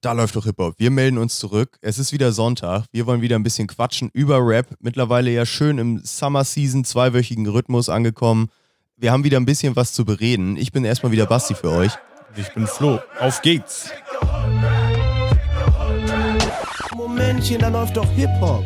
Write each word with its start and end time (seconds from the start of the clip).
Da 0.00 0.12
läuft 0.12 0.36
doch 0.36 0.44
Hip-Hop. 0.44 0.74
Wir 0.78 0.92
melden 0.92 1.18
uns 1.18 1.40
zurück. 1.40 1.76
Es 1.80 1.98
ist 1.98 2.12
wieder 2.12 2.30
Sonntag. 2.30 2.84
Wir 2.92 3.04
wollen 3.06 3.20
wieder 3.20 3.34
ein 3.34 3.42
bisschen 3.42 3.66
quatschen 3.66 4.10
über 4.12 4.38
Rap. 4.38 4.68
Mittlerweile 4.78 5.28
ja 5.32 5.44
schön 5.44 5.78
im 5.78 6.00
Summer 6.04 6.44
Season, 6.44 6.84
zweiwöchigen 6.84 7.48
Rhythmus 7.48 7.88
angekommen. 7.88 8.48
Wir 8.96 9.10
haben 9.10 9.24
wieder 9.24 9.38
ein 9.38 9.44
bisschen 9.44 9.74
was 9.74 9.92
zu 9.92 10.04
bereden. 10.04 10.56
Ich 10.56 10.70
bin 10.70 10.84
erstmal 10.84 11.10
wieder 11.10 11.26
Basti 11.26 11.56
für 11.56 11.72
euch. 11.72 11.90
Ich 12.36 12.48
bin 12.54 12.68
Flo. 12.68 13.00
Auf 13.18 13.42
geht's. 13.42 13.90
Momentchen, 16.94 17.58
da 17.58 17.66
läuft 17.66 17.96
doch 17.96 18.08
Hip-Hop. 18.12 18.64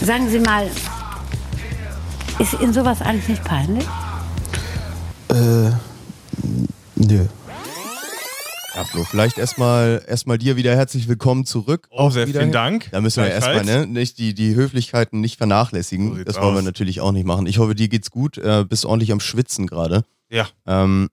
Sagen 0.00 0.28
Sie 0.30 0.38
mal, 0.38 0.70
ist 2.38 2.52
Ihnen 2.60 2.72
sowas 2.72 3.02
eigentlich 3.02 3.28
nicht 3.30 3.42
peinlich? 3.42 3.84
Äh, 5.30 5.70
nö. 6.96 7.26
Ja, 8.74 8.84
Flo, 8.84 9.04
vielleicht 9.04 9.38
erstmal 9.38 10.02
erstmal 10.06 10.38
dir 10.38 10.56
wieder 10.56 10.74
herzlich 10.74 11.08
willkommen 11.08 11.44
zurück. 11.44 11.88
Oh, 11.90 12.10
sehr 12.10 12.26
vielen 12.26 12.52
Dank. 12.52 12.88
Da 12.92 13.00
müssen 13.00 13.22
wir 13.22 13.30
erstmal 13.30 13.64
ne, 13.64 13.86
nicht 13.86 14.18
die, 14.18 14.34
die 14.34 14.54
Höflichkeiten 14.54 15.20
nicht 15.20 15.36
vernachlässigen. 15.36 16.16
So 16.16 16.24
das 16.24 16.36
wollen 16.36 16.54
wir 16.54 16.60
aus. 16.60 16.64
natürlich 16.64 17.00
auch 17.00 17.12
nicht 17.12 17.26
machen. 17.26 17.46
Ich 17.46 17.58
hoffe, 17.58 17.74
dir 17.74 17.88
geht's 17.88 18.10
gut. 18.10 18.38
Äh, 18.38 18.64
bist 18.66 18.86
ordentlich 18.86 19.12
am 19.12 19.20
Schwitzen 19.20 19.66
gerade. 19.66 20.04
Ja. 20.30 20.48
Ähm, 20.66 21.08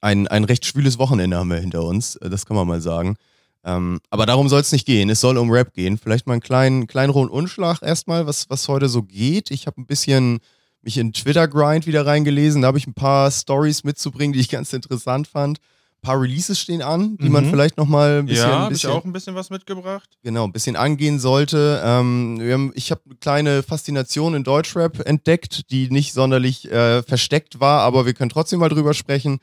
ein, 0.00 0.28
ein 0.28 0.44
recht 0.44 0.64
schwüles 0.66 0.98
Wochenende 0.98 1.36
haben 1.36 1.50
wir 1.50 1.56
hinter 1.56 1.82
uns, 1.82 2.16
äh, 2.16 2.28
das 2.28 2.46
kann 2.46 2.56
man 2.56 2.68
mal 2.68 2.80
sagen. 2.82 3.16
Ähm, 3.64 4.00
aber 4.10 4.26
darum 4.26 4.48
soll 4.48 4.60
es 4.60 4.70
nicht 4.70 4.86
gehen. 4.86 5.08
Es 5.08 5.20
soll 5.20 5.38
um 5.38 5.50
Rap 5.50 5.72
gehen. 5.72 5.96
Vielleicht 5.98 6.26
mal 6.26 6.34
einen 6.34 6.42
kleinen, 6.42 6.86
kleinen 6.86 7.10
Rundumschlag 7.10 7.82
erstmal, 7.82 8.26
was, 8.26 8.50
was 8.50 8.68
heute 8.68 8.88
so 8.88 9.02
geht. 9.02 9.50
Ich 9.50 9.66
habe 9.66 9.80
ein 9.80 9.86
bisschen 9.86 10.40
mich 10.84 10.98
in 10.98 11.12
Twitter-Grind 11.12 11.86
wieder 11.86 12.06
reingelesen. 12.06 12.62
Da 12.62 12.68
habe 12.68 12.78
ich 12.78 12.86
ein 12.86 12.94
paar 12.94 13.30
Stories 13.30 13.84
mitzubringen, 13.84 14.32
die 14.32 14.40
ich 14.40 14.48
ganz 14.48 14.72
interessant 14.72 15.26
fand. 15.26 15.58
Ein 15.58 16.06
paar 16.06 16.20
Releases 16.20 16.60
stehen 16.60 16.82
an, 16.82 17.16
die 17.16 17.30
man 17.30 17.46
Mhm. 17.46 17.50
vielleicht 17.50 17.78
nochmal 17.78 18.18
ein 18.18 18.26
bisschen, 18.26 18.48
ja, 18.50 18.58
habe 18.60 18.74
ich 18.74 18.86
auch 18.86 19.04
ein 19.06 19.12
bisschen 19.14 19.34
was 19.34 19.48
mitgebracht. 19.48 20.08
genau, 20.22 20.44
ein 20.44 20.52
bisschen 20.52 20.76
angehen 20.76 21.18
sollte. 21.18 21.80
Ähm, 21.82 22.38
haben, 22.42 22.72
ich 22.74 22.90
habe 22.90 23.00
eine 23.06 23.14
kleine 23.16 23.62
Faszination 23.62 24.34
in 24.34 24.44
Deutschrap 24.44 25.00
entdeckt, 25.08 25.70
die 25.70 25.88
nicht 25.88 26.12
sonderlich 26.12 26.70
äh, 26.70 27.02
versteckt 27.02 27.58
war, 27.58 27.80
aber 27.80 28.04
wir 28.04 28.12
können 28.12 28.28
trotzdem 28.30 28.60
mal 28.60 28.68
drüber 28.68 28.92
sprechen. 28.92 29.38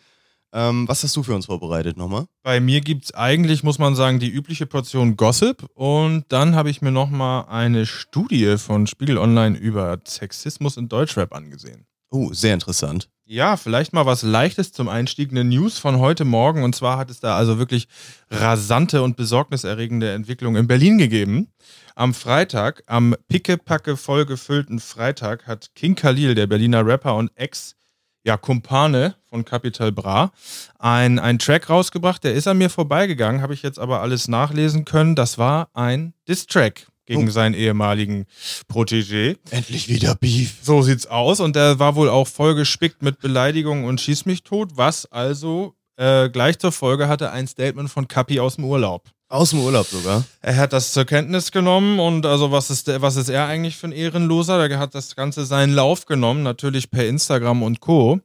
Ähm, 0.53 0.88
was 0.88 1.03
hast 1.03 1.16
du 1.16 1.23
für 1.23 1.33
uns 1.33 1.45
vorbereitet 1.45 1.97
nochmal? 1.97 2.25
Bei 2.44 2.59
mir 2.59 2.81
gibt's 2.81 3.13
eigentlich, 3.13 3.63
muss 3.63 3.80
man 3.80 3.95
sagen, 3.95 4.19
die 4.19 4.30
übliche 4.30 4.66
Portion 4.66 5.16
Gossip. 5.16 5.66
Und 5.73 6.25
dann 6.30 6.55
habe 6.55 6.69
ich 6.69 6.81
mir 6.81 6.91
nochmal 6.91 7.45
eine 7.47 7.85
Studie 7.85 8.57
von 8.57 8.88
Spiegel 8.88 9.17
Online 9.17 9.57
über 9.57 9.99
Sexismus 10.05 10.77
in 10.77 10.89
Deutschrap 10.89 11.33
angesehen. 11.33 11.85
Oh, 12.09 12.33
sehr 12.33 12.53
interessant. 12.53 13.07
Ja, 13.23 13.55
vielleicht 13.55 13.94
mal 13.94 14.05
was 14.05 14.23
Leichtes 14.23 14.73
zum 14.73 14.89
Einstieg. 14.89 15.31
Eine 15.31 15.45
News 15.45 15.79
von 15.79 15.99
heute 15.99 16.25
Morgen. 16.25 16.63
Und 16.63 16.75
zwar 16.75 16.97
hat 16.97 17.09
es 17.09 17.22
da 17.22 17.38
also 17.38 17.57
wirklich 17.57 17.88
rasante 18.29 19.02
und 19.02 19.16
besorgniserregende 19.16 20.11
Entwicklungen 20.11 20.59
in 20.59 20.67
Berlin 20.67 20.97
gegeben. 20.97 21.47
Am 21.95 22.13
Freitag, 22.13 22.83
am 22.88 23.16
pickepacke 23.29 23.95
vollgefüllten 23.95 24.81
Freitag, 24.81 25.47
hat 25.47 25.73
King 25.75 25.95
Khalil, 25.95 26.35
der 26.35 26.47
Berliner 26.47 26.85
Rapper 26.85 27.16
und 27.16 27.31
Ex- 27.35 27.77
ja, 28.23 28.38
Kumpane 28.38 29.16
von 29.30 29.45
Capital 29.45 29.91
Bra, 29.91 30.31
ein, 30.80 31.19
ein 31.19 31.39
Track 31.39 31.69
rausgebracht. 31.69 32.23
Der 32.23 32.33
ist 32.33 32.47
an 32.47 32.58
mir 32.58 32.69
vorbeigegangen, 32.69 33.41
habe 33.41 33.53
ich 33.53 33.63
jetzt 33.63 33.80
aber 33.80 34.02
alles 34.02 34.28
nachlesen 34.28 34.86
können. 34.86 35.16
Das 35.16 35.38
war 35.38 35.69
ein 35.73 36.13
Diss-Track 36.28 36.88
gegen 37.05 37.28
Oh. 37.28 37.31
seinen 37.31 37.55
ehemaligen 37.55 38.25
Protégé. 38.72 39.38
Endlich 39.50 39.89
wieder 39.89 40.16
Beef. 40.16 40.58
So 40.61 40.81
sieht's 40.81 41.08
aus 41.08 41.39
und 41.39 41.55
der 41.55 41.80
war 41.80 41.95
wohl 41.95 42.09
auch 42.09 42.28
voll 42.28 42.55
gespickt 42.55 43.02
mit 43.02 43.19
Beleidigungen 43.19 43.86
und 43.86 44.00
schieß 44.00 44.25
mich 44.25 44.44
tot, 44.44 44.72
was 44.75 45.11
also 45.11 45.75
äh, 45.97 46.30
gleich 46.30 46.59
zur 46.59 46.72
Folge 46.72 47.08
hatte 47.08 47.31
ein 47.31 47.47
Statement 47.47 47.89
von 47.89 48.08
Kapi 48.08 48.39
aus 48.39 48.56
dem 48.56 48.66
Urlaub. 48.66 49.09
Aus 49.30 49.52
dem 49.52 49.59
Urlaub 49.59 49.88
sogar. 49.88 50.25
Er 50.42 50.58
hat 50.58 50.73
das 50.73 50.91
zur 50.91 51.06
Kenntnis 51.06 51.52
genommen 51.52 52.00
und 52.00 52.25
also 52.25 52.52
was 52.52 52.69
ist, 52.69 52.88
der, 52.88 53.02
was 53.02 53.16
ist 53.16 53.29
er 53.29 53.46
eigentlich 53.46 53.78
für 53.78 53.88
ein 53.88 53.94
Ehrenloser? 53.94 54.68
Der 54.68 54.78
hat 54.78 54.94
das 54.94 55.16
Ganze 55.16 55.46
seinen 55.46 55.74
Lauf 55.74 56.06
genommen, 56.06 56.44
natürlich 56.44 56.91
per 56.91 57.07
Instagram 57.07 57.63
und 57.63 57.79
Co. 57.79 58.19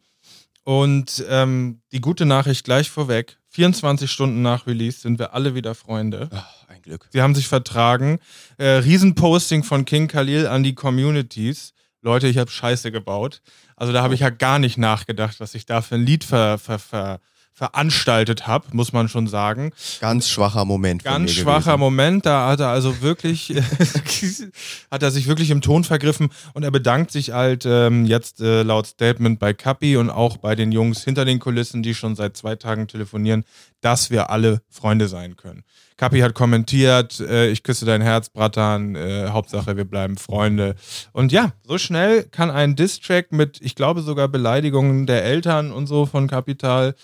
Und 0.65 1.25
ähm, 1.29 1.81
die 1.93 2.01
gute 2.01 2.27
Nachricht 2.27 2.65
gleich 2.65 2.91
vorweg, 2.91 3.39
24 3.51 4.11
Stunden 4.11 4.43
nach 4.43 4.67
Release 4.67 4.99
sind 4.99 5.21
wir 5.21 5.33
alle 5.33 5.55
wieder 5.55 5.77
Freunde. 5.77 6.29
Ach, 6.33 6.69
ein 6.69 6.83
Glück. 6.83 7.09
Sie 7.13 7.23
haben 7.23 7.37
sich 7.37 7.47
vertragen. 7.47 8.19
Äh, 8.59 8.71
Riesenposting 8.71 9.63
von 9.63 9.85
King 9.85 10.09
Khalil 10.09 10.49
an 10.49 10.65
die 10.65 10.75
Communities. 10.75 11.73
Leute, 12.03 12.27
ich 12.27 12.39
habe 12.39 12.51
Scheiße 12.51 12.91
gebaut. 12.91 13.43
Also 13.77 13.93
da 13.93 14.03
habe 14.03 14.15
ich 14.15 14.21
ja 14.21 14.31
gar 14.31 14.59
nicht 14.59 14.77
nachgedacht, 14.77 15.39
was 15.39 15.55
ich 15.55 15.67
da 15.67 15.83
für 15.83 15.95
ein 15.95 16.05
Lied 16.05 16.25
ver, 16.25 16.59
ver, 16.59 16.81
ver, 16.81 17.21
veranstaltet 17.57 18.47
habe, 18.47 18.67
muss 18.73 18.93
man 18.93 19.09
schon 19.09 19.29
sagen. 19.29 19.73
Ganz 20.01 20.29
schwacher 20.29 20.67
Moment. 20.67 21.05
Ganz 21.05 21.33
schwacher 21.33 21.73
gewesen. 21.73 21.81
Moment, 21.81 22.27
da 22.27 22.51
hat 22.51 22.61
er 22.61 22.69
also 22.69 23.01
wirklich, 23.01 23.49
hat 24.91 25.03
er 25.03 25.11
sich 25.11 25.27
wirklich 25.27 25.49
im 25.49 25.63
Ton 25.63 25.83
vergriffen 25.83 26.29
und 26.53 26.65
er 26.65 26.71
bedankt 26.71 27.11
sich 27.11 27.33
halt 27.33 27.65
ähm, 27.65 28.05
jetzt 28.05 28.43
äh, 28.43 28.63
laut 28.63 28.87
Statement 28.87 29.39
bei 29.39 29.55
Kapi 29.55 29.97
und 29.97 30.11
auch 30.11 30.37
bei 30.37 30.55
den 30.55 30.71
Jungs 30.71 31.03
hinter 31.03 31.25
den 31.25 31.39
Kulissen, 31.39 31.83
die 31.83 31.95
schon 31.95 32.15
seit 32.15 32.37
zwei 32.37 32.57
Tagen 32.57 32.89
telefonieren, 32.89 33.45
dass 33.81 34.11
wir 34.11 34.29
alle 34.29 34.61
Freunde 34.69 35.09
sein 35.09 35.37
können. 35.37 35.65
Kapi 35.97 36.21
hat 36.21 36.35
kommentiert, 36.35 37.21
äh, 37.21 37.49
ich 37.49 37.63
küsse 37.63 37.87
dein 37.87 38.03
Herz, 38.03 38.29
Bratan, 38.29 38.97
äh, 38.97 39.29
Hauptsache 39.31 39.79
wir 39.79 39.87
bleiben 39.87 40.19
Freunde. 40.19 40.75
Und 41.13 41.33
ja, 41.33 41.53
so 41.63 41.79
schnell 41.79 42.25
kann 42.25 42.51
ein 42.51 42.77
Diss-Track 42.77 43.33
mit, 43.33 43.63
ich 43.63 43.75
glaube 43.75 44.03
sogar 44.03 44.29
Beleidigungen 44.29 45.07
der 45.07 45.25
Eltern 45.25 45.73
und 45.73 45.87
so 45.87 46.05
von 46.05 46.29
Kapital, 46.29 46.95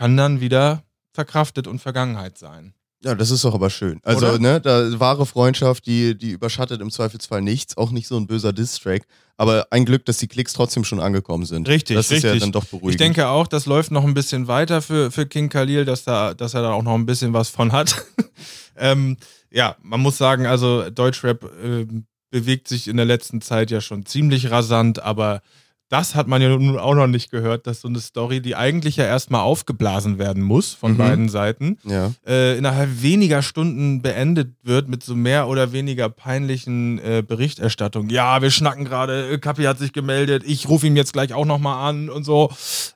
kann 0.00 0.16
dann 0.16 0.40
wieder 0.40 0.82
verkraftet 1.12 1.66
und 1.66 1.78
Vergangenheit 1.78 2.38
sein. 2.38 2.72
Ja, 3.04 3.14
das 3.14 3.30
ist 3.30 3.44
doch 3.44 3.52
aber 3.54 3.68
schön. 3.68 4.00
Also, 4.02 4.28
Oder? 4.28 4.38
ne, 4.38 4.58
da 4.58 4.98
wahre 4.98 5.26
Freundschaft, 5.26 5.84
die, 5.84 6.16
die 6.16 6.30
überschattet 6.30 6.80
im 6.80 6.90
Zweifelsfall 6.90 7.42
nichts, 7.42 7.76
auch 7.76 7.90
nicht 7.90 8.08
so 8.08 8.16
ein 8.16 8.26
böser 8.26 8.54
Diss-Track. 8.54 9.02
Aber 9.36 9.66
ein 9.70 9.84
Glück, 9.84 10.06
dass 10.06 10.16
die 10.16 10.26
Klicks 10.26 10.54
trotzdem 10.54 10.84
schon 10.84 11.00
angekommen 11.00 11.44
sind. 11.44 11.68
Richtig, 11.68 11.96
Das 11.96 12.10
ist 12.10 12.22
ja 12.22 12.30
richtig. 12.30 12.40
dann 12.40 12.52
doch 12.52 12.64
beruhigend. 12.64 12.92
Ich 12.92 12.96
denke 12.96 13.28
auch, 13.28 13.46
das 13.46 13.66
läuft 13.66 13.90
noch 13.90 14.04
ein 14.04 14.14
bisschen 14.14 14.48
weiter 14.48 14.80
für, 14.80 15.10
für 15.10 15.26
King 15.26 15.50
Khalil, 15.50 15.84
dass, 15.84 16.04
da, 16.04 16.32
dass 16.32 16.54
er 16.54 16.62
da 16.62 16.72
auch 16.72 16.82
noch 16.82 16.94
ein 16.94 17.04
bisschen 17.04 17.34
was 17.34 17.50
von 17.50 17.72
hat. 17.72 18.02
ähm, 18.76 19.18
ja, 19.50 19.76
man 19.82 20.00
muss 20.00 20.16
sagen, 20.16 20.46
also 20.46 20.88
Deutschrap 20.88 21.44
ähm, 21.62 22.06
bewegt 22.30 22.68
sich 22.68 22.88
in 22.88 22.96
der 22.96 23.06
letzten 23.06 23.42
Zeit 23.42 23.70
ja 23.70 23.82
schon 23.82 24.06
ziemlich 24.06 24.50
rasant, 24.50 25.02
aber 25.02 25.42
das 25.90 26.14
hat 26.14 26.28
man 26.28 26.40
ja 26.40 26.48
nun 26.48 26.78
auch 26.78 26.94
noch 26.94 27.06
nicht 27.08 27.30
gehört, 27.30 27.66
dass 27.66 27.80
so 27.82 27.88
eine 27.88 28.00
Story, 28.00 28.40
die 28.40 28.56
eigentlich 28.56 28.96
ja 28.96 29.04
erstmal 29.04 29.42
aufgeblasen 29.42 30.18
werden 30.18 30.42
muss 30.42 30.72
von 30.72 30.92
Mhm. 30.92 30.96
beiden 30.96 31.28
Seiten, 31.28 31.78
Ja. 31.84 32.12
äh, 32.26 32.56
innerhalb 32.56 33.02
weniger 33.02 33.42
Stunden 33.42 34.00
beendet 34.00 34.54
wird 34.62 34.88
mit 34.88 35.02
so 35.02 35.14
mehr 35.16 35.48
oder 35.48 35.72
weniger 35.72 36.08
peinlichen 36.08 36.98
äh, 37.00 37.22
Berichterstattung. 37.26 38.08
Ja, 38.08 38.40
wir 38.40 38.50
schnacken 38.50 38.84
gerade, 38.84 39.38
Kapi 39.40 39.64
hat 39.64 39.78
sich 39.78 39.92
gemeldet, 39.92 40.44
ich 40.46 40.68
rufe 40.68 40.86
ihn 40.86 40.96
jetzt 40.96 41.12
gleich 41.12 41.34
auch 41.34 41.44
nochmal 41.44 41.88
an 41.90 42.08
und 42.08 42.24
so. 42.24 42.50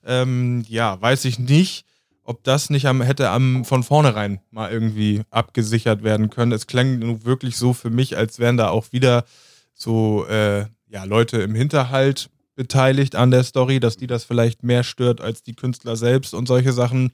Ähm, 0.06 0.64
ja, 0.68 1.00
weiß 1.00 1.24
ich 1.26 1.38
nicht, 1.38 1.84
ob 2.22 2.42
das 2.44 2.70
nicht 2.70 2.86
am, 2.86 3.02
hätte 3.02 3.28
am, 3.30 3.64
von 3.64 3.82
vornherein 3.82 4.40
mal 4.50 4.70
irgendwie 4.70 5.22
abgesichert 5.30 6.02
werden 6.04 6.30
können. 6.30 6.52
Es 6.52 6.66
klang 6.66 6.98
nun 7.00 7.24
wirklich 7.24 7.56
so 7.58 7.72
für 7.74 7.90
mich, 7.90 8.16
als 8.16 8.38
wären 8.38 8.56
da 8.56 8.68
auch 8.70 8.92
wieder 8.92 9.24
so 9.74 10.24
äh, 10.26 10.66
ja, 10.88 11.04
Leute 11.04 11.38
im 11.38 11.54
Hinterhalt 11.56 12.30
beteiligt 12.56 13.16
an 13.16 13.30
der 13.30 13.42
Story, 13.44 13.80
dass 13.80 13.96
die 13.96 14.06
das 14.06 14.24
vielleicht 14.24 14.62
mehr 14.62 14.84
stört 14.84 15.20
als 15.20 15.42
die 15.42 15.54
Künstler 15.54 15.96
selbst 15.96 16.34
und 16.34 16.46
solche 16.46 16.72
Sachen 16.72 17.10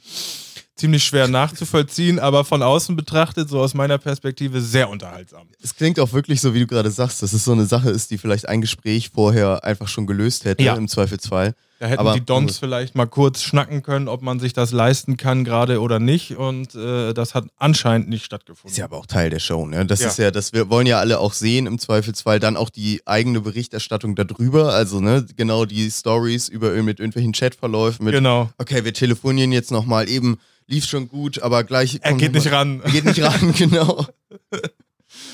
ziemlich 0.77 1.05
schwer 1.05 1.29
nachzuvollziehen, 1.29 2.19
aber 2.19 2.45
von 2.45 2.63
außen 2.63 2.97
betrachtet, 2.97 3.49
so 3.51 3.61
aus 3.61 3.75
meiner 3.75 3.99
Perspektive, 3.99 4.61
sehr 4.63 4.89
unterhaltsam. 4.89 5.49
Es 5.63 5.75
klingt 5.77 6.01
auch 6.01 6.13
wirklich 6.13 6.41
so, 6.41 6.55
wie 6.55 6.61
du 6.61 6.67
gerade 6.67 6.91
sagst, 6.91 7.23
dass 7.23 7.33
es 7.35 7.45
so 7.45 7.53
eine 7.53 7.67
Sache 7.67 7.91
ist, 7.91 8.11
die 8.11 8.19
vielleicht 8.19 8.49
ein 8.49 8.61
Gespräch 8.63 9.11
vorher 9.11 9.63
einfach 9.65 9.89
schon 9.89 10.07
gelöst 10.07 10.45
hätte, 10.47 10.63
Ja. 10.65 10.75
im 10.77 10.89
Zweifelsfall. 10.89 11.55
Da 11.81 11.87
hätten 11.87 12.01
Aber- 12.01 12.13
die 12.13 12.21
Dons 12.25 12.59
vielleicht 12.59 12.95
mal 12.95 13.07
kurz 13.07 13.41
schnacken 13.43 13.83
können, 13.83 14.07
ob 14.07 14.21
man 14.21 14.39
sich 14.39 14.53
das 14.53 14.71
leisten 14.71 15.17
kann 15.17 15.45
gerade 15.45 15.81
oder 15.81 15.99
nicht 15.99 16.37
und 16.37 16.75
äh, 16.75 17.15
das 17.15 17.35
hat 17.35 17.47
anscheinend 17.57 18.11
nicht 18.11 18.23
stattgefunden. 18.27 18.71
Ist 18.71 18.77
ja 18.77 18.85
aber 18.85 18.99
auch 18.99 19.07
Teil 19.07 19.31
der 19.31 19.39
Show, 19.39 19.65
ne? 19.65 19.87
Das 19.87 20.01
Ja. 20.01 20.09
ist 20.09 20.19
ja, 20.19 20.31
das 20.31 20.53
wir 20.53 20.69
wollen 20.69 20.87
ja 20.87 20.99
alle 20.99 21.19
auch 21.19 21.33
sehen, 21.33 21.67
im 21.67 21.79
Zweifelsfall 21.79 22.39
dann 22.39 22.59
auch 22.59 22.69
die 22.69 23.01
eigene 23.07 23.41
Berichterstattung 23.41 24.15
darüber, 24.15 24.75
also 24.75 25.01
ne, 25.01 25.25
genau 25.39 25.65
die 25.65 25.91
Stories 25.91 26.49
über 26.51 26.71
mit 26.83 27.01
irgendwelchen 27.01 27.33
Chatverläufen, 27.33 28.05
mit 28.05 28.13
genau. 28.13 28.51
okay, 28.59 28.85
wir 28.85 28.93
telefonieren 28.93 29.51
jetzt 29.51 29.71
nochmal, 29.71 30.07
eben 30.07 30.39
lief 30.67 30.85
schon 30.85 31.09
gut, 31.09 31.41
aber 31.41 31.65
gleich. 31.65 31.99
Er 32.03 32.13
geht 32.13 32.35
nicht 32.35 32.45
mal- 32.45 32.55
ran. 32.57 32.83
Er 32.85 32.91
geht 32.91 33.07
nicht 33.07 33.23
ran, 33.23 33.55
genau. 33.59 34.07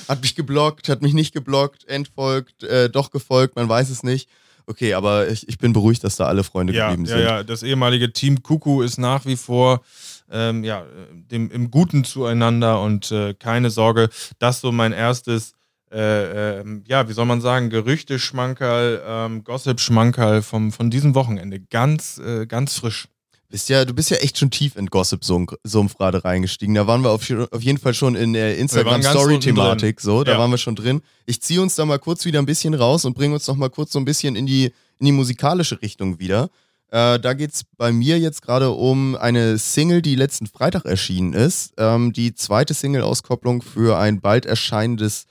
Hat 0.08 0.22
mich 0.22 0.36
geblockt, 0.36 0.88
hat 0.88 1.02
mich 1.02 1.12
nicht 1.12 1.32
geblockt, 1.34 1.88
entfolgt, 1.88 2.62
äh, 2.62 2.88
doch 2.88 3.10
gefolgt, 3.10 3.56
man 3.56 3.68
weiß 3.68 3.90
es 3.90 4.04
nicht. 4.04 4.28
Okay, 4.66 4.94
aber 4.94 5.28
ich, 5.28 5.48
ich 5.48 5.58
bin 5.58 5.72
beruhigt, 5.72 6.02
dass 6.02 6.16
da 6.16 6.26
alle 6.26 6.42
Freunde 6.42 6.72
Ja, 6.72 6.88
geblieben 6.90 7.08
ja, 7.08 7.16
sind. 7.16 7.24
ja, 7.24 7.42
das 7.44 7.62
ehemalige 7.62 8.12
Team 8.12 8.42
Kuku 8.42 8.82
ist 8.82 8.98
nach 8.98 9.24
wie 9.24 9.36
vor 9.36 9.82
ähm, 10.30 10.64
ja, 10.64 10.84
dem, 11.12 11.50
im 11.52 11.70
Guten 11.70 12.02
zueinander 12.04 12.80
und 12.82 13.12
äh, 13.12 13.34
keine 13.34 13.70
Sorge, 13.70 14.08
das 14.40 14.60
so 14.60 14.72
mein 14.72 14.92
erstes 14.92 15.52
äh, 15.92 16.58
ähm, 16.60 16.82
ja, 16.88 17.08
wie 17.08 17.12
soll 17.12 17.26
man 17.26 17.40
sagen, 17.40 17.70
Gerüchte-Schmankerl, 17.70 19.02
ähm, 19.06 19.44
Gossip-Schmankerl 19.44 20.42
vom, 20.42 20.72
von 20.72 20.90
diesem 20.90 21.14
Wochenende. 21.14 21.60
Ganz, 21.60 22.18
äh, 22.18 22.46
ganz 22.46 22.74
frisch. 22.74 23.06
Bist 23.48 23.68
ja, 23.68 23.84
du 23.84 23.94
bist 23.94 24.10
ja 24.10 24.16
echt 24.18 24.38
schon 24.38 24.50
tief 24.50 24.74
in 24.76 24.86
Gossip-Sumpf 24.86 25.96
gerade 25.96 26.24
reingestiegen. 26.24 26.74
Da 26.74 26.86
waren 26.86 27.02
wir 27.02 27.10
auf, 27.10 27.22
auf 27.52 27.62
jeden 27.62 27.78
Fall 27.78 27.94
schon 27.94 28.16
in 28.16 28.32
der 28.32 28.58
Instagram-Story-Thematik. 28.58 30.00
So, 30.00 30.24
da 30.24 30.32
Ja. 30.32 30.38
waren 30.38 30.50
wir 30.50 30.58
schon 30.58 30.74
drin. 30.76 31.00
Ich 31.26 31.40
ziehe 31.40 31.60
uns 31.60 31.74
da 31.76 31.84
mal 31.84 31.98
kurz 31.98 32.24
wieder 32.24 32.38
ein 32.40 32.46
bisschen 32.46 32.74
raus 32.74 33.04
und 33.04 33.14
bringe 33.14 33.34
uns 33.34 33.46
noch 33.46 33.56
mal 33.56 33.70
kurz 33.70 33.92
so 33.92 33.98
ein 33.98 34.04
bisschen 34.04 34.36
in 34.36 34.46
die, 34.46 34.66
in 34.98 35.06
die 35.06 35.12
musikalische 35.12 35.80
Richtung 35.80 36.18
wieder. 36.18 36.50
Äh, 36.90 37.18
da 37.18 37.34
geht 37.34 37.52
es 37.52 37.64
bei 37.76 37.92
mir 37.92 38.18
jetzt 38.18 38.42
gerade 38.42 38.70
um 38.70 39.16
eine 39.16 39.58
Single, 39.58 40.02
die 40.02 40.14
letzten 40.14 40.46
Freitag 40.46 40.84
erschienen 40.84 41.32
ist. 41.32 41.72
Ähm, 41.78 42.12
die 42.12 42.34
zweite 42.34 42.74
Single-Auskopplung 42.74 43.62
für 43.62 43.98
ein 43.98 44.20
bald 44.20 44.46
erscheinendes 44.46 45.24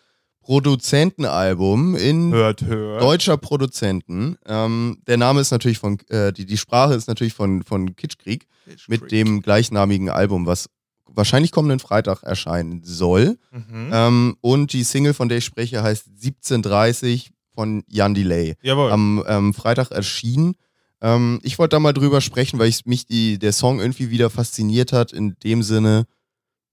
Produzentenalbum 0.46 1.96
in 1.96 2.32
Hört, 2.32 2.62
hört. 2.62 3.02
deutscher 3.02 3.36
Produzenten. 3.36 4.38
Ähm, 4.46 5.00
der 5.08 5.18
Name 5.18 5.42
ist 5.42 5.50
natürlich 5.50 5.80
von, 5.80 5.98
äh, 6.10 6.32
die, 6.32 6.46
die 6.46 6.58
Sprache 6.58 6.94
ist 6.94 7.08
natürlich 7.08 7.34
von, 7.34 7.64
von 7.64 7.96
Kitschkrieg 7.96 8.46
mit 8.88 9.12
dem 9.12 9.42
gleichnamigen 9.42 10.10
Album, 10.10 10.46
was 10.46 10.70
wahrscheinlich 11.08 11.52
kommenden 11.52 11.80
Freitag 11.80 12.22
erscheinen 12.22 12.84
soll. 12.84 13.40
Mhm. 13.52 13.90
Ähm, 13.92 14.38
und 14.42 14.74
die 14.74 14.84
Single, 14.84 15.16
von 15.16 15.30
der 15.30 15.40
ich 15.40 15.46
spreche, 15.46 15.82
heißt 15.82 16.10
1730 16.10 17.32
von 17.56 17.84
Jan 17.88 18.14
Delay. 18.14 18.54
Jawohl. 18.62 18.92
Am 18.92 19.24
ähm, 19.28 19.54
Freitag 19.56 19.90
erschienen. 19.90 20.54
Ähm, 21.02 21.40
ich 21.42 21.58
wollte 21.58 21.76
da 21.76 21.80
mal 21.80 21.94
drüber 21.94 22.22
sprechen, 22.22 22.60
weil 22.60 22.70
ich 22.70 22.86
mich 22.86 23.08
die, 23.08 23.40
der 23.40 23.52
Song 23.52 23.80
irgendwie 23.80 24.12
wieder 24.12 24.30
fasziniert 24.30 24.94
hat, 24.94 25.12
in 25.12 25.36
dem 25.44 25.64
Sinne, 25.64 26.06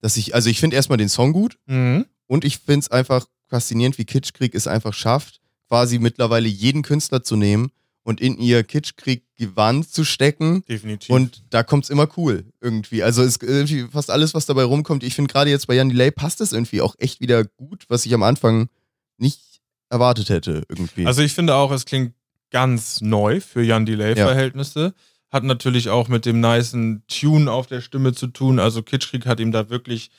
dass 0.03 0.19
ich, 0.19 0.35
also 0.35 0.51
ich 0.51 0.61
finde 0.61 0.77
erstmal 0.77 0.99
den 0.99 1.09
Song 1.09 1.33
gut, 1.33 1.57
mhm. 1.65 2.05
und 2.27 2.45
ich 2.45 2.59
finde 2.59 2.81
es 2.81 2.91
einfach 2.91 3.25
faszinierend, 3.53 3.99
wie 3.99 4.07
Kitschkrieg 4.07 4.55
es 4.55 4.67
einfach 4.67 4.95
schafft, 4.95 5.41
quasi 5.69 5.99
mittlerweile 5.99 6.49
jeden 6.49 6.81
Künstler 6.83 7.23
zu 7.23 7.37
nehmen 7.37 7.71
und 8.03 8.19
in 8.19 8.39
ihr 8.39 8.65
Kitschkrieg-Gewand 8.65 9.91
zu 9.91 10.05
stecken. 10.05 10.65
Definitiv. 10.67 11.11
Und 11.11 11.45
da 11.51 11.63
kommt 11.63 11.85
es 11.85 11.91
immer 11.91 12.09
cool 12.17 12.47
irgendwie. 12.63 13.03
Also 13.03 13.23
ist 13.23 13.43
irgendwie 13.43 13.87
fast 13.93 14.11
alles, 14.11 14.33
was 14.33 14.47
dabei 14.47 14.65
rumkommt. 14.65 15.05
Ich 15.05 15.15
finde 15.15 15.31
gerade 15.31 15.51
jetzt 15.51 15.67
bei 15.67 15.75
Jan 15.75 15.91
Delay 15.91 16.11
passt 16.11 16.41
es 16.41 16.55
irgendwie 16.55 16.81
auch 16.81 16.95
echt 16.99 17.21
wieder 17.21 17.45
gut, 17.45 17.85
was 17.89 18.07
ich 18.07 18.15
am 18.15 18.23
Anfang 18.23 18.71
nicht 19.19 19.61
erwartet 19.91 20.31
hätte 20.31 20.63
irgendwie. 20.71 21.07
Also 21.07 21.21
ich 21.21 21.35
finde 21.35 21.55
auch, 21.55 21.71
es 21.71 21.85
klingt 21.85 22.15
ganz 22.51 23.03
neu 23.03 23.41
für 23.41 23.63
Jan 23.63 23.85
Delay-Verhältnisse. 23.85 24.95
Hat 25.31 25.45
natürlich 25.45 25.91
auch 25.91 26.09
mit 26.09 26.25
dem 26.25 26.41
nicen 26.41 27.03
Tune 27.07 27.53
auf 27.53 27.67
der 27.67 27.83
Stimme 27.83 28.15
zu 28.15 28.29
tun. 28.29 28.59
Also 28.59 28.83
Kitschkrieg 28.83 29.27
hat 29.27 29.41
ihm 29.41 29.53
da 29.53 29.69
wirklich 29.69 30.11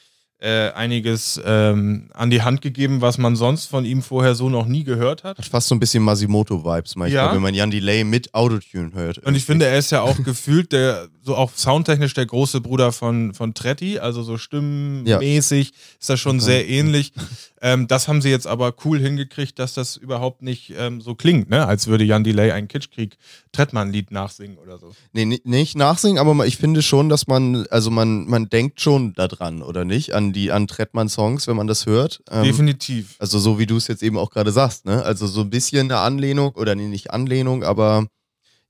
äh, 0.44 0.72
einiges 0.74 1.40
ähm, 1.46 2.10
an 2.14 2.30
die 2.30 2.42
Hand 2.42 2.62
gegeben, 2.62 3.00
was 3.00 3.18
man 3.18 3.38
sonst 3.38 3.68
von 3.68 3.86
ihm 3.86 4.02
vorher 4.02 4.36
so 4.36 4.50
noch 4.50 4.66
nie 4.66 4.84
gehört 4.84 5.24
hat. 5.24 5.38
Hat 5.38 5.46
fast 5.46 5.70
so 5.70 5.76
ein 5.76 5.80
bisschen 5.80 6.04
Masimoto-Vibes 6.04 6.98
manchmal, 6.98 7.10
Ja. 7.28 7.34
wenn 7.34 7.42
man 7.42 7.54
Jan 7.54 7.72
Delay 7.72 8.04
mit 8.04 8.34
Autotune 8.34 8.92
hört. 8.94 9.20
Und 9.20 9.36
ich 9.36 9.46
finde, 9.46 9.66
er 9.68 9.78
ist 9.78 9.92
ja 9.92 10.02
auch 10.02 10.18
gefühlt 10.24 10.74
der, 10.74 11.08
so 11.22 11.38
auch 11.38 11.52
soundtechnisch 11.56 12.14
der 12.14 12.26
große 12.26 12.60
Bruder 12.60 12.92
von, 12.92 13.34
von 13.34 13.54
Tretti, 13.54 14.00
also 14.00 14.22
so 14.24 14.38
stimmenmäßig 14.38 15.72
ist 16.00 16.10
das 16.10 16.20
schon 16.20 16.40
sehr 16.42 16.68
ähnlich. 16.68 17.14
Ähm, 17.62 17.88
das 17.88 18.10
haben 18.10 18.22
sie 18.22 18.30
jetzt 18.30 18.46
aber 18.46 18.74
cool 18.84 19.00
hingekriegt, 19.00 19.58
dass 19.58 19.74
das 19.74 19.96
überhaupt 19.96 20.42
nicht 20.42 20.74
ähm, 20.78 21.00
so 21.00 21.16
klingt, 21.16 21.50
ne? 21.50 21.66
als 21.66 21.88
würde 21.88 22.04
Jan 22.04 22.26
Delay 22.26 22.52
ein 22.52 22.68
Kitschkrieg-Trettmann-Lied 22.68 24.12
nachsingen 24.12 24.58
oder 24.58 24.78
so. 24.78 24.92
Nee, 25.14 25.24
ni- 25.26 25.42
nicht 25.46 25.78
nachsingen, 25.78 26.18
aber 26.18 26.46
ich 26.46 26.58
finde 26.58 26.82
schon, 26.82 27.08
dass 27.08 27.28
man, 27.28 27.66
also 27.70 27.90
man, 27.90 28.26
man 28.26 28.50
denkt 28.50 28.82
schon 28.82 29.14
daran, 29.14 29.62
oder 29.62 29.86
nicht? 29.86 30.14
An 30.14 30.33
die, 30.34 30.52
an 30.52 30.68
Trettmann-Songs, 30.68 31.48
wenn 31.48 31.56
man 31.56 31.68
das 31.68 31.86
hört. 31.86 32.22
Ähm, 32.30 32.44
Definitiv. 32.44 33.16
Also 33.20 33.40
so 33.40 33.58
wie 33.60 33.66
du 33.66 33.78
es 33.78 33.88
jetzt 33.88 34.04
eben 34.04 34.18
auch 34.18 34.30
gerade 34.30 34.52
sagst, 34.52 34.86
ne? 34.86 35.04
Also 35.04 35.28
so 35.28 35.42
ein 35.42 35.50
bisschen 35.50 35.90
eine 35.90 36.00
Anlehnung 36.00 36.52
oder 36.56 36.76
nee, 36.76 36.88
nicht 36.88 37.12
Anlehnung, 37.12 37.64
aber 37.64 38.08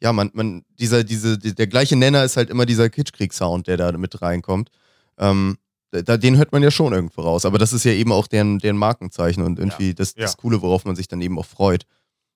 ja, 0.01 0.13
man, 0.13 0.29
man, 0.33 0.63
dieser, 0.79 1.03
diese, 1.03 1.37
die- 1.37 1.55
der 1.55 1.67
gleiche 1.67 1.95
Nenner 1.95 2.23
ist 2.23 2.37
halt 2.37 2.49
immer 2.49 2.65
dieser 2.65 2.89
Kitschkrieg-Sound, 2.89 3.67
der 3.67 3.77
da 3.77 3.91
mit 3.93 4.21
reinkommt. 4.21 4.69
Ähm, 5.17 5.57
da, 5.91 6.17
den 6.17 6.37
hört 6.37 6.51
man 6.51 6.63
ja 6.63 6.71
schon 6.71 6.91
irgendwo 6.93 7.21
raus, 7.21 7.45
aber 7.45 7.57
das 7.59 7.71
ist 7.71 7.83
ja 7.85 7.91
eben 7.91 8.11
auch 8.11 8.27
deren, 8.27 8.59
deren 8.59 8.77
Markenzeichen 8.77 9.43
und 9.43 9.59
irgendwie 9.59 9.93
das, 9.93 10.13
das 10.15 10.31
ja. 10.31 10.37
Coole, 10.37 10.61
worauf 10.61 10.85
man 10.85 10.95
sich 10.95 11.07
dann 11.07 11.21
eben 11.21 11.37
auch 11.39 11.45
freut. 11.45 11.85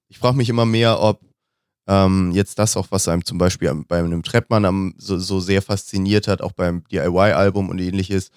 Ich 0.09 0.19
frage 0.19 0.37
mich 0.37 0.47
immer 0.49 0.65
mehr, 0.65 1.01
ob 1.01 1.21
ähm, 1.87 2.31
jetzt 2.33 2.59
das 2.59 2.77
auch, 2.77 2.87
was 2.91 3.07
einem 3.07 3.25
zum 3.25 3.37
Beispiel 3.37 3.73
bei 3.87 3.99
einem 3.99 4.21
Treppmann 4.21 4.65
am, 4.65 4.93
so, 4.97 5.17
so 5.17 5.39
sehr 5.39 5.61
fasziniert 5.61 6.27
hat, 6.27 6.41
auch 6.41 6.51
beim 6.51 6.83
DIY-Album 6.91 7.69
und 7.69 7.79
ähnliches, 7.79 8.29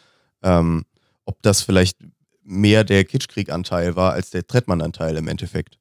ähm, 0.42 0.84
ob 1.24 1.40
das 1.42 1.62
vielleicht 1.62 1.98
mehr 2.42 2.84
der 2.84 3.04
Kitschkrieg-Anteil 3.04 3.96
war 3.96 4.12
als 4.12 4.30
der 4.30 4.46
Trettmann-Anteil 4.46 5.16
im 5.16 5.28
Endeffekt. 5.28 5.78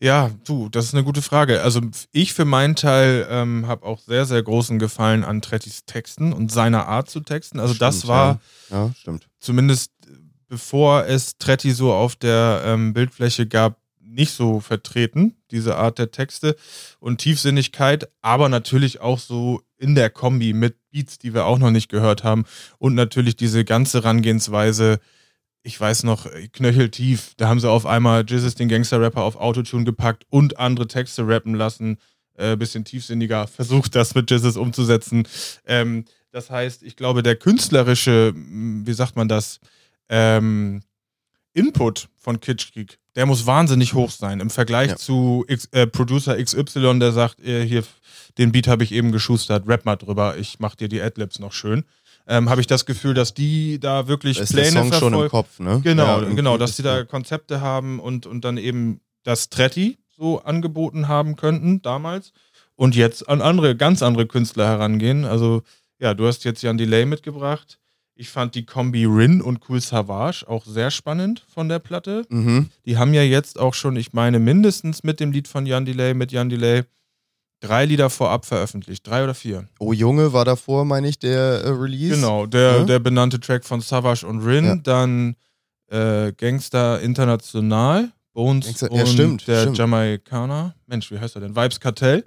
Ja, 0.00 0.30
du, 0.44 0.68
das 0.68 0.86
ist 0.86 0.94
eine 0.94 1.04
gute 1.04 1.22
Frage. 1.22 1.62
Also 1.62 1.80
ich 2.12 2.34
für 2.34 2.44
meinen 2.44 2.76
Teil 2.76 3.26
ähm, 3.30 3.66
habe 3.66 3.86
auch 3.86 3.98
sehr, 4.00 4.26
sehr 4.26 4.42
großen 4.42 4.78
Gefallen 4.78 5.24
an 5.24 5.40
Trettis 5.40 5.84
Texten 5.86 6.32
und 6.32 6.52
seiner 6.52 6.86
Art 6.86 7.08
zu 7.08 7.20
texten. 7.20 7.60
Also 7.60 7.74
das 7.74 7.98
Stimmt, 7.98 8.08
war 8.08 8.40
Ja, 8.70 8.86
ja 8.86 8.94
stimmt. 8.94 9.28
zumindest 9.40 9.92
bevor 10.48 11.06
es 11.06 11.38
Tretti 11.38 11.72
so 11.72 11.92
auf 11.92 12.16
der 12.16 12.62
ähm, 12.66 12.92
Bildfläche 12.92 13.46
gab, 13.46 13.78
nicht 13.98 14.32
so 14.32 14.60
vertreten, 14.60 15.34
diese 15.50 15.76
Art 15.76 15.98
der 15.98 16.10
Texte 16.12 16.54
und 17.00 17.18
Tiefsinnigkeit, 17.18 18.08
aber 18.20 18.48
natürlich 18.48 19.00
auch 19.00 19.18
so 19.18 19.62
in 19.76 19.94
der 19.94 20.10
Kombi 20.10 20.52
mit 20.52 20.76
Beats, 20.94 21.18
die 21.18 21.34
wir 21.34 21.44
auch 21.44 21.58
noch 21.58 21.72
nicht 21.72 21.88
gehört 21.88 22.22
haben 22.22 22.44
und 22.78 22.94
natürlich 22.94 23.34
diese 23.34 23.64
ganze 23.64 24.02
Herangehensweise, 24.02 25.00
ich 25.62 25.78
weiß 25.80 26.04
noch, 26.04 26.26
knöcheltief, 26.52 27.32
da 27.36 27.48
haben 27.48 27.58
sie 27.58 27.68
auf 27.68 27.84
einmal 27.84 28.24
Jesus 28.26 28.54
den 28.54 28.68
Gangster-Rapper 28.68 29.22
auf 29.22 29.36
Autotune 29.36 29.84
gepackt 29.84 30.24
und 30.30 30.58
andere 30.58 30.86
Texte 30.86 31.26
rappen 31.26 31.54
lassen, 31.54 31.98
äh, 32.34 32.56
bisschen 32.56 32.84
tiefsinniger, 32.84 33.46
versucht 33.48 33.96
das 33.96 34.14
mit 34.14 34.30
Jesus 34.30 34.56
umzusetzen. 34.56 35.26
Ähm, 35.66 36.04
das 36.30 36.50
heißt, 36.50 36.82
ich 36.82 36.96
glaube, 36.96 37.22
der 37.22 37.36
künstlerische, 37.36 38.32
wie 38.36 38.92
sagt 38.92 39.16
man 39.16 39.28
das, 39.28 39.60
ähm, 40.08 40.82
Input 41.54 42.08
von 42.16 42.40
Kitschkrieg, 42.40 42.98
der 43.16 43.26
muss 43.26 43.46
wahnsinnig 43.46 43.94
hoch 43.94 44.10
sein 44.10 44.40
im 44.40 44.50
Vergleich 44.50 44.90
Ja. 44.90 44.96
zu 44.96 45.44
X, 45.48 45.66
äh, 45.72 45.86
Producer 45.86 46.36
XY, 46.42 46.98
der 46.98 47.12
sagt, 47.12 47.40
äh, 47.44 47.64
hier, 47.66 47.84
den 48.38 48.52
Beat 48.52 48.66
habe 48.68 48.82
ich 48.84 48.92
eben 48.92 49.12
geschustert, 49.12 49.68
rap 49.68 49.84
mal 49.84 49.96
drüber, 49.96 50.36
ich 50.36 50.58
mach 50.58 50.74
dir 50.74 50.88
die 50.88 51.00
Adlibs 51.00 51.38
noch 51.38 51.52
schön. 51.52 51.84
Ähm, 52.26 52.48
habe 52.48 52.60
ich 52.62 52.66
das 52.66 52.86
Gefühl, 52.86 53.12
dass 53.14 53.34
die 53.34 53.78
da 53.78 54.08
wirklich 54.08 54.38
Da 54.38 54.42
ist 54.44 54.54
der 54.56 54.62
Pläne 54.62 54.90
Song 54.90 54.92
schon 54.94 55.14
im. 55.14 55.28
Kopf, 55.28 55.60
ne? 55.60 55.80
Genau, 55.84 56.22
Ja, 56.22 56.28
genau, 56.30 56.56
dass 56.56 56.74
die 56.76 56.82
da 56.82 57.04
Konzepte 57.04 57.60
haben 57.60 58.00
und, 58.00 58.24
und 58.26 58.44
dann 58.44 58.56
eben 58.56 59.00
das 59.24 59.50
Tretti 59.50 59.98
so 60.16 60.40
angeboten 60.40 61.06
haben 61.08 61.36
könnten 61.36 61.82
damals 61.82 62.32
und 62.76 62.96
jetzt 62.96 63.28
an 63.28 63.42
andere, 63.42 63.76
ganz 63.76 64.02
andere 64.02 64.26
Künstler 64.26 64.66
herangehen. 64.66 65.24
Also, 65.26 65.62
ja, 65.98 66.14
du 66.14 66.26
hast 66.26 66.44
jetzt 66.44 66.62
Jan 66.62 66.78
Delay 66.78 67.04
mitgebracht. 67.04 67.78
Ich 68.16 68.28
fand 68.30 68.54
die 68.54 68.64
Kombi 68.64 69.06
Rin 69.06 69.42
und 69.42 69.60
Cool 69.68 69.80
Savage 69.80 70.44
auch 70.48 70.64
sehr 70.64 70.90
spannend 70.92 71.44
von 71.52 71.68
der 71.68 71.80
Platte. 71.80 72.24
Mhm. 72.28 72.70
Die 72.86 72.96
haben 72.96 73.12
ja 73.12 73.22
jetzt 73.22 73.58
auch 73.58 73.74
schon, 73.74 73.96
ich 73.96 74.12
meine, 74.12 74.38
mindestens 74.38 75.02
mit 75.02 75.18
dem 75.18 75.32
Lied 75.32 75.48
von 75.48 75.66
Jan 75.66 75.84
Delay, 75.84 76.14
mit 76.14 76.30
Jan 76.30 76.48
Delay, 76.48 76.84
drei 77.60 77.86
Lieder 77.86 78.10
vorab 78.10 78.46
veröffentlicht. 78.46 79.04
Drei 79.06 79.24
oder 79.24 79.34
vier. 79.34 79.66
Oh 79.80 79.92
Junge 79.92 80.32
war 80.32 80.44
davor, 80.44 80.84
meine 80.84 81.08
ich, 81.08 81.18
der 81.18 81.62
äh, 81.64 81.68
Release. 81.70 82.14
Genau, 82.14 82.46
der, 82.46 82.78
Ja? 82.78 82.84
der 82.84 82.98
benannte 83.00 83.40
Track 83.40 83.64
von 83.64 83.80
Savage 83.80 84.24
und 84.26 84.40
Rin, 84.44 84.64
Ja. 84.64 84.76
dann 84.76 85.34
äh, 85.90 86.32
Gangster 86.32 87.00
International, 87.00 88.12
Bones 88.32 88.66
Gangster- 88.66 88.92
ja, 88.94 89.00
und 89.02 89.08
stimmt, 89.08 89.46
der 89.48 89.60
stimmt. 89.62 89.78
Jamaikaner. 89.78 90.74
Mensch, 90.86 91.10
wie 91.10 91.18
heißt 91.18 91.34
er 91.36 91.40
denn? 91.40 91.56
Vibes 91.56 91.80
Kartell. 91.80 92.24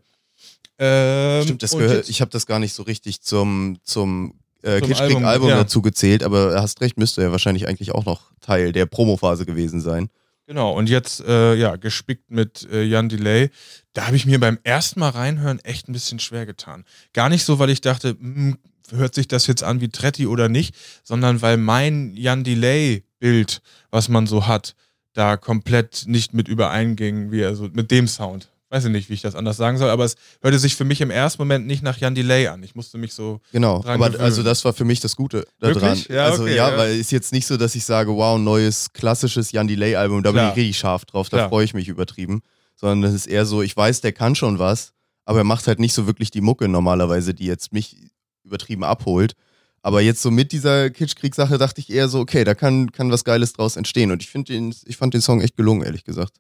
Ähm, 0.80 1.44
Stimmt, 1.44 1.64
das 1.64 1.72
gehört, 1.72 2.08
ich 2.10 2.22
habe 2.22 2.30
das 2.30 2.46
gar 2.46 2.60
nicht 2.60 2.74
so 2.74 2.84
richtig 2.84 3.22
zum, 3.22 3.78
zum, 3.84 4.36
äh, 4.68 4.82
Kitschkrieg-Album 4.82 5.26
Album, 5.26 5.50
ja. 5.50 5.58
dazu 5.58 5.82
gezählt, 5.82 6.24
aber 6.24 6.62
hast 6.62 6.82
recht, 6.82 6.98
müsste 6.98 7.22
ja 7.22 7.32
wahrscheinlich 7.32 7.68
eigentlich 7.68 7.94
auch 7.94 8.06
noch 8.06 8.32
Teil 8.42 8.72
der 8.72 8.86
Promophase 8.86 9.46
gewesen 9.46 9.82
sein. 9.82 10.10
Genau, 10.46 10.72
und 10.72 10.88
jetzt, 10.88 11.20
äh, 11.22 11.56
ja, 11.56 11.76
gespickt 11.76 12.32
mit 12.32 12.68
äh, 12.72 12.84
Jan 12.84 13.10
Delay. 13.10 13.50
Da 13.94 14.08
habe 14.08 14.16
ich 14.16 14.26
mir 14.26 14.40
beim 14.40 14.58
ersten 14.64 15.02
Mal 15.02 15.10
reinhören 15.10 15.60
echt 15.60 15.90
ein 15.90 15.94
bisschen 15.94 16.20
schwer 16.20 16.46
getan. 16.46 16.86
Gar 17.14 17.28
nicht 17.30 17.44
so, 17.44 17.60
weil 17.60 17.70
ich 17.70 17.82
dachte, 17.82 18.12
hm, 18.12 18.58
hört 18.92 19.14
sich 19.14 19.28
das 19.28 19.48
jetzt 19.48 19.64
an 19.64 19.82
wie 19.82 19.90
Tretti 19.90 20.26
oder 20.26 20.48
nicht, 20.48 20.74
sondern 21.04 21.42
weil 21.42 21.58
mein 21.58 22.16
Jan 22.16 22.46
Delay-Bild, 22.46 23.62
was 23.92 24.08
man 24.08 24.26
so 24.26 24.48
hat, 24.48 24.76
da 25.12 25.36
komplett 25.36 26.04
nicht 26.06 26.34
mit 26.34 26.48
übereinging, 26.48 27.32
wie 27.32 27.42
er 27.42 27.56
so, 27.56 27.70
mit 27.74 27.92
dem 27.92 28.08
Sound. 28.08 28.50
Weiß 28.70 28.84
ich 28.84 28.92
nicht, 28.92 29.10
wie 29.10 29.14
ich 29.14 29.22
das 29.22 29.36
anders 29.36 29.56
sagen 29.56 29.78
soll, 29.78 29.90
aber 29.90 30.04
es 30.04 30.16
hörte 30.42 30.60
sich 30.60 30.76
für 30.76 30.84
mich 30.84 31.00
im 31.00 31.10
ersten 31.10 31.42
Moment 31.42 31.68
nicht 31.68 31.84
nach 31.84 31.98
Jan 31.98 32.16
Delay 32.16 32.48
an. 32.48 32.62
Ich 32.64 32.76
musste 32.76 32.98
mich 32.98 33.14
so. 33.14 33.40
Genau, 33.54 33.78
aber 33.86 34.08
gewöhnen. 34.10 34.22
also 34.22 34.44
das 34.44 34.66
war 34.66 34.74
für 34.74 34.84
mich 34.84 35.00
das 35.00 35.16
Gute 35.16 35.48
daran. 35.60 35.98
Ja, 36.10 36.26
also 36.26 36.44
okay, 36.44 36.56
ja, 36.56 36.72
ja. 36.72 36.78
weil 36.78 37.00
ist 37.00 37.12
jetzt 37.12 37.32
nicht 37.32 37.48
so, 37.48 37.56
dass 37.56 37.76
ich 37.76 37.86
sage, 37.86 38.14
wow, 38.14 38.38
neues 38.38 38.92
klassisches 38.92 39.54
Jan 39.54 39.70
Delay 39.70 39.96
Album, 39.96 40.22
da 40.22 40.32
Klar. 40.32 40.44
bin 40.44 40.52
ich 40.52 40.58
richtig 40.58 40.80
scharf 40.80 41.06
drauf, 41.06 41.30
da 41.30 41.48
freue 41.48 41.64
ich 41.64 41.74
mich 41.74 41.88
übertrieben, 41.88 42.42
sondern 42.76 43.04
das 43.04 43.14
ist 43.14 43.28
eher 43.28 43.46
so, 43.46 43.62
ich 43.62 43.76
weiß, 43.76 44.02
der 44.02 44.12
kann 44.12 44.36
schon 44.36 44.60
was, 44.60 44.92
aber 45.24 45.40
er 45.40 45.46
macht 45.46 45.66
halt 45.68 45.80
nicht 45.80 45.94
so 45.94 46.06
wirklich 46.06 46.30
die 46.30 46.42
Mucke 46.42 46.68
normalerweise, 46.68 47.34
die 47.34 47.46
jetzt 47.46 47.72
mich 47.72 47.96
übertrieben 48.44 48.84
abholt. 48.84 49.34
Aber 49.82 50.02
jetzt 50.02 50.22
so 50.22 50.32
mit 50.32 50.52
dieser 50.52 50.90
Kitschkrieg-Sache 50.90 51.58
dachte 51.58 51.80
ich 51.80 51.90
eher 51.90 52.10
so, 52.10 52.20
okay, 52.20 52.44
da 52.44 52.56
kann, 52.56 52.92
kann 52.92 53.12
was 53.12 53.24
Geiles 53.24 53.54
draus 53.54 53.78
entstehen. 53.78 54.12
Und 54.12 54.22
ich, 54.22 54.32
den, 54.34 54.76
ich 54.86 54.98
fand 54.98 55.14
den 55.14 55.22
Song 55.22 55.40
echt 55.40 55.56
gelungen, 55.56 55.84
ehrlich 55.84 56.04
gesagt. 56.04 56.38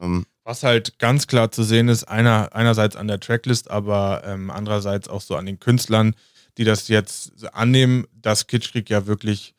Ähm, 0.00 0.24
Was 0.50 0.64
halt 0.64 0.98
ganz 0.98 1.28
klar 1.28 1.52
zu 1.52 1.62
sehen 1.62 1.86
ist, 1.86 2.02
einer, 2.08 2.48
einerseits 2.56 2.96
an 2.96 3.06
der 3.06 3.20
Tracklist, 3.20 3.70
aber 3.70 4.22
ähm, 4.26 4.50
andererseits 4.50 5.06
auch 5.06 5.20
so 5.20 5.36
an 5.36 5.46
den 5.46 5.60
Künstlern, 5.60 6.16
die 6.58 6.64
das 6.64 6.88
jetzt 6.88 7.54
annehmen, 7.54 8.08
dass 8.20 8.48
Kitschkrieg 8.48 8.90
ja 8.90 9.06
wirklich, 9.06 9.54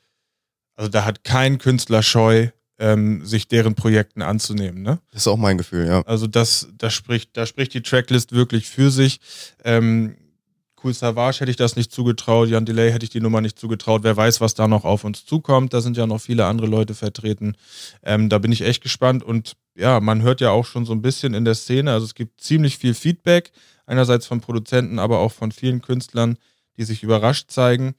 also 0.75 0.91
da 0.91 1.05
hat 1.05 1.23
kein 1.23 1.59
Künstler 1.59 2.03
Scheu, 2.03 2.49
ähm, 2.77 3.25
sich 3.25 3.47
deren 3.47 3.73
Projekten 3.73 4.21
anzunehmen. 4.21 4.81
Ne? 4.81 4.99
das 5.11 5.21
ist 5.21 5.27
auch 5.27 5.37
mein 5.37 5.57
Gefühl, 5.57 5.87
ja. 5.87 6.01
Also 6.01 6.27
das, 6.27 6.67
das 6.77 6.93
spricht, 6.93 7.37
da 7.37 7.45
spricht 7.45 7.73
die 7.73 7.83
Tracklist 7.83 8.33
wirklich 8.33 8.67
für 8.67 8.91
sich. 8.91 9.21
Ähm, 9.63 10.17
cool 10.83 10.93
Savage 10.93 11.39
hätte 11.41 11.51
ich 11.51 11.57
das 11.57 11.75
nicht 11.75 11.91
zugetraut, 11.91 12.49
Jan 12.49 12.65
Delay 12.65 12.91
hätte 12.91 13.03
ich 13.03 13.09
die 13.09 13.21
Nummer 13.21 13.41
nicht 13.41 13.59
zugetraut. 13.59 14.03
Wer 14.03 14.15
weiß, 14.15 14.41
was 14.41 14.53
da 14.53 14.67
noch 14.67 14.85
auf 14.85 15.03
uns 15.03 15.25
zukommt. 15.25 15.73
Da 15.73 15.81
sind 15.81 15.97
ja 15.97 16.07
noch 16.07 16.19
viele 16.19 16.45
andere 16.45 16.67
Leute 16.67 16.93
vertreten. 16.93 17.55
Ähm, 18.03 18.29
da 18.29 18.37
bin 18.37 18.51
ich 18.51 18.61
echt 18.61 18.81
gespannt 18.81 19.23
und 19.23 19.53
ja, 19.75 19.99
man 19.99 20.21
hört 20.21 20.41
ja 20.41 20.51
auch 20.51 20.65
schon 20.65 20.85
so 20.85 20.93
ein 20.93 21.01
bisschen 21.01 21.33
in 21.33 21.45
der 21.45 21.55
Szene. 21.55 21.91
Also 21.91 22.05
es 22.05 22.15
gibt 22.15 22.41
ziemlich 22.41 22.77
viel 22.77 22.93
Feedback, 22.93 23.51
einerseits 23.85 24.27
von 24.27 24.41
Produzenten, 24.41 24.99
aber 24.99 25.19
auch 25.19 25.31
von 25.31 25.51
vielen 25.51 25.81
Künstlern, 25.81 26.37
die 26.77 26.83
sich 26.83 27.03
überrascht 27.03 27.49
zeigen. 27.51 27.95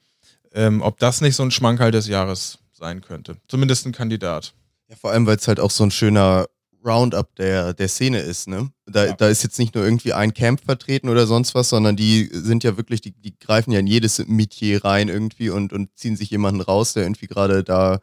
Ähm, 0.53 0.81
ob 0.81 0.99
das 0.99 1.21
nicht 1.21 1.35
so 1.35 1.43
ein 1.43 1.51
Schmankerl 1.51 1.91
des 1.91 2.07
Jahres 2.07 2.59
sein 2.71 3.01
könnte. 3.01 3.37
Zumindest 3.47 3.85
ein 3.85 3.91
Kandidat. 3.91 4.53
Ja, 4.87 4.95
vor 4.95 5.11
allem, 5.11 5.25
weil 5.25 5.37
es 5.37 5.47
halt 5.47 5.59
auch 5.59 5.71
so 5.71 5.83
ein 5.83 5.91
schöner 5.91 6.45
Roundup 6.85 7.35
der, 7.35 7.73
der 7.73 7.87
Szene 7.87 8.19
ist, 8.19 8.47
ne? 8.47 8.69
Da, 8.85 9.05
Ja. 9.07 9.13
da 9.13 9.27
ist 9.29 9.43
jetzt 9.43 9.59
nicht 9.59 9.75
nur 9.75 9.83
irgendwie 9.83 10.13
ein 10.13 10.33
Camp 10.33 10.61
vertreten 10.65 11.09
oder 11.09 11.25
sonst 11.27 11.55
was, 11.55 11.69
sondern 11.69 11.95
die 11.95 12.29
sind 12.31 12.63
ja 12.63 12.77
wirklich, 12.77 13.01
die, 13.01 13.11
die 13.11 13.37
greifen 13.39 13.71
ja 13.71 13.79
in 13.79 13.87
jedes 13.87 14.25
Metier 14.27 14.83
rein 14.83 15.09
irgendwie 15.09 15.49
und, 15.49 15.73
und 15.73 15.89
ziehen 15.95 16.15
sich 16.15 16.29
jemanden 16.31 16.61
raus, 16.61 16.93
der 16.93 17.03
irgendwie 17.03 17.27
gerade 17.27 17.63
da 17.63 17.99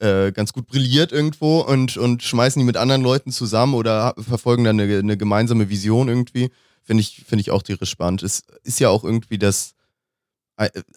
äh, 0.00 0.32
ganz 0.32 0.52
gut 0.52 0.66
brilliert 0.66 1.12
irgendwo 1.12 1.60
und, 1.60 1.96
und 1.96 2.22
schmeißen 2.22 2.58
die 2.60 2.66
mit 2.66 2.76
anderen 2.76 3.02
Leuten 3.02 3.30
zusammen 3.30 3.74
oder 3.74 4.14
verfolgen 4.18 4.64
dann 4.64 4.80
eine, 4.80 4.98
eine 4.98 5.16
gemeinsame 5.16 5.68
Vision 5.68 6.08
irgendwie. 6.08 6.50
Finde 6.82 7.00
ich, 7.00 7.22
finde 7.26 7.40
ich 7.42 7.50
auch 7.50 7.62
tierisch 7.62 7.90
spannend. 7.90 8.22
Es 8.22 8.42
ist 8.64 8.80
ja 8.80 8.88
auch 8.90 9.04
irgendwie 9.04 9.38
das 9.38 9.73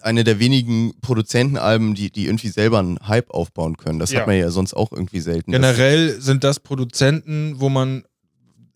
eine 0.02 0.24
der 0.24 0.38
wenigen 0.38 0.94
Produzentenalben, 1.00 1.94
die, 1.94 2.10
die 2.10 2.26
irgendwie 2.26 2.48
selber 2.48 2.78
einen 2.78 2.98
Hype 3.08 3.30
aufbauen 3.30 3.76
können. 3.76 3.98
Das 3.98 4.12
Ja. 4.12 4.20
hat 4.20 4.26
man 4.28 4.36
ja 4.38 4.50
sonst 4.50 4.74
auch 4.74 4.92
irgendwie 4.92 5.20
selten. 5.20 5.50
Generell 5.52 6.20
sind 6.20 6.44
das 6.44 6.60
Produzenten, 6.60 7.58
wo 7.58 7.68
man, 7.68 8.04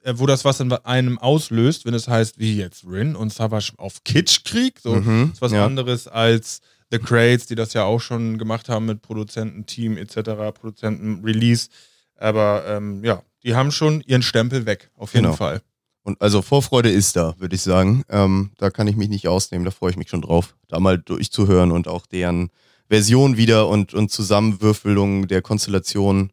äh, 0.02 0.14
wo 0.16 0.26
das 0.26 0.44
was 0.44 0.58
in 0.60 0.72
einem 0.72 1.18
auslöst, 1.18 1.84
wenn 1.86 1.94
es 1.94 2.08
heißt, 2.08 2.38
wie 2.38 2.56
jetzt 2.56 2.84
Rin 2.84 3.14
und 3.14 3.32
Savage 3.32 3.72
auf 3.78 4.02
Kitschkrieg, 4.04 4.80
so 4.80 4.94
Mhm, 4.96 5.30
ist 5.32 5.40
was 5.40 5.52
ja. 5.52 5.64
anderes 5.64 6.08
als 6.08 6.60
The 6.90 6.98
Crates, 6.98 7.46
die 7.46 7.54
das 7.54 7.72
ja 7.74 7.84
auch 7.84 8.00
schon 8.00 8.36
gemacht 8.36 8.68
haben 8.68 8.86
mit 8.86 9.00
Produzententeam 9.02 9.96
etc., 9.96 10.52
Produzenten-Release. 10.52 11.68
Aber 12.16 12.64
ähm, 12.66 13.02
ja, 13.04 13.22
die 13.44 13.54
haben 13.54 13.72
schon 13.72 14.00
ihren 14.02 14.22
Stempel 14.22 14.66
weg, 14.66 14.90
auf 14.96 15.14
jeden 15.14 15.24
Genau. 15.26 15.36
Fall. 15.36 15.62
Und 16.04 16.20
also 16.20 16.42
Vorfreude 16.42 16.90
ist 16.90 17.16
da, 17.16 17.34
würde 17.38 17.54
ich 17.54 17.62
sagen. 17.62 18.04
Ähm, 18.08 18.50
da 18.58 18.70
kann 18.70 18.88
ich 18.88 18.96
mich 18.96 19.08
nicht 19.08 19.28
ausnehmen, 19.28 19.64
da 19.64 19.70
freue 19.70 19.90
ich 19.90 19.96
mich 19.96 20.08
schon 20.08 20.22
drauf, 20.22 20.56
da 20.68 20.80
mal 20.80 20.98
durchzuhören 20.98 21.70
und 21.70 21.86
auch 21.86 22.06
deren 22.06 22.50
Version 22.88 23.36
wieder 23.36 23.68
und, 23.68 23.94
und 23.94 24.10
Zusammenwürfelung 24.10 25.28
der 25.28 25.42
Konstellation 25.42 26.32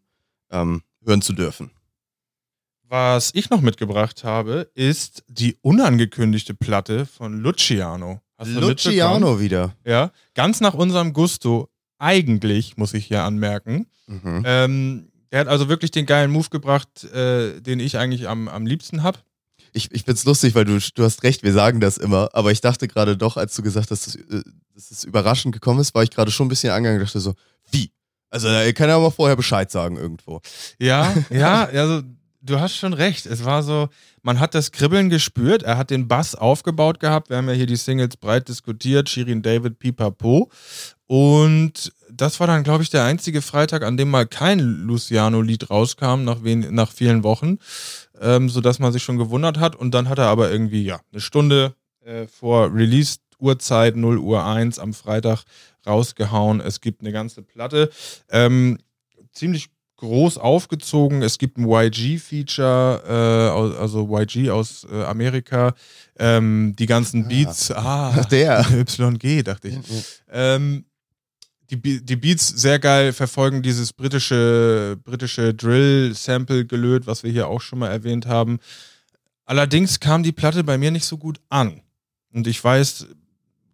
ähm, 0.52 0.82
hören 1.06 1.22
zu 1.22 1.34
dürfen. 1.34 1.72
Was 2.84 3.32
ich 3.36 3.52
noch 3.52 3.62
mitgebracht 3.62 4.24
habe, 4.24 4.72
ist 4.74 5.24
die 5.28 5.56
unangekündigte 5.62 6.56
Platte 6.56 7.06
von 7.06 7.40
Luciano. 7.40 8.22
Hast? 8.36 8.50
Luciano 8.50 9.40
wieder. 9.40 9.76
Ja, 9.86 10.12
ganz 10.34 10.60
nach 10.60 10.74
unserem 10.74 11.14
Gusto. 11.14 11.70
Eigentlich, 12.00 12.78
muss 12.78 12.96
ich 12.96 13.06
hier 13.06 13.24
anmerken. 13.24 13.86
Mhm. 14.08 14.44
Ähm, 14.44 15.12
der 15.32 15.42
hat 15.42 15.48
also 15.48 15.70
wirklich 15.70 15.92
den 15.92 16.08
geilen 16.08 16.32
Move 16.32 16.50
gebracht, 16.50 17.04
äh, 17.04 17.62
den 17.62 17.80
ich 17.80 17.98
eigentlich 17.98 18.28
am, 18.28 18.48
am 18.48 18.66
liebsten 18.66 19.04
habe. 19.04 19.20
Ich, 19.74 19.92
ich 19.92 20.04
find's 20.04 20.26
lustig, 20.26 20.56
weil 20.56 20.66
du, 20.66 20.80
du 20.96 21.04
hast 21.04 21.24
recht, 21.24 21.44
wir 21.44 21.54
sagen 21.54 21.80
das 21.80 21.98
immer, 21.98 22.30
aber 22.34 22.52
ich 22.52 22.62
dachte 22.62 22.88
gerade 22.88 23.18
doch, 23.18 23.38
als 23.38 23.56
du 23.56 23.62
gesagt 23.62 23.92
hast, 23.92 24.08
dass, 24.08 24.16
äh, 24.16 24.44
dass 24.76 24.92
es 24.92 25.04
überraschend 25.04 25.54
gekommen 25.54 25.80
ist, 25.80 25.94
war 25.96 26.04
ich 26.04 26.12
gerade 26.12 26.32
schon 26.32 26.48
ein 26.48 26.50
bisschen 26.50 26.72
angegangen 26.72 27.00
und 27.00 27.08
dachte 27.08 27.20
so, 27.20 27.34
wie? 27.72 27.92
Also 28.30 28.48
er 28.48 28.74
kann 28.74 28.90
ja 28.90 28.96
aber 28.96 29.12
vorher 29.12 29.36
Bescheid 29.36 29.72
sagen 29.72 29.98
irgendwo. 29.98 30.42
Ja, 30.78 31.14
ja, 31.30 31.66
also 31.66 32.04
du 32.42 32.60
hast 32.60 32.76
schon 32.76 32.94
recht. 32.94 33.26
Es 33.26 33.44
war 33.44 33.64
so, 33.64 33.90
man 34.22 34.40
hat 34.40 34.56
das 34.56 34.72
Kribbeln 34.72 35.10
gespürt. 35.10 35.64
Er 35.64 35.78
hat 35.78 35.90
den 35.90 36.08
Bass 36.08 36.36
aufgebaut 36.36 37.00
gehabt. 37.00 37.30
Wir 37.30 37.38
haben 37.38 37.50
ja 37.50 37.56
hier 37.56 37.66
die 37.66 37.76
Singles 37.76 38.18
breit 38.18 38.48
diskutiert. 38.48 39.10
Shirin 39.10 39.42
David, 39.42 39.80
Pipapo. 39.80 40.50
Und 41.08 41.92
das 42.12 42.40
war 42.40 42.48
dann, 42.48 42.64
glaube 42.64 42.84
ich, 42.84 42.90
der 42.90 43.04
einzige 43.04 43.42
Freitag, 43.42 43.84
an 43.84 43.98
dem 43.98 44.10
mal 44.10 44.28
kein 44.28 44.60
Luciano-Lied 44.60 45.70
rauskam, 45.70 46.24
nach, 46.24 46.44
wen 46.44 46.74
nach 46.74 46.92
vielen 46.92 47.24
Wochen, 47.24 47.58
ähm, 48.22 48.50
sodass 48.50 48.80
man 48.80 48.92
sich 48.92 49.04
schon 49.04 49.18
gewundert 49.18 49.60
hat. 49.60 49.76
Und 49.76 49.94
dann 49.94 50.10
hat 50.10 50.18
er 50.18 50.28
aber 50.28 50.52
irgendwie, 50.52 50.84
ja, 50.84 51.00
eine 51.12 51.22
Stunde 51.22 51.76
äh, 52.04 52.28
vor 52.28 52.74
Release-Uhrzeit, 52.74 53.96
0 53.96 54.18
Uhr 54.18 54.46
1 54.46 54.80
am 54.80 54.94
Freitag 54.94 55.44
rausgehauen. 55.86 56.62
Es 56.62 56.82
gibt 56.82 57.02
eine 57.02 57.12
ganze 57.12 57.42
Platte. 57.42 57.90
Ähm, 58.30 58.78
ziemlich 59.34 59.70
groß 60.00 60.38
aufgezogen. 60.38 61.22
Es 61.22 61.38
gibt 61.38 61.58
ein 61.58 61.68
YG-Feature, 61.68 63.04
äh, 63.06 63.78
also 63.80 64.08
YG 64.10 64.50
aus 64.50 64.88
äh, 64.90 65.04
Amerika. 65.04 65.74
Ähm, 66.18 66.74
die 66.78 66.86
ganzen 66.86 67.28
Beats, 67.28 67.72
ah, 67.72 68.16
Ach, 68.18 68.26
der. 68.30 68.66
YG, 68.88 69.44
dachte 69.44 69.68
ich. 69.68 69.78
Ähm, 70.32 70.86
die, 71.70 72.04
die 72.04 72.16
Beats 72.16 72.48
sehr 72.48 72.80
geil 72.80 73.14
verfolgen 73.14 73.62
dieses 73.62 73.94
britische, 73.94 74.98
britische 75.04 75.54
Drill-Sample-Gelöt, 75.54 77.08
was 77.08 77.24
wir 77.24 77.32
hier 77.32 77.48
auch 77.48 77.62
schon 77.62 77.80
mal 77.80 77.90
erwähnt 77.90 78.26
haben. 78.26 78.60
Allerdings 79.46 80.00
kam 80.00 80.24
die 80.24 80.32
Platte 80.32 80.64
bei 80.64 80.78
mir 80.78 80.92
nicht 80.92 81.06
so 81.06 81.18
gut 81.18 81.40
an. 81.50 81.82
Und 82.34 82.48
ich 82.48 82.64
weiß, 82.64 83.08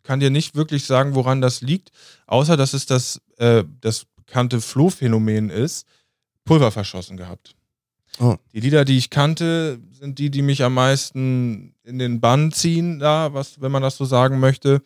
kann 0.04 0.20
dir 0.20 0.30
nicht 0.30 0.56
wirklich 0.56 0.86
sagen, 0.86 1.16
woran 1.16 1.42
das 1.42 1.62
liegt, 1.62 1.92
außer 2.28 2.58
dass 2.58 2.74
es 2.74 2.86
das, 2.86 3.22
äh, 3.38 3.64
das 3.82 4.06
bekannte 4.16 4.62
Flohphänomen 4.62 5.50
ist, 5.50 5.86
Pulver 6.46 6.72
verschossen 6.72 7.18
gehabt. 7.18 7.56
Oh. 8.20 8.38
Die 8.54 8.62
Lieder, 8.62 8.86
die 8.86 8.98
ich 8.98 9.10
kannte, 9.10 9.80
sind 9.92 10.20
die, 10.20 10.30
die 10.30 10.42
mich 10.42 10.64
am 10.64 10.74
meisten 10.74 11.76
in 11.84 12.00
den 12.00 12.22
Bann 12.22 12.52
ziehen, 12.52 13.00
da, 13.00 13.34
was, 13.34 13.60
wenn 13.62 13.72
man 13.72 13.82
das 13.82 13.98
so 13.98 14.06
sagen 14.06 14.40
möchte. 14.40 14.82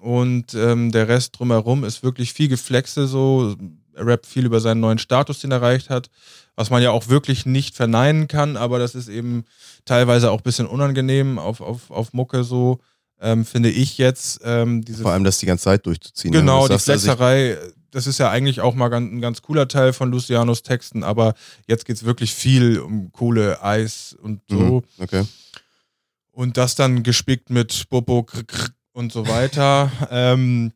Und 0.00 0.54
ähm, 0.54 0.92
der 0.92 1.08
Rest 1.08 1.38
drumherum 1.38 1.84
ist 1.84 2.02
wirklich 2.02 2.32
viel 2.32 2.48
Geflexe 2.48 3.06
so. 3.06 3.54
Er 3.94 4.06
rappt 4.06 4.26
viel 4.26 4.46
über 4.46 4.60
seinen 4.60 4.80
neuen 4.80 4.98
Status, 4.98 5.40
den 5.40 5.50
er 5.52 5.58
erreicht 5.58 5.90
hat, 5.90 6.08
was 6.56 6.70
man 6.70 6.82
ja 6.82 6.90
auch 6.90 7.08
wirklich 7.08 7.44
nicht 7.44 7.76
verneinen 7.76 8.28
kann, 8.28 8.56
aber 8.56 8.78
das 8.78 8.94
ist 8.94 9.08
eben 9.08 9.44
teilweise 9.84 10.30
auch 10.30 10.38
ein 10.38 10.42
bisschen 10.42 10.66
unangenehm 10.66 11.38
auf, 11.38 11.60
auf, 11.60 11.90
auf 11.90 12.12
Mucke 12.14 12.44
so, 12.44 12.80
ähm, 13.20 13.44
finde 13.44 13.68
ich 13.70 13.98
jetzt. 13.98 14.40
Ähm, 14.42 14.82
diese 14.82 15.02
Vor 15.02 15.12
allem 15.12 15.24
das 15.24 15.38
die 15.38 15.46
ganze 15.46 15.64
Zeit 15.64 15.84
durchzuziehen. 15.84 16.32
ne? 16.32 16.40
Genau, 16.40 16.66
die 16.66 16.72
also 16.72 16.84
Flexerei, 16.84 17.58
das 17.90 18.06
ist 18.06 18.18
ja 18.18 18.30
eigentlich 18.30 18.60
auch 18.62 18.74
mal 18.74 18.88
ganz, 18.88 19.12
ein 19.12 19.20
ganz 19.20 19.42
cooler 19.42 19.68
Teil 19.68 19.92
von 19.92 20.10
Lucianos 20.10 20.62
Texten, 20.62 21.02
aber 21.04 21.34
jetzt 21.66 21.84
geht 21.84 21.96
es 21.96 22.04
wirklich 22.04 22.34
viel 22.34 22.78
um 22.78 23.12
Kohle, 23.12 23.62
Eis 23.62 24.16
und 24.22 24.40
so. 24.48 24.56
Mhm, 24.56 24.82
Okay. 24.98 25.24
Und 26.32 26.56
das 26.56 26.74
dann 26.74 27.02
gespickt 27.02 27.50
mit 27.50 27.90
Bobo 27.90 28.22
krr, 28.22 28.44
krr 28.44 28.68
und 29.00 29.10
so 29.10 29.26
weiter. 29.26 29.90
ähm, 30.10 30.72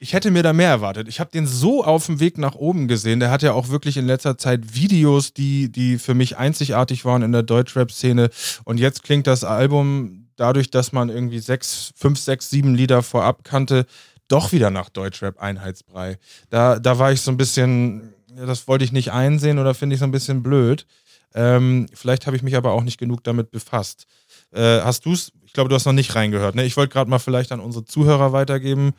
ich 0.00 0.12
hätte 0.12 0.30
mir 0.30 0.42
da 0.42 0.52
mehr 0.52 0.70
erwartet. 0.70 1.08
Ich 1.08 1.20
habe 1.20 1.30
den 1.30 1.46
so 1.46 1.84
auf 1.84 2.06
dem 2.06 2.18
Weg 2.18 2.38
nach 2.38 2.54
oben 2.54 2.88
gesehen. 2.88 3.20
Der 3.20 3.30
hat 3.30 3.42
ja 3.42 3.52
auch 3.52 3.68
wirklich 3.68 3.96
in 3.96 4.06
letzter 4.06 4.38
Zeit 4.38 4.74
Videos, 4.74 5.34
die, 5.34 5.70
die 5.70 5.98
für 5.98 6.14
mich 6.14 6.38
einzigartig 6.38 7.04
waren 7.04 7.22
in 7.22 7.32
der 7.32 7.42
Deutschrap-Szene. 7.42 8.30
Und 8.64 8.78
jetzt 8.78 9.02
klingt 9.02 9.26
das 9.26 9.44
Album 9.44 10.28
dadurch, 10.36 10.70
dass 10.70 10.92
man 10.92 11.08
irgendwie 11.08 11.40
sechs, 11.40 11.92
fünf, 11.96 12.18
sechs, 12.18 12.48
sieben 12.48 12.74
Lieder 12.74 13.02
vorab 13.02 13.44
kannte, 13.44 13.86
doch 14.28 14.52
wieder 14.52 14.70
nach 14.70 14.88
Deutschrap-Einheitsbrei. 14.88 16.18
Da, 16.48 16.78
da 16.78 16.98
war 16.98 17.12
ich 17.12 17.20
so 17.20 17.30
ein 17.30 17.36
bisschen, 17.36 18.14
das 18.34 18.68
wollte 18.68 18.84
ich 18.84 18.92
nicht 18.92 19.12
einsehen 19.12 19.58
oder 19.58 19.74
finde 19.74 19.94
ich 19.94 20.00
so 20.00 20.06
ein 20.06 20.12
bisschen 20.12 20.42
blöd. 20.42 20.86
Ähm, 21.34 21.86
vielleicht 21.92 22.26
habe 22.26 22.36
ich 22.36 22.42
mich 22.42 22.56
aber 22.56 22.72
auch 22.72 22.82
nicht 22.82 22.98
genug 22.98 23.24
damit 23.24 23.50
befasst. 23.50 24.06
Äh, 24.52 24.80
hast 24.80 25.04
du 25.04 25.12
es? 25.12 25.32
Ich 25.44 25.52
glaube, 25.52 25.68
du 25.68 25.74
hast 25.74 25.84
noch 25.86 25.92
nicht 25.92 26.14
reingehört. 26.14 26.54
Ne? 26.54 26.64
Ich 26.64 26.76
wollte 26.76 26.92
gerade 26.92 27.10
mal 27.10 27.18
vielleicht 27.18 27.52
an 27.52 27.60
unsere 27.60 27.84
Zuhörer 27.84 28.32
weitergeben, 28.32 28.92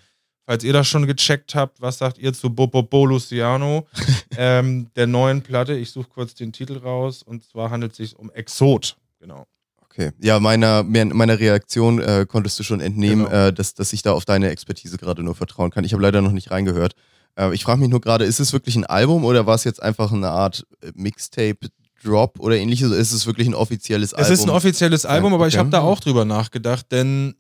falls 0.46 0.64
ihr 0.64 0.74
das 0.74 0.88
schon 0.88 1.06
gecheckt 1.08 1.56
habt. 1.56 1.82
Was 1.82 1.98
sagt 2.00 2.18
ihr 2.18 2.34
zu 2.34 2.50
Bobo 2.50 2.84
Bo 2.84 3.06
Luciano, 3.06 3.88
ähm, 4.38 4.90
der 4.96 5.08
neuen 5.08 5.42
Platte? 5.42 5.76
Ich 5.76 5.92
suche 5.92 6.10
kurz 6.10 6.34
den 6.36 6.52
Titel 6.54 6.78
raus. 6.78 7.24
Und 7.24 7.44
zwar 7.44 7.70
handelt 7.72 7.92
es 7.94 7.98
sich 7.98 8.16
um 8.18 8.32
Exot. 8.32 8.98
Genau. 9.20 9.46
Okay. 9.86 10.12
Ja, 10.20 10.40
meiner, 10.40 10.84
meiner 10.84 11.40
Reaktion 11.40 12.00
äh, 12.00 12.26
konntest 12.28 12.58
du 12.60 12.64
schon 12.64 12.80
entnehmen, 12.80 13.26
Genau. 13.26 13.48
äh, 13.48 13.54
dass, 13.54 13.74
dass 13.74 13.92
ich 13.92 14.02
da 14.02 14.14
auf 14.14 14.24
deine 14.26 14.50
Expertise 14.50 14.98
gerade 14.98 15.24
nur 15.24 15.36
vertrauen 15.36 15.72
kann. 15.72 15.84
Ich 15.84 15.94
habe 15.94 16.02
leider 16.04 16.22
noch 16.22 16.32
nicht 16.32 16.52
reingehört. 16.52 16.94
Äh, 17.36 17.54
ich 17.54 17.64
frage 17.64 17.80
mich 17.82 17.90
nur 17.90 18.00
gerade, 18.02 18.24
ist 18.26 18.40
es 18.40 18.54
wirklich 18.54 18.76
ein 18.76 18.86
Album 18.86 19.26
oder 19.26 19.46
war 19.46 19.56
es 19.56 19.64
jetzt 19.64 19.82
einfach 19.82 20.12
eine 20.12 20.30
Art 20.30 20.66
äh, 20.82 20.92
Mixtape-Drop 22.00 22.40
oder 22.40 22.58
ähnliches? 22.58 22.92
Ist 22.92 23.12
es 23.12 23.26
wirklich 23.26 23.48
ein 23.48 23.56
offizielles 23.56 24.14
Album? 24.14 24.32
Es 24.32 24.40
ist 24.40 24.46
ein 24.46 24.50
offizielles 24.50 25.06
Album, 25.06 25.34
aber 25.34 25.48
ich 25.48 25.56
okay. 25.56 25.60
habe 25.60 25.70
da 25.70 25.82
auch 25.82 26.00
drüber 26.00 26.26
nachgedacht, 26.26 26.92
denn 26.92 27.36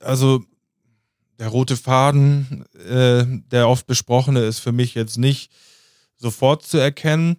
also 0.00 0.42
der 1.38 1.48
rote 1.48 1.76
Faden, 1.76 2.64
äh, 2.88 3.24
der 3.50 3.68
oft 3.68 3.86
besprochene, 3.86 4.40
ist 4.40 4.58
für 4.58 4.72
mich 4.72 4.94
jetzt 4.94 5.18
nicht 5.18 5.52
sofort 6.16 6.64
zu 6.64 6.78
erkennen. 6.78 7.36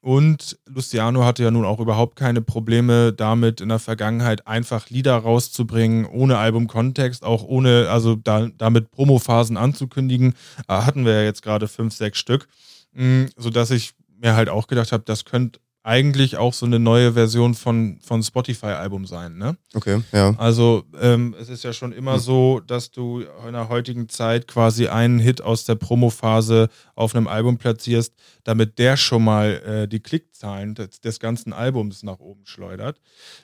Und 0.00 0.58
Luciano 0.66 1.24
hatte 1.24 1.44
ja 1.44 1.52
nun 1.52 1.64
auch 1.64 1.78
überhaupt 1.78 2.16
keine 2.16 2.42
Probleme 2.42 3.12
damit, 3.12 3.60
in 3.60 3.68
der 3.68 3.78
Vergangenheit 3.78 4.48
einfach 4.48 4.90
Lieder 4.90 5.16
rauszubringen, 5.16 6.06
ohne 6.06 6.38
Albumkontext, 6.38 7.22
auch 7.22 7.44
ohne, 7.44 7.88
also 7.88 8.16
da, 8.16 8.48
damit 8.58 8.90
Promophasen 8.90 9.56
anzukündigen. 9.56 10.34
Äh, 10.66 10.72
hatten 10.72 11.04
wir 11.04 11.12
ja 11.12 11.22
jetzt 11.22 11.42
gerade 11.42 11.68
fünf, 11.68 11.94
sechs 11.94 12.18
Stück, 12.18 12.48
mh, 12.94 13.04
mm, 13.04 13.30
sodass 13.36 13.70
ich 13.70 13.92
mir 14.22 14.34
halt 14.34 14.48
auch 14.48 14.66
gedacht 14.66 14.92
habe, 14.92 15.02
das 15.04 15.24
könnte 15.24 15.60
eigentlich 15.84 16.36
auch 16.36 16.52
so 16.52 16.64
eine 16.64 16.78
neue 16.78 17.14
Version 17.14 17.54
von, 17.54 17.98
von 18.00 18.22
Spotify-Album 18.22 19.04
sein, 19.06 19.36
ne? 19.36 19.56
Okay, 19.74 20.02
ja. 20.12 20.34
Also 20.38 20.84
ähm, 21.00 21.34
es 21.40 21.48
ist 21.48 21.64
ja 21.64 21.72
schon 21.72 21.92
immer 21.92 22.14
hm. 22.14 22.20
so, 22.20 22.60
dass 22.60 22.92
du 22.92 23.24
in 23.46 23.52
der 23.52 23.68
heutigen 23.68 24.08
Zeit 24.08 24.46
quasi 24.46 24.86
einen 24.86 25.18
Hit 25.18 25.40
aus 25.40 25.64
der 25.64 25.74
Promophase 25.74 26.68
auf 26.94 27.16
einem 27.16 27.26
Album 27.26 27.58
platzierst, 27.58 28.14
damit 28.44 28.78
der 28.78 28.96
schon 28.96 29.24
mal 29.24 29.62
äh, 29.66 29.88
die 29.88 30.00
Klickzahlen 30.00 30.76
des, 30.76 31.00
des, 31.00 31.18
ganzen 31.18 31.52
Albums 31.52 32.04
nach 32.04 32.20
oben 32.20 32.46
schleudert. 32.46 33.00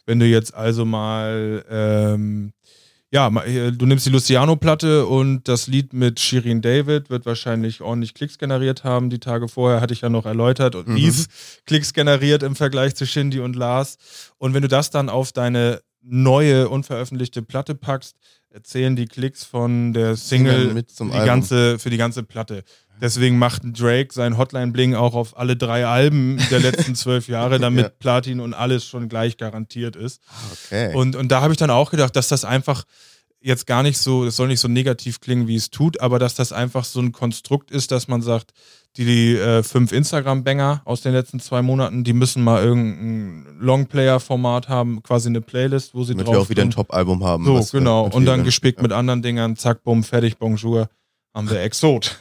Wenn 0.07 0.21
du 0.21 0.27
jetzt 0.27 0.55
also 0.55 0.85
mal 0.85 1.65
ähm, 1.69 2.53
ja, 3.11 3.31
du 3.31 3.87
nimmst 3.87 4.05
die 4.05 4.11
Luciano-Platte 4.11 5.07
und 5.07 5.49
das 5.49 5.67
Lied 5.67 5.95
mit 5.95 6.21
Shirin 6.21 6.61
David 6.61 7.09
wird 7.09 7.25
wahrscheinlich 7.25 7.81
ordentlich 7.81 8.13
Klicks 8.13 8.37
generiert 8.37 8.85
haben. 8.85 9.09
Die 9.09 9.19
Tage 9.19 9.49
vorher 9.49 9.81
hatte 9.81 9.95
ich 9.95 10.03
ja 10.03 10.11
noch 10.11 10.27
erläutert 10.27 10.75
und 10.75 10.89
mhm. 10.89 11.13
Klicks 11.65 11.95
generiert 11.95 12.43
im 12.43 12.55
Vergleich 12.55 12.95
zu 12.95 13.07
Shindy 13.07 13.41
und 13.41 13.57
Lars. 13.57 13.97
Und 14.37 14.53
wenn 14.53 14.63
du 14.63 14.69
das 14.69 14.91
dann 14.91 15.09
auf 15.09 15.33
deine 15.33 15.81
neue, 16.03 16.69
unveröffentlichte 16.69 17.43
Platte 17.43 17.75
packst, 17.75 18.17
erzählen 18.51 18.95
die 18.95 19.07
Klicks 19.07 19.45
von 19.45 19.93
der 19.93 20.17
Single 20.17 20.75
mit 20.75 20.91
zum 20.91 21.11
die 21.11 21.19
ganze, 21.19 21.79
für 21.79 21.91
die 21.91 21.97
ganze 21.97 22.23
Platte. 22.23 22.63
Deswegen 23.01 23.39
macht 23.39 23.63
Drake 23.65 24.13
sein 24.13 24.37
Hotline-Bling 24.37 24.95
auch 24.95 25.15
auf 25.15 25.39
alle 25.39 25.57
drei 25.57 25.87
Alben 25.87 26.39
der 26.51 26.61
letzten 26.61 26.95
zwölf 26.97 27.29
Jahre, 27.29 27.59
damit 27.59 27.85
ja. 27.85 27.89
Platin 27.91 28.41
und 28.41 28.55
alles 28.55 28.85
schon 28.85 29.09
gleich 29.09 29.37
garantiert 29.37 29.97
ist. 29.97 30.21
Okay. 30.53 30.95
Und, 30.95 31.17
und 31.17 31.29
da 31.29 31.41
habe 31.41 31.53
ich 31.53 31.59
dann 31.59 31.71
auch 31.71 31.91
gedacht, 31.91 32.17
dass 32.17 32.29
das 32.29 32.45
einfach 32.45 32.85
jetzt 33.41 33.67
gar 33.67 33.83
nicht 33.83 33.99
so, 33.99 34.25
das 34.25 34.37
soll 34.37 34.49
nicht 34.49 34.61
so 34.61 34.69
negativ 34.69 35.21
klingen, 35.21 35.47
wie 35.47 35.55
es 35.55 35.71
tut, 35.71 36.01
aber 36.01 36.19
dass 36.19 36.35
das 36.35 36.53
einfach 36.53 36.85
so 36.85 37.01
ein 37.01 37.13
Konstrukt 37.13 37.71
ist, 37.71 37.91
dass 37.91 38.09
man 38.09 38.21
sagt, 38.23 38.53
die, 38.97 39.05
die 39.05 39.37
äh, 39.37 39.63
fünf 39.63 39.93
Instagram-Banger 39.93 40.83
aus 40.85 41.03
den 41.03 41.13
letzten 41.13 41.39
zwei 41.39 41.63
Monaten, 41.63 42.03
die 42.03 42.13
müssen 42.13 42.43
mal 42.43 42.63
irgendein 42.65 43.59
Longplayer-Format 43.61 44.69
haben, 44.69 45.03
quasi 45.03 45.29
eine 45.29 45.41
Playlist, 45.41 45.95
wo 45.95 46.03
sie 46.03 46.15
Damit 46.15 46.27
drauf 46.27 46.35
wir 46.35 46.41
auch 46.41 46.51
wieder 46.51 46.63
ein 46.63 46.71
Top-Album 46.71 47.23
haben. 47.25 47.45
So, 47.45 47.65
genau. 47.79 48.09
Und 48.09 48.25
dann 48.27 48.45
gespickt 48.45 48.79
ja. 48.79 48.83
mit 48.83 48.93
anderen 48.93 49.23
Dingern, 49.23 49.57
zack, 49.57 49.85
bumm, 49.85 50.03
fertig, 50.03 50.39
bonjour, 50.39 50.89
haben 51.33 51.49
wir 51.49 51.61
Exot. 51.63 52.19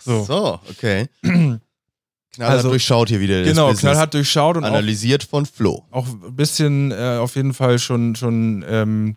So, 0.00 0.24
so 0.24 0.60
okay. 0.68 1.08
Knallhart 2.32 2.58
also, 2.58 2.68
durchschaut 2.70 3.08
hier 3.08 3.20
wieder. 3.20 3.42
Genau, 3.42 3.72
knallhart 3.74 4.14
durchschaut 4.14 4.56
und 4.56 4.64
analysiert 4.64 5.24
auch, 5.24 5.28
von 5.28 5.46
Flo. 5.46 5.84
Auch 5.90 6.06
ein 6.06 6.36
bisschen 6.36 6.92
äh, 6.92 7.18
auf 7.20 7.34
jeden 7.34 7.54
Fall 7.54 7.78
schon, 7.78 8.14
schon 8.14 8.64
ähm, 8.68 9.16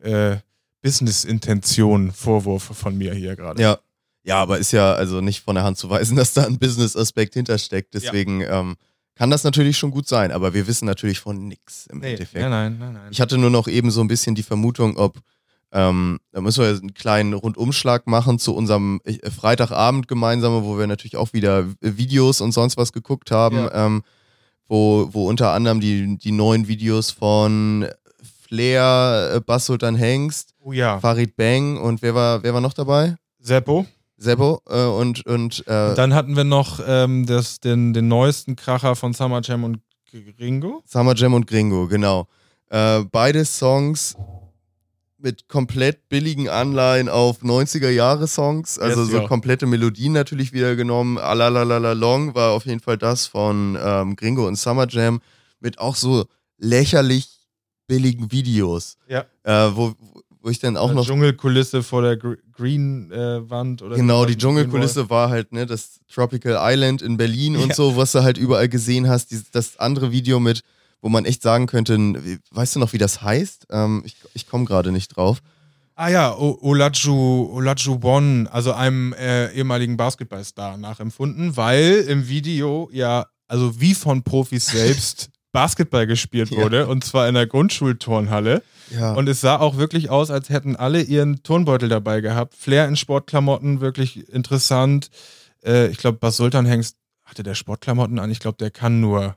äh, 0.00 0.36
Business-Intention, 0.82 2.12
Vorwurf 2.12 2.62
von 2.62 2.96
mir 2.96 3.14
hier 3.14 3.36
gerade. 3.36 3.60
Ja. 3.60 3.78
Ja, 4.24 4.42
aber 4.42 4.58
ist 4.58 4.72
ja 4.72 4.92
also 4.92 5.20
nicht 5.20 5.44
von 5.44 5.54
der 5.54 5.62
Hand 5.62 5.78
zu 5.78 5.88
weisen, 5.88 6.16
dass 6.16 6.32
da 6.32 6.44
ein 6.44 6.58
Business-Aspekt 6.58 7.34
hintersteckt. 7.34 7.94
Deswegen 7.94 8.40
ja. 8.40 8.60
ähm, 8.60 8.76
kann 9.14 9.30
das 9.30 9.44
natürlich 9.44 9.78
schon 9.78 9.92
gut 9.92 10.08
sein, 10.08 10.32
aber 10.32 10.52
wir 10.52 10.66
wissen 10.66 10.84
natürlich 10.84 11.20
von 11.20 11.46
nichts 11.46 11.86
im 11.86 12.00
nee, 12.00 12.12
Endeffekt. 12.12 12.42
Nein, 12.42 12.50
nein, 12.50 12.78
nein, 12.78 12.92
nein. 12.94 13.08
Ich 13.12 13.20
hatte 13.20 13.38
nur 13.38 13.50
noch 13.50 13.68
eben 13.68 13.90
so 13.90 14.00
ein 14.00 14.08
bisschen 14.08 14.34
die 14.34 14.42
Vermutung, 14.42 14.96
ob 14.96 15.18
ähm, 15.72 16.18
da 16.32 16.40
müssen 16.40 16.62
wir 16.62 16.70
einen 16.70 16.94
kleinen 16.94 17.32
Rundumschlag 17.32 18.06
machen 18.06 18.38
zu 18.38 18.54
unserem 18.54 19.00
äh, 19.04 19.30
Freitagabend 19.30 20.08
gemeinsam, 20.08 20.64
wo 20.64 20.78
wir 20.78 20.86
natürlich 20.86 21.16
auch 21.16 21.32
wieder 21.32 21.66
Videos 21.80 22.40
und 22.40 22.52
sonst 22.52 22.76
was 22.76 22.92
geguckt 22.92 23.30
haben, 23.30 23.56
ja. 23.56 23.86
ähm, 23.86 24.02
wo, 24.68 25.08
wo 25.12 25.28
unter 25.28 25.52
anderem 25.52 25.80
die, 25.80 26.18
die 26.18 26.32
neuen 26.32 26.68
Videos 26.68 27.10
von 27.10 27.86
Flair, 28.46 29.32
äh, 29.34 29.40
Bass 29.40 29.66
Sultan 29.66 29.96
Hengst, 29.96 30.54
oh 30.60 30.72
ja. 30.72 31.00
Farid 31.00 31.36
Bang 31.36 31.78
und 31.78 32.00
wer 32.02 32.14
war, 32.14 32.42
wer 32.42 32.54
war 32.54 32.60
noch 32.60 32.74
dabei? 32.74 33.16
Seppo. 33.40 33.86
Seppo 34.16 34.62
äh, 34.68 34.84
und, 34.84 35.26
und, 35.26 35.64
äh, 35.66 35.88
und, 35.90 35.98
dann 35.98 36.14
hatten 36.14 36.36
wir 36.36 36.44
noch 36.44 36.80
ähm, 36.86 37.26
das, 37.26 37.60
den, 37.60 37.92
den 37.92 38.08
neuesten 38.08 38.56
Kracher 38.56 38.96
von 38.96 39.12
Summer 39.12 39.40
Jam 39.42 39.64
und 39.64 39.80
Gringo. 40.38 40.82
Summer 40.86 41.14
Jam 41.14 41.34
und 41.34 41.46
Gringo, 41.46 41.86
genau. 41.88 42.28
Äh, 42.70 43.02
beide 43.10 43.44
Songs 43.44 44.16
mit 45.18 45.48
komplett 45.48 46.08
billigen 46.08 46.48
Anleihen 46.48 47.08
auf 47.08 47.42
90er-Jahre-Songs, 47.42 48.78
also 48.78 49.02
yes, 49.02 49.10
so 49.10 49.16
ja. 49.18 49.26
komplette 49.26 49.66
Melodien 49.66 50.12
natürlich 50.12 50.52
wieder 50.52 50.76
genommen. 50.76 51.18
Alalalala 51.18 51.92
Long 51.92 52.34
war 52.34 52.50
auf 52.50 52.66
jeden 52.66 52.80
Fall 52.80 52.98
das 52.98 53.26
von 53.26 53.78
ähm, 53.80 54.16
Gringo 54.16 54.46
und 54.46 54.56
Summer 54.56 54.86
Jam 54.88 55.20
mit 55.60 55.78
auch 55.78 55.96
so 55.96 56.26
lächerlich 56.58 57.28
billigen 57.86 58.30
Videos. 58.30 58.98
Ja. 59.08 59.24
Äh, 59.42 59.74
wo, 59.74 59.94
wo 60.42 60.50
ich 60.50 60.58
dann 60.58 60.76
auch 60.76 60.90
Eine 60.90 61.00
noch. 61.00 61.06
Dschungelkulisse 61.06 61.82
vor 61.82 62.02
der 62.02 62.16
Green-Wand 62.16 63.80
äh, 63.80 63.84
oder 63.84 63.96
Genau, 63.96 64.24
die 64.26 64.36
Dschungelkulisse 64.36 65.08
war 65.08 65.30
halt, 65.30 65.52
ne, 65.52 65.66
das 65.66 66.00
Tropical 66.12 66.56
Island 66.60 67.02
in 67.02 67.16
Berlin 67.16 67.56
und 67.56 67.70
ja. 67.70 67.74
so, 67.74 67.96
was 67.96 68.12
du 68.12 68.22
halt 68.22 68.38
überall 68.38 68.68
gesehen 68.68 69.08
hast. 69.08 69.30
Die, 69.30 69.40
das 69.50 69.78
andere 69.78 70.12
Video 70.12 70.40
mit 70.40 70.62
wo 71.00 71.08
man 71.08 71.24
echt 71.24 71.42
sagen 71.42 71.66
könnte, 71.66 71.98
weißt 72.50 72.76
du 72.76 72.80
noch, 72.80 72.92
wie 72.92 72.98
das 72.98 73.22
heißt? 73.22 73.66
Ähm, 73.70 74.02
ich 74.04 74.16
ich 74.34 74.46
komme 74.46 74.64
gerade 74.64 74.92
nicht 74.92 75.16
drauf. 75.16 75.40
Ah 75.98 76.08
ja, 76.08 76.36
Olaju, 76.36 77.50
Olaju 77.54 77.98
Bon, 77.98 78.46
also 78.48 78.72
einem 78.72 79.14
äh, 79.14 79.50
ehemaligen 79.52 79.96
Basketballstar 79.96 80.76
nachempfunden, 80.76 81.56
weil 81.56 82.04
im 82.06 82.28
Video 82.28 82.90
ja, 82.92 83.26
also 83.48 83.80
wie 83.80 83.94
von 83.94 84.22
Profis 84.22 84.66
selbst 84.66 85.30
Basketball 85.52 86.06
gespielt 86.06 86.50
wurde 86.50 86.80
ja. 86.80 86.84
und 86.84 87.02
zwar 87.02 87.28
in 87.28 87.34
der 87.34 87.46
Grundschulturnhalle. 87.46 88.62
Ja. 88.90 89.14
Und 89.14 89.26
es 89.26 89.40
sah 89.40 89.56
auch 89.56 89.78
wirklich 89.78 90.10
aus, 90.10 90.30
als 90.30 90.50
hätten 90.50 90.76
alle 90.76 91.00
ihren 91.00 91.42
Turnbeutel 91.42 91.88
dabei 91.88 92.20
gehabt. 92.20 92.54
Flair 92.54 92.86
in 92.86 92.96
Sportklamotten, 92.96 93.80
wirklich 93.80 94.28
interessant. 94.28 95.08
Äh, 95.64 95.88
ich 95.88 95.96
glaube, 95.96 96.18
Bas 96.18 96.36
Sultan 96.36 96.66
Hengst 96.66 96.98
hatte 97.24 97.42
der 97.42 97.54
Sportklamotten 97.54 98.18
an. 98.18 98.30
Ich 98.30 98.38
glaube, 98.38 98.58
der 98.58 98.70
kann 98.70 99.00
nur 99.00 99.34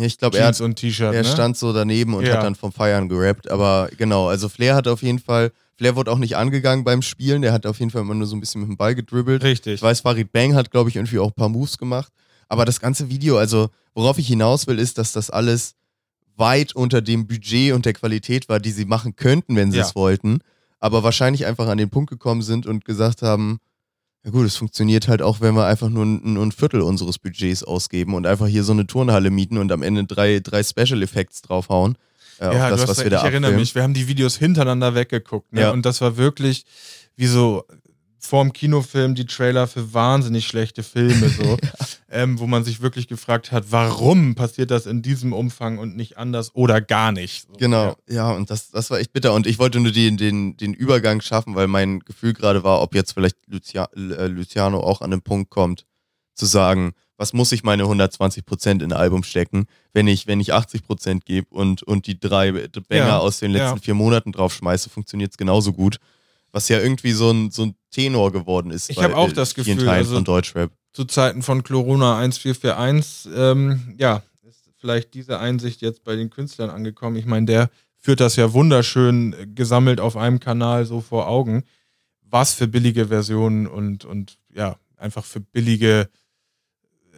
ich 0.00 0.18
glaube, 0.18 0.38
er, 0.38 0.52
und 0.60 0.76
T-Shirt, 0.76 1.14
er 1.14 1.22
ne? 1.22 1.28
stand 1.28 1.56
so 1.56 1.72
daneben 1.72 2.14
und 2.14 2.26
ja. 2.26 2.34
hat 2.34 2.42
dann 2.42 2.54
vom 2.54 2.72
Feiern 2.72 3.08
gerappt. 3.08 3.50
Aber 3.50 3.88
genau, 3.96 4.28
also 4.28 4.48
Flair 4.48 4.74
hat 4.74 4.88
auf 4.88 5.02
jeden 5.02 5.18
Fall, 5.18 5.52
Flair 5.76 5.94
wurde 5.94 6.10
auch 6.10 6.18
nicht 6.18 6.36
angegangen 6.36 6.84
beim 6.84 7.02
Spielen, 7.02 7.42
der 7.42 7.52
hat 7.52 7.66
auf 7.66 7.78
jeden 7.78 7.90
Fall 7.90 8.02
immer 8.02 8.14
nur 8.14 8.26
so 8.26 8.34
ein 8.34 8.40
bisschen 8.40 8.60
mit 8.62 8.70
dem 8.70 8.76
Ball 8.76 8.94
gedribbelt. 8.94 9.44
Richtig. 9.44 9.74
Ich 9.74 9.82
weiß, 9.82 10.00
Farid 10.00 10.32
Bang 10.32 10.54
hat, 10.54 10.70
glaube 10.70 10.90
ich, 10.90 10.96
irgendwie 10.96 11.18
auch 11.18 11.28
ein 11.28 11.34
paar 11.34 11.48
Moves 11.48 11.78
gemacht. 11.78 12.12
Aber 12.48 12.64
das 12.64 12.80
ganze 12.80 13.08
Video, 13.08 13.38
also 13.38 13.68
worauf 13.94 14.18
ich 14.18 14.26
hinaus 14.26 14.66
will, 14.66 14.78
ist, 14.78 14.98
dass 14.98 15.12
das 15.12 15.30
alles 15.30 15.74
weit 16.36 16.74
unter 16.74 17.00
dem 17.00 17.26
Budget 17.26 17.72
und 17.72 17.86
der 17.86 17.92
Qualität 17.92 18.48
war, 18.48 18.58
die 18.58 18.72
sie 18.72 18.84
machen 18.84 19.16
könnten, 19.16 19.56
wenn 19.56 19.70
sie 19.70 19.78
ja. 19.78 19.84
es 19.84 19.94
wollten. 19.94 20.40
Aber 20.80 21.02
wahrscheinlich 21.02 21.46
einfach 21.46 21.68
an 21.68 21.78
den 21.78 21.90
Punkt 21.90 22.10
gekommen 22.10 22.42
sind 22.42 22.66
und 22.66 22.84
gesagt 22.84 23.22
haben, 23.22 23.58
ja 24.24 24.30
gut, 24.30 24.46
es 24.46 24.56
funktioniert 24.56 25.06
halt 25.06 25.20
auch, 25.20 25.42
wenn 25.42 25.54
wir 25.54 25.66
einfach 25.66 25.90
nur 25.90 26.04
ein, 26.04 26.36
ein, 26.36 26.52
Viertel 26.52 26.80
unseres 26.80 27.18
Budgets 27.18 27.62
ausgeben 27.62 28.14
und 28.14 28.26
einfach 28.26 28.46
hier 28.46 28.64
so 28.64 28.72
eine 28.72 28.86
Turnhalle 28.86 29.30
mieten 29.30 29.58
und 29.58 29.70
am 29.70 29.82
Ende 29.82 30.04
drei, 30.04 30.40
drei 30.40 30.62
Special 30.62 31.02
Effects 31.02 31.42
draufhauen. 31.42 31.96
Äh, 32.40 32.54
ja, 32.54 32.70
das, 32.70 32.88
was 32.88 33.04
wir 33.04 33.10
da 33.10 33.18
ich 33.18 33.24
erinnere 33.24 33.52
mich, 33.52 33.74
wir 33.74 33.82
haben 33.82 33.94
die 33.94 34.08
Videos 34.08 34.36
hintereinander 34.36 34.94
weggeguckt 34.94 35.52
ne? 35.52 35.62
ja. 35.62 35.70
und 35.72 35.84
das 35.84 36.00
war 36.00 36.16
wirklich 36.16 36.64
wie 37.16 37.26
so 37.26 37.64
vorm 38.24 38.52
Kinofilm 38.52 39.14
die 39.14 39.26
Trailer 39.26 39.66
für 39.66 39.92
wahnsinnig 39.92 40.46
schlechte 40.46 40.82
Filme, 40.82 41.28
so, 41.28 41.56
ähm, 42.10 42.38
wo 42.38 42.46
man 42.46 42.64
sich 42.64 42.80
wirklich 42.80 43.06
gefragt 43.06 43.52
hat, 43.52 43.66
warum 43.70 44.34
passiert 44.34 44.70
das 44.70 44.86
in 44.86 45.02
diesem 45.02 45.32
Umfang 45.32 45.78
und 45.78 45.96
nicht 45.96 46.16
anders 46.16 46.54
oder 46.54 46.80
gar 46.80 47.12
nicht. 47.12 47.46
So, 47.46 47.54
genau, 47.58 47.96
ja. 48.08 48.14
ja, 48.14 48.32
und 48.32 48.50
das, 48.50 48.70
das 48.70 48.90
war 48.90 48.98
echt 48.98 49.12
bitter. 49.12 49.34
Und 49.34 49.46
ich 49.46 49.58
wollte 49.58 49.78
nur 49.80 49.92
den, 49.92 50.16
den, 50.16 50.56
den 50.56 50.72
Übergang 50.72 51.20
schaffen, 51.20 51.54
weil 51.54 51.66
mein 51.66 52.00
Gefühl 52.00 52.32
gerade 52.32 52.64
war, 52.64 52.80
ob 52.80 52.94
jetzt 52.94 53.12
vielleicht 53.12 53.36
Lucia, 53.46 53.88
äh, 53.94 54.26
Luciano 54.26 54.80
auch 54.80 55.02
an 55.02 55.10
den 55.10 55.22
Punkt 55.22 55.50
kommt, 55.50 55.84
zu 56.34 56.46
sagen, 56.46 56.94
was 57.16 57.32
muss 57.32 57.52
ich 57.52 57.62
meine 57.62 57.84
120 57.84 58.44
Prozent 58.44 58.82
in 58.82 58.92
ein 58.92 58.98
Album 58.98 59.22
stecken, 59.22 59.66
wenn 59.92 60.08
ich, 60.08 60.26
wenn 60.26 60.40
ich 60.40 60.52
80 60.52 60.82
Prozent 60.82 61.26
gebe 61.26 61.46
und, 61.50 61.82
und 61.82 62.06
die 62.06 62.18
drei 62.18 62.50
Banger 62.52 63.06
ja, 63.06 63.18
aus 63.18 63.38
den 63.38 63.52
letzten 63.52 63.76
ja. 63.76 63.82
vier 63.82 63.94
Monaten 63.94 64.32
draufschmeiße, 64.32 64.90
funktioniert 64.90 65.30
es 65.30 65.36
genauso 65.36 65.72
gut 65.72 65.98
was 66.54 66.68
ja 66.68 66.78
irgendwie 66.78 67.12
so 67.12 67.30
ein, 67.32 67.50
so 67.50 67.64
ein 67.64 67.74
Tenor 67.94 68.32
geworden 68.32 68.70
ist. 68.70 68.90
Ich 68.90 69.02
habe 69.02 69.16
auch 69.16 69.30
das 69.30 69.54
Gefühl, 69.54 69.76
Teilen 69.76 69.88
also 69.88 70.16
von 70.16 70.24
Deutschrap. 70.24 70.72
Zu 70.92 71.04
Zeiten 71.04 71.42
von 71.42 71.62
Corona 71.62 72.18
1441, 72.18 73.32
ähm, 73.36 73.94
ja, 73.98 74.22
ist 74.42 74.68
vielleicht 74.78 75.14
diese 75.14 75.38
Einsicht 75.38 75.80
jetzt 75.80 76.02
bei 76.02 76.16
den 76.16 76.28
Künstlern 76.30 76.70
angekommen. 76.70 77.16
Ich 77.16 77.26
meine, 77.26 77.46
der 77.46 77.70
führt 78.00 78.20
das 78.20 78.36
ja 78.36 78.52
wunderschön 78.52 79.54
gesammelt 79.54 80.00
auf 80.00 80.16
einem 80.16 80.40
Kanal 80.40 80.84
so 80.86 81.00
vor 81.00 81.28
Augen, 81.28 81.62
was 82.22 82.52
für 82.52 82.66
billige 82.66 83.08
Versionen 83.08 83.66
und, 83.68 84.04
und 84.04 84.38
ja, 84.52 84.76
einfach 84.96 85.24
für 85.24 85.40
billige 85.40 86.08
äh, 87.12 87.16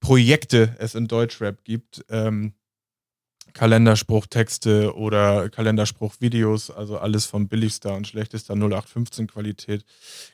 Projekte 0.00 0.76
es 0.78 0.94
in 0.94 1.08
Deutschrap 1.08 1.64
gibt. 1.64 2.04
Ähm, 2.10 2.52
Kalenderspruchtexte 3.54 4.94
oder 4.96 5.48
Kalenderspruchvideos, 5.48 6.70
also 6.70 6.98
alles 6.98 7.24
von 7.24 7.48
billigster 7.48 7.94
und 7.94 8.06
schlechtester 8.06 8.54
0815 8.54 9.28
Qualität. 9.28 9.84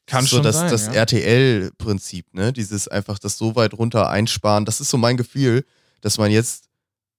Kann 0.07 0.25
so 0.25 0.37
schon 0.37 0.43
das, 0.43 0.57
sein. 0.57 0.71
das 0.71 0.87
ja. 0.87 0.93
RTL-Prinzip, 0.95 2.35
ne? 2.35 2.53
Dieses 2.53 2.89
einfach 2.89 3.19
das 3.19 3.37
so 3.37 3.55
weit 3.57 3.75
runter 3.75 4.09
einsparen. 4.09 4.65
Das 4.65 4.81
ist 4.81 4.91
so 4.91 4.97
mein 4.97 5.19
Gefühl, 5.19 5.65
dass 6.01 6.17
man 6.17 6.31
jetzt 6.31 6.71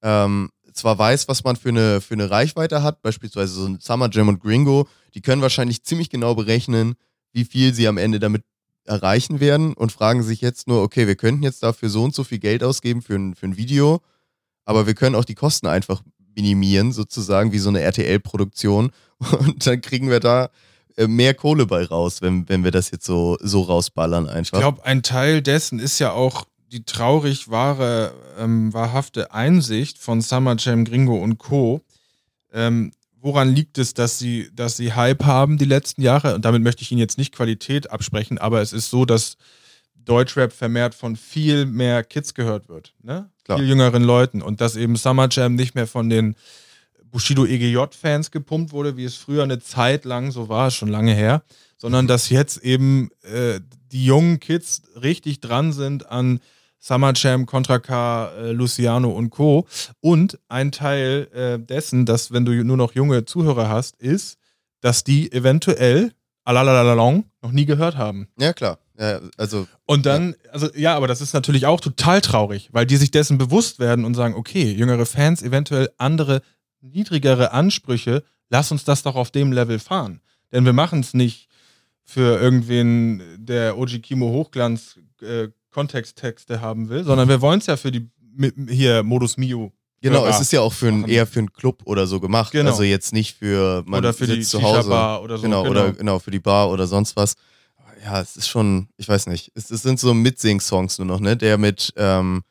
ähm, 0.01 0.49
zwar 0.73 0.97
weiß, 0.97 1.27
was 1.27 1.43
man 1.43 1.55
für 1.55 1.69
eine, 1.69 2.01
für 2.01 2.15
eine 2.15 2.31
Reichweite 2.31 2.81
hat, 2.81 3.01
beispielsweise 3.03 3.53
so 3.53 3.65
ein 3.67 3.79
Summer 3.79 4.09
Jam 4.11 4.27
und 4.27 4.41
Gringo, 4.41 4.87
die 5.13 5.21
können 5.21 5.41
wahrscheinlich 5.43 5.83
ziemlich 5.83 6.09
genau 6.09 6.33
berechnen, 6.33 6.95
wie 7.31 7.45
viel 7.45 7.73
sie 7.73 7.87
am 7.87 7.97
Ende 7.97 8.19
damit 8.19 8.43
erreichen 8.85 9.39
werden 9.39 9.73
und 9.73 9.91
fragen 9.91 10.23
sich 10.23 10.41
jetzt 10.41 10.67
nur, 10.67 10.81
okay, 10.81 11.05
wir 11.05 11.15
könnten 11.15 11.43
jetzt 11.43 11.61
dafür 11.61 11.89
so 11.89 12.03
und 12.03 12.15
so 12.15 12.23
viel 12.23 12.39
Geld 12.39 12.63
ausgeben 12.63 13.03
für 13.03 13.15
ein, 13.15 13.35
für 13.35 13.45
ein 13.45 13.57
Video, 13.57 14.01
aber 14.65 14.87
wir 14.87 14.93
können 14.93 15.15
auch 15.15 15.25
die 15.25 15.35
Kosten 15.35 15.67
einfach 15.67 16.01
minimieren, 16.35 16.91
sozusagen, 16.91 17.51
wie 17.51 17.59
so 17.59 17.69
eine 17.69 17.81
RTL-Produktion. 17.81 18.91
Und 19.39 19.65
dann 19.65 19.81
kriegen 19.81 20.09
wir 20.09 20.19
da 20.19 20.49
äh, 20.97 21.07
mehr 21.07 21.33
Kohle 21.33 21.65
bei 21.65 21.83
raus, 21.85 22.21
wenn, 22.21 22.47
wenn 22.49 22.63
wir 22.63 22.71
das 22.71 22.91
jetzt 22.91 23.05
so, 23.05 23.37
so 23.41 23.61
rausballern 23.61 24.27
einfach. 24.27 24.57
Ich 24.57 24.61
glaube, 24.61 24.85
ein 24.85 25.03
Teil 25.03 25.41
dessen 25.41 25.79
ist 25.79 25.99
ja 25.99 26.11
auch 26.11 26.45
die 26.71 26.83
traurig 26.83 27.49
wahre, 27.49 28.13
ähm, 28.37 28.73
wahrhafte 28.73 29.33
Einsicht 29.33 29.97
von 29.97 30.21
Summer 30.21 30.55
Jam, 30.57 30.85
Gringo 30.85 31.15
und 31.15 31.37
Co. 31.37 31.81
Ähm, 32.53 32.91
woran 33.19 33.53
liegt 33.53 33.77
es, 33.77 33.93
dass 33.93 34.19
sie, 34.19 34.49
dass 34.53 34.77
sie 34.77 34.93
Hype 34.93 35.25
haben 35.25 35.57
die 35.57 35.65
letzten 35.65 36.01
Jahre? 36.01 36.33
Und 36.35 36.45
damit 36.45 36.63
möchte 36.63 36.81
ich 36.81 36.91
Ihnen 36.91 36.99
jetzt 36.99 37.17
nicht 37.17 37.33
Qualität 37.33 37.91
absprechen, 37.91 38.37
aber 38.37 38.61
es 38.61 38.73
ist 38.73 38.89
so, 38.89 39.05
dass 39.05 39.35
Deutschrap 40.05 40.53
vermehrt 40.53 40.95
von 40.95 41.15
viel 41.15 41.65
mehr 41.65 42.03
Kids 42.03 42.33
gehört 42.33 42.69
wird, 42.69 42.93
ne? 43.01 43.29
Klar. 43.43 43.57
Viel 43.57 43.67
jüngeren 43.67 44.03
Leuten. 44.03 44.41
Und 44.41 44.61
dass 44.61 44.75
eben 44.75 44.95
Summer 44.95 45.27
Jam 45.29 45.55
nicht 45.55 45.75
mehr 45.75 45.87
von 45.87 46.09
den 46.09 46.35
Bushido 47.11 47.45
EGJ-Fans 47.45 48.31
gepumpt 48.31 48.71
wurde, 48.71 48.97
wie 48.97 49.03
es 49.03 49.15
früher 49.15 49.43
eine 49.43 49.59
Zeit 49.59 50.05
lang 50.05 50.31
so 50.31 50.49
war, 50.49 50.71
schon 50.71 50.89
lange 50.89 51.13
her, 51.13 51.43
sondern 51.77 52.07
dass 52.07 52.29
jetzt 52.29 52.63
eben 52.63 53.09
äh, 53.23 53.59
die 53.91 54.05
jungen 54.05 54.39
Kids 54.39 54.83
richtig 55.01 55.41
dran 55.41 55.73
sind 55.73 56.09
an 56.09 56.39
Summer 56.79 57.13
Jam, 57.15 57.45
Contra 57.45 57.79
K, 57.79 58.31
äh, 58.31 58.51
Luciano 58.51 59.09
und 59.09 59.29
Co. 59.29 59.67
Und 59.99 60.39
ein 60.47 60.71
Teil 60.71 61.27
äh, 61.33 61.59
dessen, 61.59 62.05
dass 62.05 62.31
wenn 62.31 62.45
du 62.45 62.51
nur 62.63 62.77
noch 62.77 62.95
junge 62.95 63.25
Zuhörer 63.25 63.69
hast, 63.69 63.97
ist, 64.01 64.37
dass 64.79 65.03
die 65.03 65.31
eventuell 65.31 66.13
alalalong 66.43 67.25
noch 67.41 67.51
nie 67.51 67.65
gehört 67.65 67.97
haben. 67.97 68.27
Ja, 68.39 68.53
klar. 68.53 68.79
Ja, 69.01 69.19
also, 69.35 69.67
Und 69.87 70.05
dann, 70.05 70.35
also 70.51 70.69
ja, 70.75 70.95
aber 70.95 71.07
das 71.07 71.21
ist 71.21 71.33
natürlich 71.33 71.65
auch 71.65 71.81
total 71.81 72.21
traurig, 72.21 72.69
weil 72.71 72.85
die 72.85 72.97
sich 72.97 73.09
dessen 73.09 73.39
bewusst 73.39 73.79
werden 73.79 74.05
und 74.05 74.13
sagen, 74.13 74.35
okay, 74.35 74.71
jüngere 74.71 75.07
Fans, 75.07 75.41
eventuell 75.41 75.89
andere, 75.97 76.43
niedrigere 76.81 77.51
Ansprüche, 77.51 78.23
lass 78.51 78.71
uns 78.71 78.83
das 78.83 79.01
doch 79.01 79.15
auf 79.15 79.31
dem 79.31 79.53
Level 79.53 79.79
fahren. 79.79 80.21
Denn 80.51 80.65
wir 80.65 80.73
machen 80.73 80.99
es 80.99 81.15
nicht 81.15 81.47
für 82.03 82.39
irgendwen, 82.39 83.23
der 83.37 83.79
OG 83.79 84.03
Kimo 84.03 84.29
Hochglanz 84.29 84.99
äh, 85.21 85.47
Kontexttexte 85.71 86.61
haben 86.61 86.89
will, 86.89 87.03
sondern 87.03 87.27
wir 87.27 87.41
wollen 87.41 87.59
es 87.59 87.65
ja 87.65 87.77
für 87.77 87.91
die 87.91 88.07
hier 88.69 89.01
Modus 89.01 89.35
Mio. 89.37 89.71
genau, 89.99 90.27
es 90.27 90.39
ist 90.41 90.51
ja 90.51 90.61
auch 90.61 90.73
für 90.73 90.89
ein, 90.89 91.07
eher 91.07 91.25
für 91.25 91.39
einen 91.39 91.53
Club 91.53 91.81
oder 91.85 92.05
so 92.05 92.19
gemacht. 92.19 92.51
Genau. 92.51 92.69
Also 92.69 92.83
jetzt 92.83 93.13
nicht 93.13 93.37
für 93.37 93.83
man 93.87 93.99
oder 93.99 94.13
für 94.13 94.27
die 94.27 94.35
sitzt 94.35 94.51
zu 94.51 94.61
Hause. 94.61 94.83
Shisha-Bar 94.83 95.23
oder 95.23 95.37
so. 95.37 95.43
genau, 95.43 95.65
oder 95.65 95.91
genau, 95.93 96.19
für 96.19 96.31
die 96.31 96.39
Bar 96.39 96.69
oder 96.69 96.85
sonst 96.85 97.15
was. 97.15 97.35
Ja, 98.03 98.19
es 98.21 98.35
ist 98.35 98.47
schon, 98.47 98.87
ich 98.97 99.07
weiß 99.07 99.27
nicht, 99.27 99.51
es, 99.55 99.69
es 99.69 99.81
sind 99.83 99.99
so 99.99 100.13
Mitsing-Songs 100.13 100.97
nur 100.97 101.05
noch, 101.07 101.19
ne? 101.19 101.37
Der 101.37 101.57
mit, 101.57 101.93
ähm, 101.97 102.43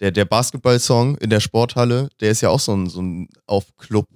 der, 0.00 0.10
der 0.10 0.24
Basketball-Song 0.24 1.16
in 1.18 1.30
der 1.30 1.40
Sporthalle, 1.40 2.08
der 2.20 2.30
ist 2.30 2.40
ja 2.40 2.48
auch 2.48 2.60
so 2.60 2.74
ein, 2.74 2.88
so 2.88 3.02
ein 3.02 3.28
auf 3.46 3.64
Club, 3.76 4.08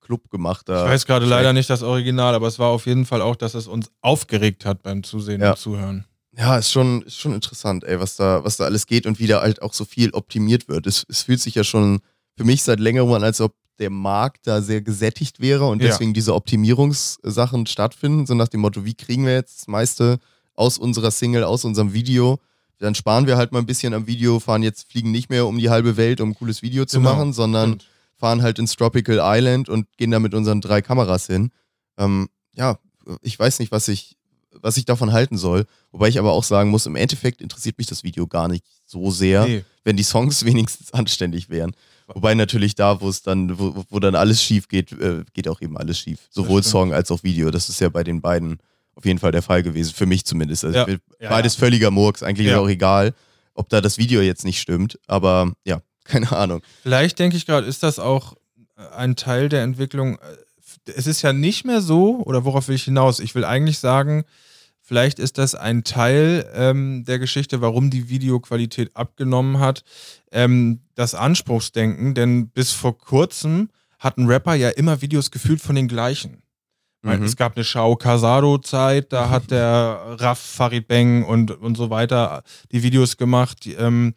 Club 0.00 0.30
gemachter. 0.30 0.84
Ich 0.84 0.90
weiß 0.90 1.06
gerade 1.06 1.26
leider 1.26 1.52
nicht 1.52 1.68
das 1.68 1.82
Original, 1.82 2.34
aber 2.34 2.46
es 2.46 2.58
war 2.58 2.68
auf 2.68 2.86
jeden 2.86 3.06
Fall 3.06 3.20
auch, 3.22 3.34
dass 3.36 3.54
es 3.54 3.66
uns 3.66 3.90
aufgeregt 4.02 4.64
hat 4.64 4.82
beim 4.82 5.02
Zusehen 5.02 5.40
Ja. 5.40 5.50
und 5.50 5.58
Zuhören. 5.58 6.04
Ja, 6.38 6.58
ist 6.58 6.70
schon, 6.70 7.02
ist 7.02 7.18
schon 7.18 7.34
interessant, 7.34 7.82
ey, 7.84 7.98
was 7.98 8.16
da, 8.16 8.44
was 8.44 8.56
da 8.58 8.64
alles 8.64 8.86
geht 8.86 9.06
und 9.06 9.18
wie 9.18 9.26
da 9.26 9.40
halt 9.40 9.62
auch 9.62 9.72
so 9.72 9.84
viel 9.84 10.10
optimiert 10.10 10.68
wird. 10.68 10.86
Es, 10.86 11.04
es 11.08 11.22
fühlt 11.22 11.40
sich 11.40 11.54
ja 11.54 11.64
schon 11.64 12.00
für 12.36 12.44
mich 12.44 12.62
seit 12.62 12.78
längerem 12.78 13.12
an, 13.14 13.24
als 13.24 13.40
ob 13.40 13.54
der 13.78 13.90
Markt 13.90 14.46
da 14.46 14.62
sehr 14.62 14.80
gesättigt 14.80 15.40
wäre 15.40 15.66
und 15.66 15.82
Ja. 15.82 15.88
deswegen 15.88 16.14
diese 16.14 16.34
Optimierungssachen 16.34 17.66
stattfinden, 17.66 18.26
so 18.26 18.34
nach 18.34 18.48
dem 18.48 18.60
Motto, 18.60 18.84
wie 18.84 18.94
kriegen 18.94 19.26
wir 19.26 19.32
jetzt 19.34 19.60
das 19.60 19.66
meiste 19.68 20.18
aus 20.56 20.78
unserer 20.78 21.10
Single, 21.10 21.44
aus 21.44 21.64
unserem 21.64 21.92
Video. 21.92 22.38
Dann 22.78 22.94
sparen 22.94 23.26
wir 23.26 23.36
halt 23.36 23.52
mal 23.52 23.60
ein 23.60 23.66
bisschen 23.66 23.94
am 23.94 24.06
Video, 24.06 24.38
fahren 24.40 24.62
jetzt, 24.62 24.90
fliegen 24.90 25.10
nicht 25.10 25.30
mehr 25.30 25.46
um 25.46 25.58
die 25.58 25.70
halbe 25.70 25.96
Welt, 25.96 26.20
um 26.20 26.30
ein 26.30 26.34
cooles 26.34 26.62
Video 26.62 26.84
zu 26.84 26.98
Genau, 26.98 27.14
machen, 27.14 27.32
sondern 27.32 27.70
Stimmt. 27.70 27.86
fahren 28.16 28.42
halt 28.42 28.58
ins 28.58 28.76
Tropical 28.76 29.18
Island 29.22 29.68
und 29.68 29.86
gehen 29.96 30.10
da 30.10 30.18
mit 30.18 30.34
unseren 30.34 30.60
drei 30.60 30.82
Kameras 30.82 31.26
hin. 31.26 31.50
Ähm, 31.96 32.28
ja, 32.54 32.78
ich 33.22 33.38
weiß 33.38 33.60
nicht, 33.60 33.72
was 33.72 33.88
ich, 33.88 34.16
was 34.60 34.76
ich 34.76 34.84
davon 34.84 35.12
halten 35.12 35.38
soll. 35.38 35.64
Wobei 35.92 36.08
ich 36.08 36.18
aber 36.18 36.32
auch 36.32 36.44
sagen 36.44 36.70
muss, 36.70 36.84
im 36.86 36.96
Endeffekt 36.96 37.40
interessiert 37.40 37.78
mich 37.78 37.86
das 37.86 38.02
Video 38.04 38.26
gar 38.26 38.48
nicht 38.48 38.64
so 38.84 39.10
sehr, 39.10 39.46
Nee. 39.46 39.64
wenn 39.84 39.96
die 39.96 40.02
Songs 40.02 40.44
wenigstens 40.44 40.92
anständig 40.92 41.48
wären. 41.48 41.72
Wobei 42.08 42.34
natürlich 42.34 42.74
da, 42.74 43.00
wo 43.00 43.08
es 43.08 43.22
dann, 43.22 43.58
wo, 43.58 43.84
wo 43.88 43.98
dann 44.00 44.14
alles 44.14 44.42
schief 44.42 44.68
geht, 44.68 44.92
äh, 44.92 45.24
geht 45.32 45.48
auch 45.48 45.60
eben 45.60 45.76
alles 45.76 45.98
schief. 45.98 46.20
Sowohl. 46.30 46.62
Song 46.62 46.92
als 46.92 47.10
auch 47.10 47.22
Video. 47.24 47.50
Das 47.50 47.68
ist 47.68 47.80
ja 47.80 47.88
bei 47.88 48.04
den 48.04 48.20
beiden 48.20 48.58
auf 48.96 49.04
jeden 49.04 49.18
Fall 49.20 49.30
der 49.32 49.42
Fall 49.42 49.62
gewesen. 49.62 49.94
Für 49.94 50.06
mich 50.06 50.24
zumindest. 50.26 50.64
Also 50.64 50.76
Ja. 50.78 50.86
will- 50.88 51.00
Ja, 51.20 51.30
beides 51.30 51.54
völliger 51.54 51.90
Murks. 51.92 52.22
Eigentlich 52.24 52.48
ist 52.48 52.52
Ja. 52.54 52.58
auch 52.58 52.68
egal, 52.68 53.14
ob 53.54 53.68
da 53.68 53.80
das 53.80 53.96
Video 53.98 54.20
jetzt 54.20 54.44
nicht 54.44 54.60
stimmt. 54.60 54.98
Aber 55.06 55.52
ja, 55.64 55.80
keine 56.04 56.32
Ahnung. 56.32 56.62
Vielleicht 56.82 57.18
denke 57.20 57.36
ich 57.36 57.46
gerade, 57.46 57.66
ist 57.66 57.82
das 57.84 57.98
auch 58.00 58.34
äh, 58.76 58.82
ein 58.96 59.14
Teil 59.16 59.48
der 59.48 59.62
Entwicklung. 59.62 60.16
äh, 60.16 60.92
Es 60.92 61.06
ist 61.06 61.22
ja 61.22 61.32
nicht 61.32 61.64
mehr 61.64 61.80
so, 61.80 62.22
oder 62.24 62.44
worauf 62.44 62.68
will 62.68 62.74
ich 62.76 62.84
hinaus? 62.84 63.20
Ich 63.20 63.34
will 63.34 63.44
eigentlich 63.44 63.78
sagen, 63.78 64.24
vielleicht 64.82 65.18
ist 65.18 65.36
das 65.38 65.54
ein 65.56 65.82
Teil 65.84 66.48
ähm, 66.54 67.04
der 67.04 67.18
Geschichte, 67.18 67.60
warum 67.60 67.90
die 67.90 68.08
Videoqualität 68.08 68.94
abgenommen 68.94 69.58
hat. 69.58 69.82
Ähm, 70.30 70.80
das 70.94 71.14
Anspruchsdenken, 71.14 72.14
denn 72.14 72.48
bis 72.50 72.72
vor 72.72 72.96
kurzem 72.98 73.68
hatten 73.98 74.26
Rapper 74.26 74.54
ja 74.54 74.68
immer 74.70 75.00
Videos 75.02 75.30
gefühlt 75.30 75.60
von 75.60 75.74
den 75.74 75.88
gleichen. 75.88 76.42
Mhm. 77.06 77.24
Es 77.24 77.36
gab 77.36 77.56
eine 77.56 77.64
Shao 77.64 77.96
Casado-Zeit, 77.96 79.12
da 79.12 79.30
hat 79.30 79.50
der 79.50 80.16
Raff, 80.18 80.38
Farid 80.38 80.88
Bang 80.88 81.24
und, 81.24 81.50
und 81.50 81.76
so 81.76 81.90
weiter 81.90 82.42
die 82.72 82.82
Videos 82.82 83.16
gemacht. 83.16 83.64
Die, 83.64 83.74
ähm, 83.74 84.14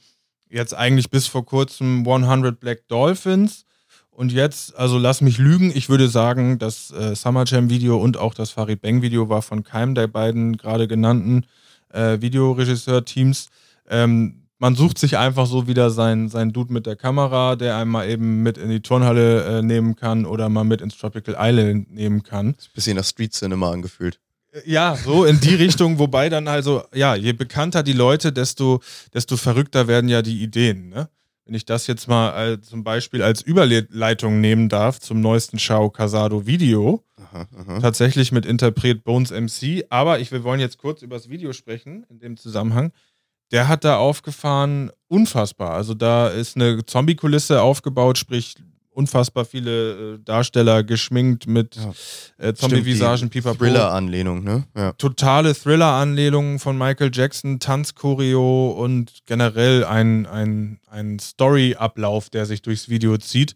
jetzt 0.49 0.73
eigentlich 0.73 1.10
bis 1.10 1.28
vor 1.28 1.45
kurzem 1.45 2.08
100 2.08 2.60
Black 2.60 2.88
Dolphins. 2.88 3.65
Und 4.10 4.34
jetzt, 4.34 4.75
also 4.75 4.97
lass 4.97 5.21
mich 5.21 5.38
lügen, 5.38 5.71
ich 5.73 5.88
würde 5.88 6.10
sagen, 6.10 6.60
das 6.60 6.91
äh, 6.91 7.15
Summer 7.15 7.45
Jam 7.45 7.69
Video 7.69 7.97
und 7.97 8.17
auch 8.17 8.34
das 8.34 8.49
Farid 8.49 8.82
Bang 8.82 9.02
Video 9.02 9.30
war 9.30 9.41
von 9.41 9.63
keinem 9.63 9.95
der 9.95 10.08
beiden 10.08 10.58
gerade 10.58 10.89
genannten 10.89 11.45
äh, 11.93 12.19
Videoregisseur-Teams. 12.19 13.47
Ähm, 13.89 14.49
man 14.60 14.76
sucht 14.76 14.98
sich 14.98 15.17
einfach 15.17 15.48
so 15.48 15.67
wieder 15.67 15.89
sein, 15.89 16.30
sein 16.30 16.52
Dude 16.52 16.72
mit 16.72 16.86
der 16.86 16.95
Kamera, 16.95 17.56
der 17.56 17.78
einem 17.78 17.91
mal 17.91 18.10
eben 18.10 18.43
mit 18.43 18.58
in 18.58 18.69
die 18.69 18.82
Turnhalle 18.82 19.60
äh, 19.60 19.62
nehmen 19.62 19.95
kann 19.95 20.26
oder 20.26 20.50
mal 20.50 20.65
mit 20.65 20.82
ins 20.82 20.98
Tropical 20.98 21.36
Island 21.39 21.91
nehmen 21.91 22.24
kann. 22.24 22.56
Bisschen 22.76 22.98
nach 22.98 23.06
Street 23.06 23.34
Cinema 23.34 23.72
angefühlt. 23.72 24.19
Ja, 24.65 24.95
so 24.95 25.26
in 25.26 25.39
die 25.39 25.56
Richtung, 25.56 26.00
wobei 26.00 26.30
dann 26.30 26.48
also, 26.48 26.84
ja, 26.93 27.15
je 27.15 27.34
bekannter 27.34 27.84
die 27.84 27.93
Leute, 27.93 28.34
desto, 28.34 28.82
desto 29.13 29.38
verrückter 29.38 29.88
werden 29.88 30.10
ja 30.10 30.22
die 30.22 30.41
Ideen, 30.41 30.89
ne? 30.89 31.10
Wenn 31.45 31.56
ich 31.56 31.65
das 31.65 31.88
jetzt 31.88 32.08
mal 32.08 32.32
als, 32.32 32.67
zum 32.67 32.84
Beispiel 32.84 33.24
als 33.24 33.41
Überleitung 33.41 34.39
nehmen 34.39 34.69
darf 34.69 35.00
zum 35.00 35.19
neuesten 35.19 35.58
Shao 35.58 35.89
Casado 35.89 36.45
Video, 36.45 37.04
Aha, 37.15 37.48
aha. 37.58 37.80
tatsächlich 37.80 38.32
mit 38.32 38.45
Interpret 38.45 39.04
Bones 39.04 39.32
MC, 39.32 39.84
aber 39.89 40.19
ich, 40.19 40.32
wir 40.32 40.43
wollen 40.43 40.60
jetzt 40.60 40.78
kurz 40.78 41.02
über 41.02 41.15
das 41.15 41.30
Video 41.30 41.52
sprechen 41.54 42.06
in 42.10 42.19
dem 42.19 42.38
Zusammenhang. 42.38 42.91
Der 43.52 43.68
hat 43.68 43.84
da 43.84 43.98
aufgefahren, 43.98 44.92
unfassbar. 45.08 45.72
Also 45.72 45.94
da 45.94 46.28
ist 46.28 46.56
eine 46.56 46.86
Zombie-Kulisse 46.86 47.62
aufgebaut, 47.62 48.18
sprich 48.18 48.56
unfassbar 48.92 49.46
viele 49.46 50.16
äh, 50.16 50.20
Darsteller 50.26 50.84
geschminkt 50.84 51.48
mit 51.48 51.76
Ja. 51.78 51.94
äh, 52.50 52.54
Zombie-Visagen, 52.54 53.30
pipapo 53.30 53.58
Thriller-Anlehnung, 53.58 54.44
ne? 54.44 54.66
Ja. 54.76 54.92
totale 54.94 55.56
Thriller-Anlehnungen 55.56 56.60
von 56.60 56.78
Michael 56.78 57.10
Jackson, 57.14 57.60
Tanzchoreo 57.60 58.72
und 58.72 59.12
generell 59.26 59.86
ein, 59.86 60.26
ein, 60.26 60.80
ein 60.90 61.18
Story-Ablauf, 61.20 62.30
der 62.30 62.46
sich 62.46 62.62
durchs 62.62 62.90
Video 62.90 63.18
zieht. 63.18 63.54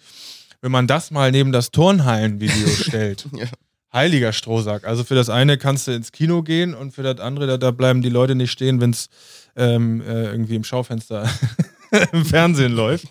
Wenn 0.62 0.72
man 0.72 0.88
das 0.88 1.12
mal 1.12 1.30
neben 1.32 1.52
das 1.52 1.72
Turnhallen-Video 1.72 2.68
stellt, 2.70 3.26
Ja. 3.36 3.46
heiliger 3.92 4.32
Strohsack. 4.32 4.86
Also 4.86 5.04
für 5.04 5.16
das 5.16 5.30
eine 5.30 5.58
kannst 5.58 5.88
du 5.88 5.92
ins 5.92 6.12
Kino 6.14 6.42
gehen 6.42 6.74
und 6.74 6.92
für 6.94 7.04
das 7.04 7.20
andere, 7.20 7.48
da, 7.48 7.58
da 7.58 7.72
bleiben 7.72 8.02
die 8.02 8.10
Leute 8.10 8.36
nicht 8.36 8.52
stehen, 8.52 8.80
wenn 8.80 8.92
es 8.92 9.08
ähm, 9.56 10.02
äh, 10.02 10.26
irgendwie 10.32 10.56
im 10.56 10.64
Schaufenster 10.64 11.30
im 12.12 12.26
Fernsehen 12.26 12.74
läuft. 12.74 13.08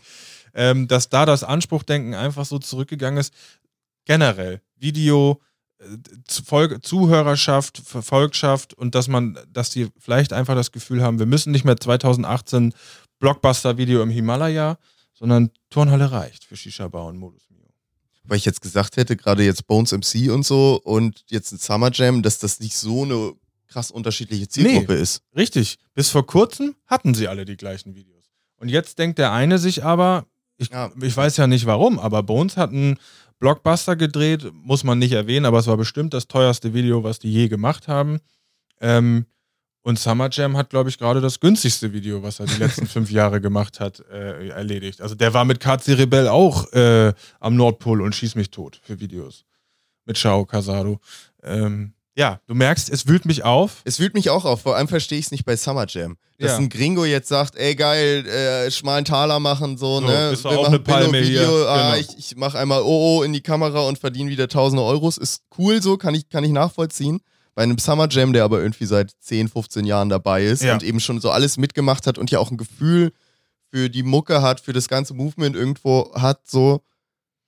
Ähm, 0.55 0.87
dass 0.87 1.09
da 1.09 1.25
das 1.25 1.45
Anspruchdenken 1.45 2.15
einfach 2.15 2.45
so 2.45 2.59
zurückgegangen 2.59 3.19
ist. 3.19 3.33
Generell, 4.05 4.61
Video, 4.77 5.41
äh, 5.79 6.79
Zuhörerschaft, 6.83 7.79
Verfolgschaft 7.79 8.75
und 8.75 8.95
dass 8.95 9.09
man, 9.09 9.39
dass 9.49 9.71
die 9.71 9.89
vielleicht 9.99 10.33
einfach 10.33 10.55
das 10.55 10.73
Gefühl 10.73 11.03
haben, 11.03 11.19
wir 11.19 11.27
müssen 11.27 11.53
nicht 11.53 11.65
mehr 11.65 11.79
2018 11.79 12.75
Blockbuster-Video 13.19 14.03
im 14.03 14.11
Himalaya, 14.11 14.79
sondern 15.15 15.51
Turnhalle 15.71 16.11
reicht 16.11 16.45
für 16.45 16.57
Shisha-Bar 16.57 17.07
und 17.07 17.17
Modus 17.17 17.49
Mio. 17.49 17.69
weil 18.25 18.37
ich 18.37 18.45
jetzt 18.45 18.61
gesagt 18.61 18.97
hätte, 18.97 19.17
gerade 19.17 19.45
jetzt 19.45 19.67
Bones 19.67 19.93
MC 19.93 20.31
und 20.31 20.45
so 20.45 20.81
und 20.83 21.25
jetzt 21.29 21.53
ein 21.53 21.59
Summer 21.59 21.91
Jam, 21.93 22.23
dass 22.23 22.39
das 22.39 22.61
nicht 22.61 22.77
so 22.77 23.05
eine 23.05 23.33
krass 23.73 23.91
unterschiedliche 23.91 24.49
Zielgruppe 24.49 24.95
ist. 24.95 25.23
Richtig. 25.37 25.79
Bis 25.95 26.11
vor 26.11 26.27
kurzem 26.27 26.75
hatten 26.87 27.15
sie 27.15 27.29
alle 27.29 27.45
die 27.45 27.57
gleichen 27.57 27.95
Videos. 27.95 28.31
Und 28.57 28.69
jetzt 28.69 28.99
denkt 28.99 29.19
der 29.19 29.33
eine 29.33 29.59
sich 29.59 29.83
aber, 29.85 30.27
ich, 30.59 30.71
Ja. 30.71 30.91
ich 31.01 31.17
weiß 31.17 31.37
ja 31.39 31.47
nicht 31.47 31.67
warum, 31.67 31.99
aber 31.99 32.23
Bones 32.23 32.57
hat 32.57 32.71
einen 32.71 32.99
Blockbuster 33.41 33.97
gedreht, 33.97 34.51
muss 34.53 34.85
man 34.85 34.99
nicht 35.01 35.13
erwähnen, 35.13 35.47
aber 35.47 35.59
es 35.59 35.67
war 35.67 35.77
bestimmt 35.77 36.15
das 36.15 36.29
teuerste 36.29 36.75
Video, 36.75 37.03
was 37.03 37.19
die 37.19 37.33
je 37.33 37.49
gemacht 37.49 37.89
haben. 37.89 38.21
Ähm, 38.81 39.27
und 39.85 39.99
Summer 39.99 40.29
Jam 40.31 40.57
hat, 40.57 40.71
glaube 40.71 40.91
ich, 40.91 40.99
gerade 40.99 41.21
das 41.21 41.41
günstigste 41.41 41.93
Video, 41.93 42.23
was 42.23 42.39
er 42.39 42.47
die 42.47 42.55
letzten 42.59 42.87
fünf 42.87 43.11
Jahre 43.11 43.41
gemacht 43.41 43.81
hat, 43.81 43.99
äh, 44.13 44.49
erledigt. 44.51 45.01
Also 45.01 45.17
der 45.17 45.35
war 45.35 45.45
mit 45.45 45.59
KC 45.59 45.95
Rebell 45.99 46.29
auch 46.29 46.73
äh, 46.73 47.13
am 47.41 47.57
Nordpol 47.57 48.01
und 48.01 48.15
schieß 48.15 48.37
mich 48.37 48.51
tot 48.53 48.79
für 48.85 49.01
Videos. 49.01 49.45
Mit 50.05 50.19
Shao 50.19 50.47
Casado. 50.47 51.01
Ähm, 51.43 51.95
ja, 52.15 52.41
du 52.47 52.55
merkst, 52.55 52.91
es 52.91 53.07
wühlt 53.07 53.25
mich 53.25 53.43
auf. 53.45 53.81
Es 53.85 53.99
wühlt 53.99 54.15
mich 54.15 54.29
auch 54.31 54.45
auf, 54.45 54.63
vor 54.63 54.77
allem 54.77 54.89
verstehe 54.89 55.19
ich 55.19 55.27
es 55.27 55.31
nicht 55.31 55.45
bei 55.45 55.57
Summer 55.57 55.87
Jam. 55.89 56.17
Dass 56.39 56.53
Ja. 56.53 56.57
ein 56.59 56.69
Gringo 56.69 57.05
jetzt 57.05 57.29
sagt, 57.29 57.57
ey 57.57 57.75
geil, 57.75 58.27
äh, 58.27 58.71
schmalen 58.71 59.05
Taler 59.05 59.39
machen, 59.41 59.79
so, 59.79 60.01
So, 60.01 60.07
ne? 60.07 60.31
ist 60.31 60.45
wir 60.45 60.51
auch 60.59 60.67
eine 60.69 60.79
Palme 60.81 61.11
Billo-Video, 61.13 61.49
hier, 61.59 61.69
ah, 61.69 61.95
genau. 61.95 62.01
ich, 62.11 62.19
ich 62.19 62.37
mache 62.37 62.59
einmal 62.59 62.83
OO 62.83 63.23
in 63.23 63.33
die 63.33 63.41
Kamera 63.43 63.81
und 63.83 63.99
verdiene 63.99 64.31
wieder 64.31 64.49
tausende 64.49 64.83
Euros. 64.83 65.17
Ist 65.19 65.43
cool 65.57 65.81
so, 65.81 65.97
kann 65.97 66.15
ich, 66.15 66.29
kann 66.29 66.45
ich 66.45 66.51
nachvollziehen. 66.51 67.21
Bei 67.55 67.63
einem 67.63 67.79
Summer 67.79 68.09
Jam, 68.11 68.33
der 68.33 68.45
aber 68.45 68.61
irgendwie 68.63 68.87
seit 68.87 69.11
10, 69.21 69.49
15 69.49 69.85
Jahren 69.85 70.09
dabei 70.09 70.45
ist 70.45 70.63
Ja. 70.63 70.73
und 70.75 70.83
eben 70.83 71.01
schon 71.01 71.21
so 71.21 71.31
alles 71.31 71.59
mitgemacht 71.59 72.07
hat 72.07 72.19
und 72.19 72.31
ja 72.31 72.39
auch 72.39 72.51
ein 72.51 72.57
Gefühl 72.57 73.13
für 73.71 73.89
die 73.89 74.03
Mucke 74.03 74.43
hat, 74.43 74.61
für 74.61 74.73
das 74.73 74.89
ganze 74.89 75.15
Movement 75.15 75.55
irgendwo 75.57 76.13
hat, 76.15 76.41
so. 76.47 76.83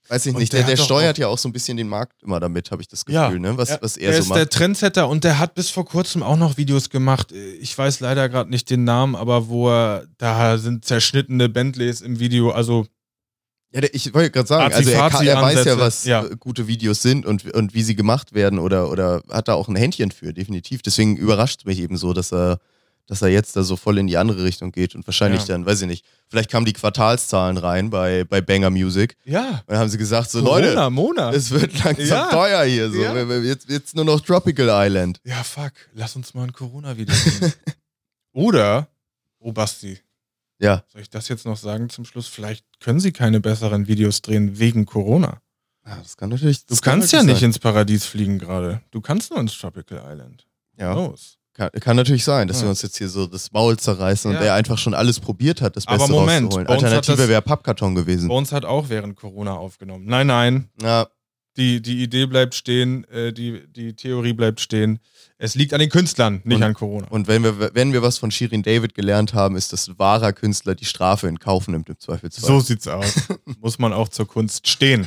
Weiß 0.08 0.26
ich 0.26 0.34
nicht, 0.34 0.52
der 0.52 0.64
der, 0.64 0.76
der 0.76 0.82
steuert 0.82 1.16
ja 1.18 1.28
auch 1.28 1.38
so 1.38 1.48
ein 1.48 1.52
bisschen 1.52 1.76
den 1.78 1.88
Markt 1.88 2.22
immer 2.22 2.38
damit, 2.38 2.70
habe 2.70 2.82
ich 2.82 2.88
das 2.88 3.04
Ja. 3.08 3.26
Gefühl, 3.28 3.40
ne? 3.40 3.56
Was, 3.56 3.70
Ja, 3.70 3.78
was 3.80 3.96
er 3.96 4.10
der 4.10 4.16
so 4.18 4.22
ist 4.24 4.28
macht. 4.28 4.38
der 4.38 4.48
Trendsetter 4.50 5.08
und 5.08 5.24
der 5.24 5.38
hat 5.38 5.54
bis 5.54 5.70
vor 5.70 5.86
kurzem 5.86 6.22
auch 6.22 6.36
noch 6.36 6.56
Videos 6.58 6.90
gemacht. 6.90 7.32
Ich 7.32 7.76
weiß 7.76 8.00
leider 8.00 8.28
gerade 8.28 8.50
nicht 8.50 8.68
den 8.68 8.84
Namen, 8.84 9.16
aber 9.16 9.48
wo 9.48 9.70
er, 9.70 10.06
da 10.18 10.58
sind 10.58 10.84
zerschnittene 10.84 11.48
Bentleys 11.48 12.02
im 12.02 12.18
Video. 12.20 12.50
Also, 12.50 12.86
Ja, 13.72 13.80
der, 13.80 13.94
ich 13.94 14.12
wollte 14.12 14.30
gerade 14.30 14.46
sagen, 14.46 14.74
also 14.74 14.90
er, 14.90 15.08
kann, 15.10 15.26
er 15.26 15.40
weiß 15.40 15.64
ja, 15.64 15.78
was 15.78 16.04
ja. 16.04 16.22
gute 16.38 16.66
Videos 16.68 17.00
sind 17.02 17.24
und, 17.24 17.52
und 17.54 17.72
wie 17.74 17.82
sie 17.82 17.96
gemacht 17.96 18.34
werden 18.34 18.58
oder, 18.58 18.90
oder 18.90 19.22
hat 19.30 19.48
da 19.48 19.54
auch 19.54 19.68
ein 19.68 19.76
Händchen 19.76 20.10
für, 20.10 20.32
definitiv. 20.34 20.82
Deswegen 20.82 21.16
überrascht 21.16 21.60
es 21.60 21.64
mich 21.64 21.80
eben 21.80 21.96
so, 21.96 22.12
dass 22.12 22.32
er, 22.32 22.58
dass 23.06 23.20
er 23.22 23.28
jetzt 23.28 23.54
da 23.56 23.62
so 23.62 23.76
voll 23.76 23.98
in 23.98 24.06
die 24.06 24.16
andere 24.16 24.42
Richtung 24.44 24.72
geht 24.72 24.94
und 24.94 25.06
wahrscheinlich 25.06 25.42
Ja. 25.42 25.48
dann, 25.48 25.66
weiß 25.66 25.82
ich 25.82 25.86
nicht, 25.88 26.04
vielleicht 26.28 26.50
kamen 26.50 26.64
die 26.66 26.72
Quartalszahlen 26.72 27.58
rein 27.58 27.90
bei, 27.90 28.24
bei 28.24 28.40
Banger 28.40 28.70
Music 28.70 29.16
ja. 29.24 29.48
und 29.50 29.62
dann 29.68 29.78
haben 29.78 29.88
sie 29.90 29.98
gesagt, 29.98 30.30
so 30.30 30.42
Corona, 30.42 30.66
Leute, 30.72 30.90
Monat. 30.90 31.34
es 31.34 31.50
wird 31.50 31.84
langsam 31.84 32.06
Ja. 32.06 32.30
teuer 32.30 32.64
hier, 32.64 32.90
so. 32.90 33.02
Ja. 33.02 33.14
Jetzt, 33.40 33.68
jetzt 33.68 33.94
nur 33.94 34.04
noch 34.06 34.20
Tropical 34.20 34.68
Island. 34.70 35.20
Ja, 35.24 35.42
fuck. 35.44 35.72
Lass 35.92 36.16
uns 36.16 36.32
mal 36.34 36.44
ein 36.44 36.52
Corona-Video 36.52 37.14
sehen. 37.14 37.52
Oder, 38.32 38.88
oh 39.38 39.52
Basti, 39.52 39.98
Ja, 40.58 40.82
soll 40.92 41.02
ich 41.02 41.10
das 41.10 41.28
jetzt 41.28 41.44
noch 41.44 41.56
sagen 41.56 41.88
zum 41.90 42.04
Schluss? 42.04 42.26
Vielleicht 42.28 42.64
können 42.80 43.00
sie 43.00 43.12
keine 43.12 43.40
besseren 43.40 43.86
Videos 43.86 44.22
drehen 44.22 44.58
wegen 44.58 44.86
Corona. 44.86 45.40
Ja, 45.86 45.96
das 45.96 46.16
kann 46.16 46.30
natürlich. 46.30 46.60
Du 46.64 46.70
das 46.70 46.80
kann 46.80 47.00
kannst 47.00 47.12
ja 47.12 47.18
natürlich 47.18 47.34
nicht 47.34 47.40
sein. 47.40 47.50
ins 47.50 47.58
Paradies 47.58 48.06
fliegen 48.06 48.38
gerade. 48.38 48.80
Du 48.90 49.00
kannst 49.02 49.30
nur 49.30 49.38
ins 49.40 49.56
Tropical 49.58 49.98
Island. 50.10 50.46
Ja. 50.78 50.94
Los. 50.94 51.36
Kann, 51.54 51.70
kann 51.80 51.96
natürlich 51.96 52.24
sein, 52.24 52.48
dass 52.48 52.58
Ja. 52.58 52.64
wir 52.64 52.70
uns 52.70 52.82
jetzt 52.82 52.98
hier 52.98 53.08
so 53.08 53.26
das 53.26 53.52
Maul 53.52 53.76
zerreißen 53.78 54.32
Ja. 54.32 54.38
und 54.38 54.44
er 54.44 54.54
einfach 54.54 54.76
schon 54.76 54.92
alles 54.92 55.20
probiert 55.20 55.60
hat, 55.60 55.76
das 55.76 55.86
Aber 55.86 55.98
Beste 55.98 56.12
Moment, 56.12 56.46
rauszuholen. 56.46 56.66
Alternative 56.68 57.28
wäre 57.28 57.42
Pappkarton 57.42 57.94
gewesen. 57.94 58.26
Bones 58.28 58.50
hat 58.52 58.64
auch 58.64 58.88
während 58.88 59.14
Corona 59.16 59.54
aufgenommen. 59.54 60.04
Nein, 60.06 60.26
nein, 60.26 60.68
Ja, 60.82 61.06
die, 61.56 61.80
die 61.80 62.02
Idee 62.02 62.26
bleibt 62.26 62.56
stehen, 62.56 63.04
äh, 63.04 63.32
die, 63.32 63.64
die 63.68 63.94
Theorie 63.94 64.32
bleibt 64.32 64.60
stehen. 64.60 64.98
Es 65.38 65.54
liegt 65.54 65.72
an 65.72 65.78
den 65.78 65.90
Künstlern, 65.90 66.40
nicht 66.42 66.56
Und- 66.56 66.62
an 66.64 66.74
Corona. 66.74 67.06
Und 67.08 67.28
wenn 67.28 67.44
wir, 67.44 67.72
wenn 67.74 67.92
wir 67.92 68.02
was 68.02 68.18
von 68.18 68.32
Shirin 68.32 68.64
David 68.64 68.94
gelernt 68.96 69.34
haben, 69.34 69.54
ist, 69.54 69.72
dass 69.72 69.86
ein 69.86 69.96
wahrer 69.96 70.32
Künstler 70.32 70.74
die 70.74 70.84
Strafe 70.86 71.28
in 71.28 71.38
Kauf 71.38 71.68
nimmt 71.68 71.88
im 71.88 71.98
Zweifelsfall. 72.00 72.48
So 72.48 72.58
sieht's 72.58 72.88
aus. 72.88 73.14
Muss 73.60 73.78
man 73.78 73.92
auch 73.92 74.08
zur 74.08 74.26
Kunst 74.26 74.66
stehen. 74.66 75.06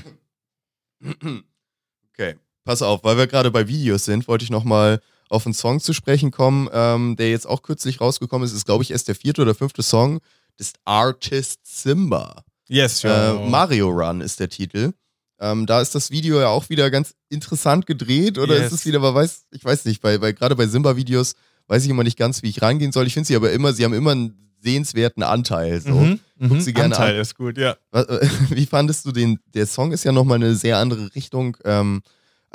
Okay, 2.14 2.36
pass 2.64 2.82
auf, 2.82 3.04
weil 3.04 3.18
wir 3.18 3.28
gerade 3.28 3.52
bei 3.52 3.68
Videos 3.68 4.06
sind, 4.06 4.28
wollte 4.30 4.44
ich 4.46 4.50
nochmal 4.50 5.02
auf 5.30 5.46
einen 5.46 5.54
Song 5.54 5.80
zu 5.80 5.94
sprechen 5.94 6.32
kommen, 6.32 6.70
ähm, 6.72 7.16
der 7.16 7.30
jetzt 7.30 7.48
auch 7.48 7.62
kürzlich 7.62 8.02
rausgekommen 8.02 8.46
ist. 8.46 8.54
Ist, 8.54 8.66
glaube 8.66 8.84
ich, 8.84 8.92
erst 8.92 9.08
der 9.08 9.16
vierte 9.16 9.42
oder 9.42 9.56
fünfte 9.56 9.84
Song 9.84 10.20
des 10.60 10.74
Artist 10.86 11.60
Simba. 11.64 12.44
Yes, 12.68 13.04
Äh, 13.04 13.08
ja. 13.10 13.34
Mario 13.34 13.90
Run 13.90 14.22
ist 14.22 14.40
der 14.40 14.50
Titel. 14.50 14.94
Ähm, 15.40 15.66
da 15.68 15.82
ist 15.82 15.94
das 15.94 16.10
Video 16.10 16.40
ja 16.40 16.48
auch 16.48 16.70
wieder 16.70 16.90
ganz 16.90 17.14
interessant 17.30 17.86
gedreht 17.86 18.38
oder 18.40 18.56
Yes. 18.58 18.68
ist 18.68 18.80
es 18.80 18.86
wieder, 18.86 19.00
man 19.00 19.14
weiß, 19.14 19.46
ich 19.52 19.64
weiß 19.64 19.86
nicht, 19.86 20.02
bei, 20.02 20.18
bei, 20.18 20.32
gerade 20.32 20.56
bei 20.56 20.66
Simba-Videos 20.66 21.36
weiß 21.68 21.84
ich 21.84 21.90
immer 21.90 22.04
nicht 22.04 22.18
ganz, 22.18 22.42
wie 22.42 22.50
ich 22.50 22.62
rangehen 22.62 22.92
soll. 22.92 23.06
Ich 23.08 23.14
finde 23.14 23.28
sie 23.28 23.36
aber 23.36 23.52
immer, 23.52 23.72
sie 23.74 23.84
haben 23.86 23.94
immer 23.94 24.12
einen 24.12 24.52
sehenswerten 24.62 25.22
Anteil. 25.24 25.80
So. 25.82 25.92
Mhm, 25.92 26.20
mhm. 26.38 26.60
sie 26.62 26.74
gerne 26.74 26.96
Anteil 26.96 27.16
an. 27.16 27.22
ist 27.22 27.36
gut, 27.36 27.58
ja. 27.58 27.76
Äh, 27.92 28.28
Wie 28.50 28.66
fandest 28.66 29.06
du 29.06 29.12
den? 29.12 29.40
Der 29.54 29.68
Song 29.68 29.92
ist 29.92 30.04
ja 30.04 30.12
nochmal 30.12 30.38
eine 30.38 30.56
sehr 30.56 30.78
andere 30.78 31.14
Richtung, 31.14 31.56
ähm, 31.66 32.02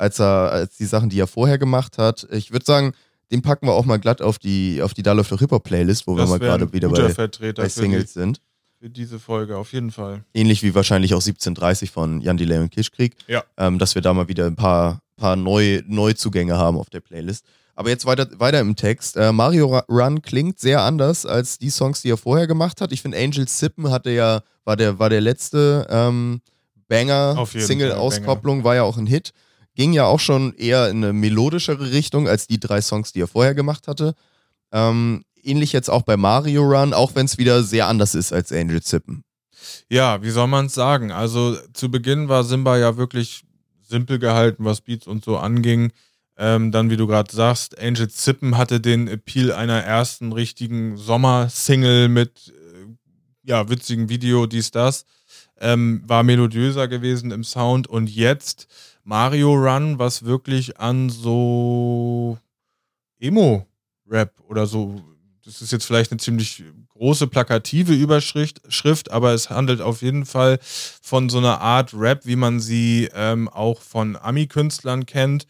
als, 0.03 0.19
er, 0.19 0.51
als 0.51 0.77
die 0.77 0.85
Sachen, 0.85 1.09
die 1.09 1.19
er 1.19 1.27
vorher 1.27 1.57
gemacht 1.57 1.97
hat. 1.97 2.27
Ich 2.31 2.51
würde 2.51 2.65
sagen, 2.65 2.93
den 3.31 3.41
packen 3.41 3.65
wir 3.67 3.73
auch 3.73 3.85
mal 3.85 3.97
glatt 3.97 4.21
auf 4.21 4.37
die, 4.37 4.81
auf 4.81 4.93
die 4.93 5.01
Dull 5.01 5.19
of 5.19 5.29
the 5.29 5.37
Hip 5.37 5.51
Hop 5.51 5.63
Playlist, 5.63 6.05
wo 6.05 6.15
Das 6.15 6.27
wir 6.27 6.31
mal 6.31 6.39
gerade 6.39 6.71
wieder 6.73 6.89
bei, 6.89 7.53
bei 7.53 7.69
Singles 7.69 8.13
die, 8.13 8.19
sind. 8.19 8.41
für 8.79 8.89
diese 8.89 9.17
Folge, 9.17 9.57
auf 9.57 9.71
jeden 9.71 9.91
Fall. 9.91 10.23
Ähnlich 10.33 10.61
wie 10.61 10.75
wahrscheinlich 10.75 11.13
auch 11.13 11.21
1730 11.21 11.89
von 11.89 12.21
Jan 12.21 12.37
Delay 12.37 12.59
und 12.59 12.69
Kischkrieg. 12.69 13.15
Ja. 13.27 13.43
Ähm, 13.57 13.79
dass 13.79 13.95
wir 13.95 14.01
da 14.01 14.13
mal 14.13 14.27
wieder 14.27 14.45
ein 14.45 14.55
paar, 14.55 14.99
paar 15.15 15.35
Neu 15.35 15.81
Neuzugänge 15.87 16.57
haben 16.57 16.77
auf 16.77 16.89
der 16.89 16.99
Playlist. 16.99 17.45
Aber 17.75 17.89
jetzt 17.89 18.05
weiter, 18.05 18.27
weiter 18.39 18.59
im 18.59 18.75
Text. 18.75 19.15
Äh, 19.15 19.31
Mario 19.31 19.79
Run 19.89 20.21
klingt 20.21 20.59
sehr 20.59 20.81
anders 20.81 21.25
als 21.25 21.57
die 21.57 21.71
Songs, 21.71 22.01
die 22.01 22.11
er 22.11 22.17
vorher 22.17 22.45
gemacht 22.45 22.81
hat. 22.81 22.91
Ich 22.91 23.01
finde, 23.01 23.17
Angel 23.17 23.47
Sippen 23.47 23.89
hatte 23.89 24.11
ja, 24.11 24.41
war 24.65 24.75
der, 24.75 24.99
war 24.99 25.09
der 25.09 25.21
letzte 25.21 25.87
ähm, 25.89 26.41
Banger, 26.87 27.47
Single-Auskopplung, 27.47 28.63
war 28.63 28.75
ja 28.75 28.83
auch 28.83 28.97
ein 28.97 29.07
Hit. 29.07 29.31
Ging 29.75 29.93
ja 29.93 30.05
auch 30.05 30.19
schon 30.19 30.53
eher 30.55 30.89
in 30.89 31.03
eine 31.03 31.13
melodischere 31.13 31.91
Richtung 31.91 32.27
als 32.27 32.47
die 32.47 32.59
drei 32.59 32.81
Songs, 32.81 33.11
die 33.11 33.21
er 33.21 33.27
vorher 33.27 33.55
gemacht 33.55 33.87
hatte. 33.87 34.13
Ähm, 34.71 35.23
ähnlich 35.43 35.73
jetzt 35.73 35.89
auch 35.89 36.03
bei 36.03 36.17
Mario 36.17 36.63
Run, 36.63 36.93
auch 36.93 37.15
wenn 37.15 37.25
es 37.25 37.37
wieder 37.37 37.63
sehr 37.63 37.87
anders 37.87 38.15
ist 38.15 38.33
als 38.33 38.51
Angel 38.51 38.81
Sippen. 38.81 39.23
Ja, 39.89 40.21
wie 40.21 40.29
soll 40.29 40.47
man 40.47 40.67
es 40.67 40.73
sagen? 40.73 41.11
Also 41.11 41.57
zu 41.73 41.89
Beginn 41.89 42.29
war 42.29 42.43
Simba 42.43 42.77
ja 42.77 42.97
wirklich 42.97 43.43
simpel 43.81 44.19
gehalten, 44.19 44.65
was 44.65 44.81
Beats 44.81 45.07
und 45.07 45.23
so 45.23 45.37
anging. 45.37 45.91
Ähm, 46.35 46.71
dann, 46.71 46.89
wie 46.89 46.97
du 46.97 47.05
gerade 47.05 47.33
sagst, 47.33 47.79
Angel 47.79 48.09
Zippen 48.09 48.57
hatte 48.57 48.81
den 48.81 49.07
Appeal 49.07 49.51
einer 49.51 49.81
ersten 49.81 50.31
richtigen 50.31 50.97
Sommer-Single 50.97 52.09
mit 52.09 52.51
äh, 52.55 52.87
ja, 53.43 53.69
witzigen 53.69 54.09
Video, 54.09 54.47
dies, 54.47 54.71
das. 54.71 55.05
Ähm, 55.59 56.01
war 56.07 56.23
melodiöser 56.23 56.87
gewesen 56.87 57.31
im 57.31 57.43
Sound 57.43 57.87
und 57.87 58.09
jetzt 58.09 58.67
Mario 59.03 59.53
Run, 59.53 59.99
was 59.99 60.25
wirklich 60.25 60.79
an 60.79 61.09
so 61.09 62.37
Emo-Rap 63.19 64.33
oder 64.47 64.65
so, 64.65 65.01
das 65.43 65.61
ist 65.61 65.71
jetzt 65.71 65.85
vielleicht 65.85 66.11
eine 66.11 66.19
ziemlich 66.19 66.63
große 66.89 67.27
plakative 67.27 67.93
Überschrift, 67.93 68.61
Schrift, 68.69 69.11
aber 69.11 69.33
es 69.33 69.49
handelt 69.49 69.81
auf 69.81 70.01
jeden 70.01 70.25
Fall 70.25 70.59
von 70.61 71.29
so 71.29 71.39
einer 71.39 71.59
Art 71.59 71.93
Rap, 71.93 72.25
wie 72.25 72.35
man 72.37 72.59
sie 72.59 73.09
ähm, 73.13 73.49
auch 73.49 73.81
von 73.81 74.15
Ami-Künstlern 74.15 75.05
kennt, 75.05 75.47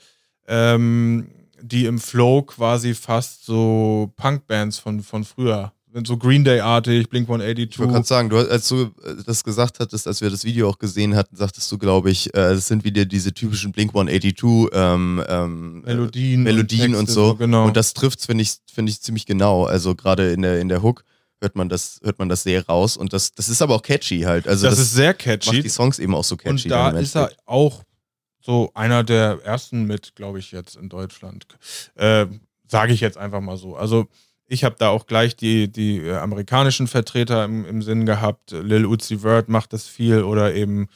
ähm, 0.48 1.30
die 1.62 1.86
im 1.86 2.00
Flow 2.00 2.42
quasi 2.42 2.94
fast 2.96 3.46
so 3.46 4.12
Punkbands 4.16 4.80
von, 4.80 5.02
von 5.02 5.24
früher, 5.24 5.74
so 6.06 6.18
Green 6.18 6.44
Day-artig, 6.44 7.10
Blink 7.10 7.26
Ich 7.26 7.30
wollte 7.30 7.44
182. 7.44 7.78
gerade 7.78 8.06
sagen, 8.06 8.30
du, 8.30 8.38
als 8.38 8.68
du 8.68 8.92
äh, 9.08 9.24
das 9.26 9.44
gesagt 9.44 9.80
hattest, 9.80 10.08
als 10.08 10.22
wir 10.22 10.30
das 10.30 10.44
Video 10.44 10.70
auch 10.70 10.80
gesehen 10.80 11.16
hatten, 11.16 11.36
sagtest 11.36 11.72
du, 11.72 11.78
glaube 11.78 12.10
ich, 12.10 12.34
äh, 12.36 12.54
es 12.54 12.68
sind 12.68 12.84
wieder 12.84 13.06
diese 13.06 13.34
typischen 13.34 13.72
Blink 13.72 13.92
182 13.92 14.70
ähm, 14.74 15.24
ähm, 15.28 15.82
Melodien, 15.82 16.42
äh, 16.42 16.44
Melodien 16.52 16.96
und, 16.96 17.06
Texte, 17.06 17.14
so. 17.14 17.36
genau. 17.36 17.66
Und 17.66 17.78
das 17.78 17.94
trifft 17.94 18.22
finde 18.26 18.42
ich, 18.42 18.56
finde 18.72 18.92
ich 18.92 19.02
ziemlich 19.02 19.26
genau. 19.26 19.66
Also 19.66 19.96
gerade 19.96 20.32
in 20.32 20.42
der, 20.42 20.60
in 20.60 20.70
der 20.70 20.82
Hook 20.82 21.04
hört 21.42 21.56
man 21.56 21.70
das, 21.70 22.00
hört 22.04 22.18
man 22.18 22.30
das 22.30 22.44
sehr 22.44 22.66
raus. 22.66 22.98
Und 22.98 23.14
das, 23.14 23.32
das 23.34 23.50
ist 23.50 23.62
aber 23.62 23.76
auch 23.76 23.84
catchy 23.84 24.22
halt. 24.22 24.48
Also 24.48 24.66
das, 24.66 24.78
das, 24.78 24.86
ist 24.86 24.94
sehr 24.94 25.10
macht 25.10 25.20
catchy. 25.20 25.62
die 25.62 25.70
Songs 25.70 26.00
eben 26.00 26.16
auch 26.16 26.24
so 26.24 26.38
catchy. 26.38 26.52
Und 26.52 26.70
da 26.72 26.90
ist 26.92 27.16
er 27.16 27.32
auch 27.46 27.84
so 28.42 28.72
einer 28.74 29.04
der 29.04 29.40
ersten 29.44 29.84
mit, 29.84 30.16
glaube 30.16 30.40
ich, 30.40 30.52
jetzt 30.52 30.76
in 30.76 30.90
Deutschland. 30.90 31.46
Äh, 31.96 32.26
Sage 32.68 32.94
ich 32.94 33.02
jetzt 33.02 33.18
einfach 33.18 33.42
mal 33.42 33.58
so. 33.58 33.76
Also 33.76 34.08
ich 34.54 34.64
habe 34.64 34.76
da 34.78 34.90
auch 34.90 35.08
gleich 35.08 35.36
die, 35.36 35.72
die 35.72 35.98
äh, 35.98 36.16
amerikanischen 36.18 36.88
Vertreter 36.88 37.44
im, 37.44 37.66
im 37.66 37.82
Sinn 37.82 38.06
gehabt. 38.06 38.52
Lil 38.52 38.86
Uzi 38.86 39.20
Vert 39.20 39.50
macht 39.50 39.74
das 39.74 39.88
viel 39.88 40.24
oder 40.24 40.54
eben 40.54 40.88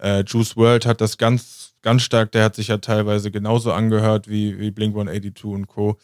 äh, 0.00 0.24
Juice 0.26 0.56
World 0.56 0.84
hat 0.84 1.00
das 1.00 1.16
ganz, 1.16 1.74
ganz 1.80 2.02
stark. 2.02 2.32
Der 2.32 2.44
hat 2.44 2.56
sich 2.56 2.68
ja 2.68 2.78
teilweise 2.78 3.30
genauso 3.30 3.72
angehört 3.72 4.28
wie, 4.28 4.58
wie 4.58 4.72
Blink 4.72 4.94
182 4.94 5.44
und 5.44 5.68
Co. 5.68 5.96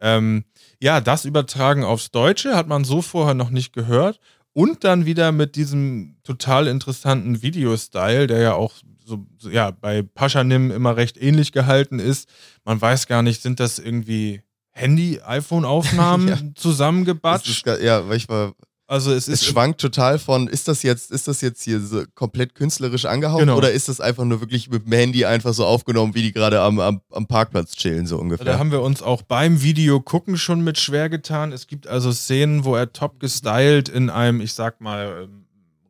Ähm, 0.00 0.44
ja, 0.82 1.00
das 1.00 1.24
übertragen 1.24 1.84
aufs 1.84 2.10
Deutsche 2.10 2.56
hat 2.56 2.66
man 2.66 2.84
so 2.84 3.00
vorher 3.00 3.34
noch 3.34 3.50
nicht 3.50 3.72
gehört. 3.72 4.18
Und 4.52 4.84
dann 4.84 5.06
wieder 5.06 5.32
mit 5.32 5.54
diesem 5.54 6.16
total 6.24 6.66
interessanten 6.66 7.42
Videostyle, 7.42 8.26
der 8.26 8.40
ja 8.40 8.54
auch 8.54 8.72
so, 9.04 9.24
ja, 9.48 9.70
bei 9.70 10.02
Paschanim 10.02 10.70
immer 10.72 10.96
recht 10.96 11.16
ähnlich 11.16 11.52
gehalten 11.52 12.00
ist. 12.00 12.28
Man 12.64 12.80
weiß 12.80 13.06
gar 13.06 13.22
nicht, 13.22 13.42
sind 13.42 13.60
das 13.60 13.78
irgendwie 13.78 14.42
Handy-iPhone-Aufnahmen 14.76 16.28
Ja. 16.28 16.38
zusammengebatscht? 16.54 17.66
Ist, 17.66 17.82
ja, 17.82 18.08
weil 18.08 18.16
ich 18.16 18.28
war, 18.28 18.52
also 18.86 19.10
es 19.10 19.26
es 19.26 19.42
ist 19.42 19.46
schwankt 19.46 19.80
total 19.80 20.18
von, 20.18 20.46
ist 20.46 20.68
das 20.68 20.82
jetzt, 20.82 21.10
ist 21.10 21.26
das 21.26 21.40
jetzt 21.40 21.62
hier 21.64 21.80
so 21.80 22.04
komplett 22.14 22.54
künstlerisch 22.54 23.04
angehaucht 23.04 23.40
Genau. 23.40 23.56
oder 23.56 23.72
ist 23.72 23.88
das 23.88 24.00
einfach 24.00 24.24
nur 24.24 24.40
wirklich 24.40 24.70
mit 24.70 24.84
dem 24.86 24.92
Handy 24.92 25.24
einfach 25.24 25.54
so 25.54 25.64
aufgenommen, 25.64 26.14
wie 26.14 26.22
die 26.22 26.32
gerade 26.32 26.60
am, 26.60 26.78
am, 26.78 27.00
am 27.10 27.26
Parkplatz 27.26 27.72
chillen, 27.74 28.06
so 28.06 28.16
ungefähr? 28.18 28.44
Da 28.46 28.58
haben 28.58 28.70
wir 28.70 28.82
uns 28.82 29.02
auch 29.02 29.22
beim 29.22 29.62
Video 29.62 30.00
gucken 30.00 30.36
schon 30.36 30.60
mit 30.62 30.78
schwer 30.78 31.08
getan. 31.08 31.52
Es 31.52 31.66
gibt 31.66 31.88
also 31.88 32.12
Szenen, 32.12 32.64
wo 32.64 32.76
er 32.76 32.92
top 32.92 33.18
gestylt 33.18 33.88
in 33.88 34.08
einem, 34.10 34.40
ich 34.40 34.52
sag 34.52 34.80
mal, 34.80 35.24
ähm, 35.24 35.42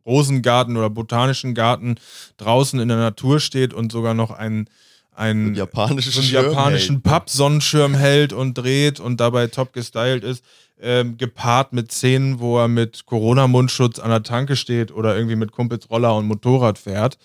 Rosengarten 0.07 0.77
oder 0.77 0.89
botanischen 0.89 1.53
Garten 1.55 1.97
draußen 2.37 2.79
in 2.79 2.87
der 2.89 2.97
Natur 2.97 3.41
steht 3.41 3.75
und 3.75 3.91
sogar 3.91 4.15
noch 4.15 4.31
einen, 4.31 4.71
einen, 5.17 5.55
so 5.55 6.21
einen 6.21 6.29
Schirm 6.29 6.45
japanischen. 6.45 7.03
Papp-Sonnenschirm 7.03 7.95
hält 7.95 8.33
und 8.33 8.55
dreht 8.55 9.01
und 9.01 9.21
dabei 9.21 9.47
top 9.47 9.73
gestylt 9.73 10.25
ist. 10.25 10.45
Ähm, 10.79 11.17
gepaart 11.17 11.73
mit 11.73 11.91
Szenen, 11.91 12.39
wo 12.39 12.59
er 12.59 12.69
mit 12.69 13.07
Corona-Mundschutz 13.07 13.99
an 13.99 14.11
der 14.11 14.23
Tanke 14.23 14.57
steht 14.57 14.93
oder 14.93 15.17
irgendwie 15.17 15.37
mit 15.37 15.51
Kumpels 15.51 15.89
Roller 15.89 16.15
und 16.15 16.27
Motorrad 16.27 16.79
fährt. 16.79 17.17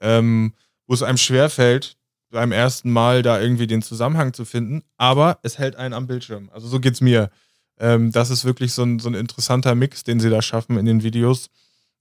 Ähm, 0.00 0.54
wo 0.86 0.94
es 0.94 1.02
einem 1.02 1.16
schwerfällt, 1.16 1.96
beim 2.30 2.52
ersten 2.52 2.90
Mal 2.90 3.22
da 3.22 3.40
irgendwie 3.40 3.66
den 3.66 3.82
Zusammenhang 3.82 4.32
zu 4.32 4.44
finden, 4.44 4.82
aber 4.96 5.38
es 5.42 5.58
hält 5.58 5.76
einen 5.76 5.94
am 5.94 6.06
Bildschirm. 6.06 6.48
Also 6.52 6.66
so 6.66 6.80
geht's 6.80 7.00
mir. 7.00 7.30
Ähm, 7.78 8.12
das 8.12 8.30
ist 8.30 8.44
wirklich 8.44 8.72
so 8.72 8.82
ein, 8.82 8.98
so 8.98 9.08
ein 9.08 9.14
interessanter 9.14 9.74
Mix, 9.74 10.04
den 10.04 10.20
sie 10.20 10.30
da 10.30 10.42
schaffen 10.42 10.78
in 10.78 10.86
den 10.86 11.02
Videos. 11.02 11.50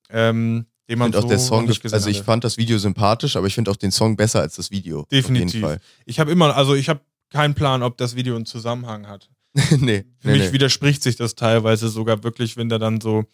Ähm, 0.09 0.65
den 0.91 0.97
Ich 0.97 0.99
man 0.99 1.05
finde 1.13 1.17
auch 1.19 1.21
so 1.23 1.27
der 1.29 1.39
Song, 1.39 1.65
nicht 1.65 1.81
gesehen 1.81 1.95
also 1.95 2.09
ich 2.09 2.17
hatte. 2.17 2.25
fand 2.25 2.43
das 2.43 2.57
Video 2.57 2.77
sympathisch, 2.77 3.35
aber 3.35 3.47
ich 3.47 3.55
finde 3.55 3.71
auch 3.71 3.75
den 3.77 3.91
Song 3.91 4.15
besser 4.15 4.41
als 4.41 4.55
das 4.55 4.71
Video. 4.71 5.05
Definitiv. 5.11 5.65
Ich 6.05 6.19
habe 6.19 6.31
immer, 6.31 6.55
also 6.55 6.75
ich 6.75 6.89
habe 6.89 7.01
keinen 7.31 7.53
Plan, 7.53 7.81
ob 7.83 7.97
das 7.97 8.15
Video 8.15 8.35
einen 8.35 8.45
Zusammenhang 8.45 9.07
hat. 9.07 9.29
nee, 9.55 10.05
Für 10.19 10.27
nee, 10.27 10.33
mich 10.37 10.41
nee. 10.47 10.53
widerspricht 10.53 11.03
sich 11.03 11.15
das 11.17 11.35
teilweise 11.35 11.89
sogar 11.89 12.23
wirklich, 12.23 12.55
wenn 12.57 12.69
der 12.69 12.79
dann 12.79 13.01
so 13.01 13.25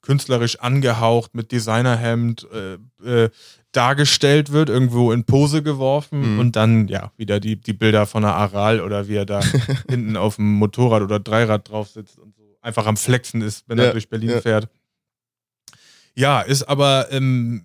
künstlerisch 0.00 0.60
angehaucht 0.60 1.34
mit 1.34 1.50
Designerhemd 1.52 2.46
äh, 2.52 3.24
äh, 3.24 3.30
dargestellt 3.72 4.52
wird, 4.52 4.68
irgendwo 4.68 5.12
in 5.12 5.24
Pose 5.24 5.62
geworfen 5.62 6.34
Mhm. 6.34 6.38
und 6.38 6.56
dann 6.56 6.88
ja 6.88 7.12
wieder 7.16 7.40
die, 7.40 7.56
die 7.56 7.72
Bilder 7.72 8.06
von 8.06 8.24
einer 8.24 8.34
Aral 8.34 8.80
oder 8.80 9.08
wie 9.08 9.16
er 9.16 9.26
da 9.26 9.40
hinten 9.90 10.16
auf 10.16 10.36
dem 10.36 10.52
Motorrad 10.54 11.02
oder 11.02 11.18
Dreirad 11.20 11.68
drauf 11.68 11.88
sitzt 11.90 12.18
und 12.18 12.34
so 12.36 12.42
einfach 12.62 12.86
am 12.86 12.96
Flexen 12.96 13.40
ist, 13.42 13.64
wenn 13.68 13.78
Ja, 13.78 13.84
er 13.84 13.92
durch 13.92 14.08
Berlin 14.08 14.30
ja. 14.30 14.40
fährt. 14.40 14.68
Ja, 16.18 16.40
ist 16.40 16.64
aber, 16.64 17.12
ähm, 17.12 17.62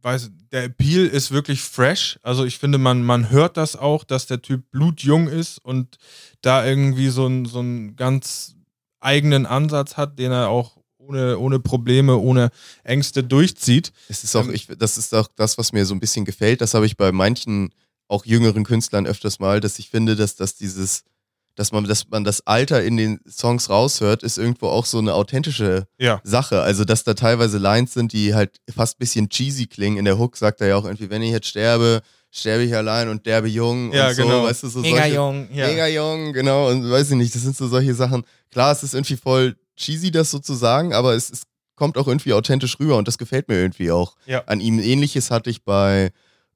weiß, 0.00 0.30
der 0.50 0.64
Appeal 0.64 1.06
ist 1.06 1.30
wirklich 1.30 1.60
fresh. 1.60 2.18
Also 2.22 2.46
ich 2.46 2.58
finde, 2.58 2.78
man, 2.78 3.02
man 3.02 3.28
hört 3.28 3.58
das 3.58 3.76
auch, 3.76 4.02
dass 4.04 4.26
der 4.26 4.40
Typ 4.40 4.70
blutjung 4.70 5.28
ist 5.28 5.58
und 5.58 5.98
da 6.40 6.64
irgendwie 6.64 7.08
so 7.10 7.26
einen 7.26 7.44
so 7.44 7.58
einen 7.58 7.94
ganz 7.94 8.54
eigenen 9.00 9.44
Ansatz 9.44 9.98
hat, 9.98 10.18
den 10.18 10.32
er 10.32 10.48
auch 10.48 10.78
ohne, 10.96 11.38
ohne 11.38 11.58
Probleme, 11.60 12.16
ohne 12.16 12.48
Ängste 12.82 13.22
durchzieht. 13.22 13.92
Es 14.08 14.24
ist 14.24 14.34
auch, 14.36 14.44
Ähm, 14.44 14.54
ich, 14.54 14.68
das 14.68 14.96
ist 14.96 15.14
auch 15.14 15.28
das, 15.36 15.58
was 15.58 15.72
mir 15.72 15.84
so 15.84 15.94
ein 15.94 16.00
bisschen 16.00 16.24
gefällt. 16.24 16.62
Das 16.62 16.72
habe 16.72 16.86
ich 16.86 16.96
bei 16.96 17.12
manchen 17.12 17.74
auch 18.08 18.24
jüngeren 18.24 18.64
Künstlern 18.64 19.06
öfters 19.06 19.38
mal, 19.38 19.60
dass 19.60 19.78
ich 19.78 19.90
finde, 19.90 20.16
dass, 20.16 20.36
dass 20.36 20.54
dieses, 20.54 21.04
dass 21.54 21.72
man, 21.72 21.84
dass 21.84 22.08
man 22.08 22.24
das 22.24 22.46
Alter 22.46 22.82
in 22.82 22.96
den 22.96 23.20
Songs 23.28 23.68
raushört, 23.70 24.22
ist 24.22 24.38
irgendwo 24.38 24.68
auch 24.68 24.86
so 24.86 24.98
eine 24.98 25.14
authentische 25.14 25.86
Ja. 25.98 26.20
Sache. 26.24 26.60
Also, 26.62 26.84
dass 26.84 27.04
da 27.04 27.14
teilweise 27.14 27.58
Lines 27.58 27.92
sind, 27.94 28.12
die 28.12 28.34
halt 28.34 28.56
fast 28.74 28.96
ein 28.96 29.00
bisschen 29.00 29.28
cheesy 29.28 29.66
klingen. 29.66 29.98
In 29.98 30.04
der 30.04 30.18
Hook 30.18 30.36
sagt 30.36 30.60
er 30.60 30.68
ja 30.68 30.76
auch 30.76 30.84
irgendwie, 30.84 31.10
wenn 31.10 31.22
ich 31.22 31.30
jetzt 31.30 31.48
sterbe, 31.48 32.00
sterbe 32.30 32.62
ich 32.64 32.74
allein 32.74 33.08
und 33.08 33.26
derbe 33.26 33.48
jung 33.48 33.92
Ja, 33.92 34.08
und 34.08 34.14
so, 34.14 34.22
genau. 34.22 34.44
weißt 34.44 34.62
du, 34.62 34.68
so 34.68 34.82
solche, 34.82 35.14
jung. 35.14 35.48
Ja. 35.52 35.66
Mega 35.66 35.86
jung, 35.88 36.32
genau. 36.32 36.68
Und 36.70 36.90
weiß 36.90 37.10
ich 37.10 37.16
nicht, 37.16 37.34
das 37.34 37.42
sind 37.42 37.56
so 37.56 37.68
solche 37.68 37.94
Sachen. 37.94 38.24
Klar, 38.50 38.72
es 38.72 38.82
ist 38.82 38.94
irgendwie 38.94 39.16
voll 39.16 39.56
cheesy, 39.76 40.10
das 40.10 40.30
so 40.30 40.38
zu 40.38 40.54
sagen, 40.54 40.94
aber 40.94 41.14
es, 41.14 41.30
es 41.30 41.42
kommt 41.76 41.98
auch 41.98 42.06
irgendwie 42.08 42.32
authentisch 42.32 42.78
rüber 42.80 42.96
und 42.96 43.08
das 43.08 43.18
gefällt 43.18 43.48
mir 43.48 43.56
irgendwie 43.56 43.90
auch 43.90 44.16
Ja. 44.26 44.42
an 44.46 44.60
ihm. 44.60 44.78
Ähnliches 44.78 45.30
hatte 45.30 45.50
ich 45.50 45.64
bei 45.64 46.12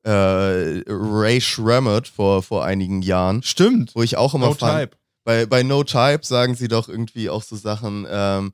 äh, 0.06 0.82
Ray 0.88 1.40
Shremmert 1.40 2.08
vor, 2.08 2.42
vor 2.42 2.64
einigen 2.64 3.02
Jahren, 3.02 3.42
Stimmt. 3.42 3.94
wo 3.94 4.02
ich 4.02 4.16
auch 4.16 4.34
immer 4.34 4.46
No 4.46 4.54
fand, 4.54 4.80
Type. 4.92 4.96
bei, 5.24 5.46
bei 5.46 5.62
No 5.62 5.82
Type 5.84 6.20
sagen 6.22 6.54
sie 6.54 6.68
doch 6.68 6.88
irgendwie 6.88 7.28
auch 7.28 7.42
so 7.42 7.56
Sachen, 7.56 8.06
ähm, 8.10 8.52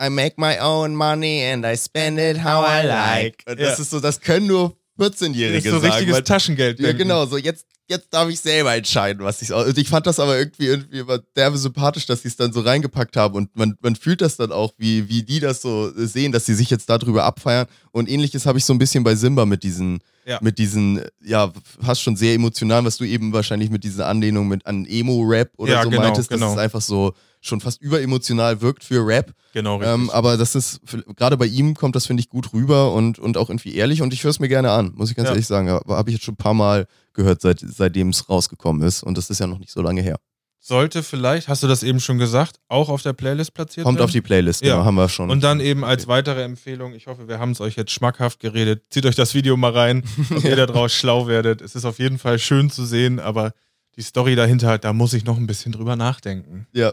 I 0.00 0.08
make 0.08 0.34
my 0.38 0.58
own 0.60 0.96
money 0.96 1.44
and 1.44 1.64
I 1.64 1.76
spend 1.76 2.18
it 2.18 2.42
how 2.42 2.66
I 2.66 2.86
like. 2.86 3.42
Und 3.46 3.60
das 3.60 3.76
Ja. 3.78 3.82
ist 3.82 3.90
so, 3.90 4.00
das 4.00 4.20
können 4.20 4.46
nur 4.46 4.74
14-Jährige 4.98 5.56
Das 5.58 5.64
ist 5.66 5.70
so 5.72 5.78
sagen. 5.80 5.92
richtiges 5.92 6.14
weil- 6.16 6.22
Taschengeld. 6.24 6.80
ja, 6.80 6.92
genau, 6.92 7.26
so 7.26 7.36
jetzt, 7.36 7.66
jetzt 7.88 8.08
darf 8.12 8.28
ich 8.28 8.40
selber 8.40 8.74
entscheiden, 8.74 9.22
was 9.24 9.42
ich. 9.42 9.52
Und 9.52 9.76
ich 9.76 9.88
fand 9.88 10.06
das 10.06 10.18
aber 10.20 10.38
irgendwie, 10.38 10.66
irgendwie 10.66 10.98
immer 11.00 11.18
derbe 11.36 11.58
sympathisch, 11.58 12.06
dass 12.06 12.22
sie 12.22 12.28
es 12.28 12.36
dann 12.36 12.52
so 12.52 12.60
reingepackt 12.60 13.16
haben. 13.16 13.34
Und 13.34 13.54
man, 13.56 13.76
man 13.82 13.96
fühlt 13.96 14.20
das 14.20 14.36
dann 14.36 14.52
auch, 14.52 14.72
wie, 14.78 15.08
wie 15.08 15.22
die 15.22 15.40
das 15.40 15.60
so 15.62 15.90
sehen, 15.94 16.32
dass 16.32 16.46
sie 16.46 16.54
sich 16.54 16.70
jetzt 16.70 16.88
darüber 16.88 17.24
abfeiern. 17.24 17.66
Und 17.90 18.08
ähnliches 18.08 18.46
habe 18.46 18.58
ich 18.58 18.64
so 18.64 18.72
ein 18.72 18.78
bisschen 18.78 19.04
bei 19.04 19.14
Simba 19.14 19.44
mit 19.44 19.62
diesen, 19.62 19.98
Ja. 20.24 20.38
mit 20.40 20.58
diesen, 20.58 21.02
ja, 21.22 21.52
fast 21.82 22.00
schon 22.02 22.16
sehr 22.16 22.34
emotional, 22.34 22.84
was 22.84 22.96
du 22.96 23.04
eben 23.04 23.32
wahrscheinlich 23.32 23.68
mit 23.70 23.84
diesen 23.84 24.00
Anlehnungen 24.02 24.48
mit 24.48 24.64
an 24.66 24.86
Emo-Rap 24.86 25.50
oder 25.56 25.72
Ja, 25.72 25.82
so 25.82 25.90
genau, 25.90 26.02
meintest, 26.02 26.30
genau. 26.30 26.46
dass 26.46 26.52
es 26.54 26.58
einfach 26.60 26.80
so 26.80 27.12
schon 27.44 27.60
fast 27.60 27.82
überemotional 27.82 28.60
wirkt 28.60 28.84
für 28.84 29.04
Rap. 29.04 29.32
Genau, 29.52 29.76
richtig. 29.76 29.92
Ähm, 29.94 30.10
aber 30.10 30.36
das 30.36 30.54
ist, 30.54 30.80
gerade 31.16 31.36
bei 31.36 31.46
ihm 31.46 31.74
kommt 31.74 31.96
das, 31.96 32.06
finde 32.06 32.20
ich, 32.20 32.28
gut 32.28 32.52
rüber 32.52 32.92
und, 32.92 33.18
und 33.18 33.36
auch 33.36 33.50
irgendwie 33.50 33.74
ehrlich 33.74 34.00
und 34.00 34.14
ich 34.14 34.22
höre 34.22 34.30
es 34.30 34.38
mir 34.38 34.48
gerne 34.48 34.70
an, 34.70 34.92
muss 34.94 35.10
ich 35.10 35.16
ganz 35.16 35.26
Ja. 35.26 35.32
ehrlich 35.32 35.48
sagen. 35.48 35.68
Habe 35.68 36.08
ich 36.10 36.14
jetzt 36.14 36.24
schon 36.24 36.34
ein 36.34 36.36
paar 36.38 36.54
Mal 36.54 36.86
gehört, 37.14 37.40
seit, 37.40 37.60
seitdem 37.60 38.08
es 38.10 38.28
rausgekommen 38.28 38.82
ist 38.86 39.02
und 39.02 39.16
das 39.18 39.30
ist 39.30 39.38
ja 39.40 39.46
noch 39.46 39.58
nicht 39.58 39.70
so 39.72 39.82
lange 39.82 40.02
her. 40.02 40.16
Sollte 40.64 41.02
vielleicht, 41.02 41.48
hast 41.48 41.64
du 41.64 41.66
das 41.66 41.82
eben 41.82 41.98
schon 41.98 42.18
gesagt, 42.18 42.60
auch 42.68 42.88
auf 42.88 43.02
der 43.02 43.14
Playlist 43.14 43.52
platziert 43.52 43.84
Kommt 43.84 43.98
werden? 43.98 44.04
auf 44.04 44.12
die 44.12 44.20
Playlist, 44.20 44.62
Ja. 44.62 44.74
genau, 44.74 44.84
haben 44.84 44.94
wir 44.94 45.08
schon. 45.08 45.28
Und 45.28 45.42
dann 45.42 45.58
eben 45.58 45.84
als 45.84 46.06
weitere 46.06 46.42
Empfehlung, 46.44 46.94
ich 46.94 47.08
hoffe, 47.08 47.26
wir 47.26 47.40
haben 47.40 47.50
es 47.50 47.60
euch 47.60 47.74
jetzt 47.74 47.90
schmackhaft 47.90 48.38
geredet. 48.38 48.84
Zieht 48.90 49.04
euch 49.04 49.16
das 49.16 49.34
Video 49.34 49.56
mal 49.56 49.72
rein, 49.72 50.04
ob 50.30 50.44
ihr 50.44 50.54
da 50.54 50.66
draus 50.66 50.92
schlau 50.94 51.26
werdet. 51.26 51.60
Es 51.62 51.74
ist 51.74 51.84
auf 51.84 51.98
jeden 51.98 52.16
Fall 52.18 52.38
schön 52.38 52.70
zu 52.70 52.84
sehen, 52.84 53.18
aber 53.18 53.54
die 53.96 54.02
Story 54.02 54.36
dahinter, 54.36 54.78
da 54.78 54.92
muss 54.92 55.14
ich 55.14 55.24
noch 55.24 55.36
ein 55.36 55.48
bisschen 55.48 55.72
drüber 55.72 55.96
nachdenken. 55.96 56.68
Ja, 56.72 56.92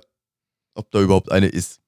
ob 0.74 0.90
da 0.90 1.00
überhaupt 1.02 1.32
eine 1.32 1.48
ist. 1.48 1.79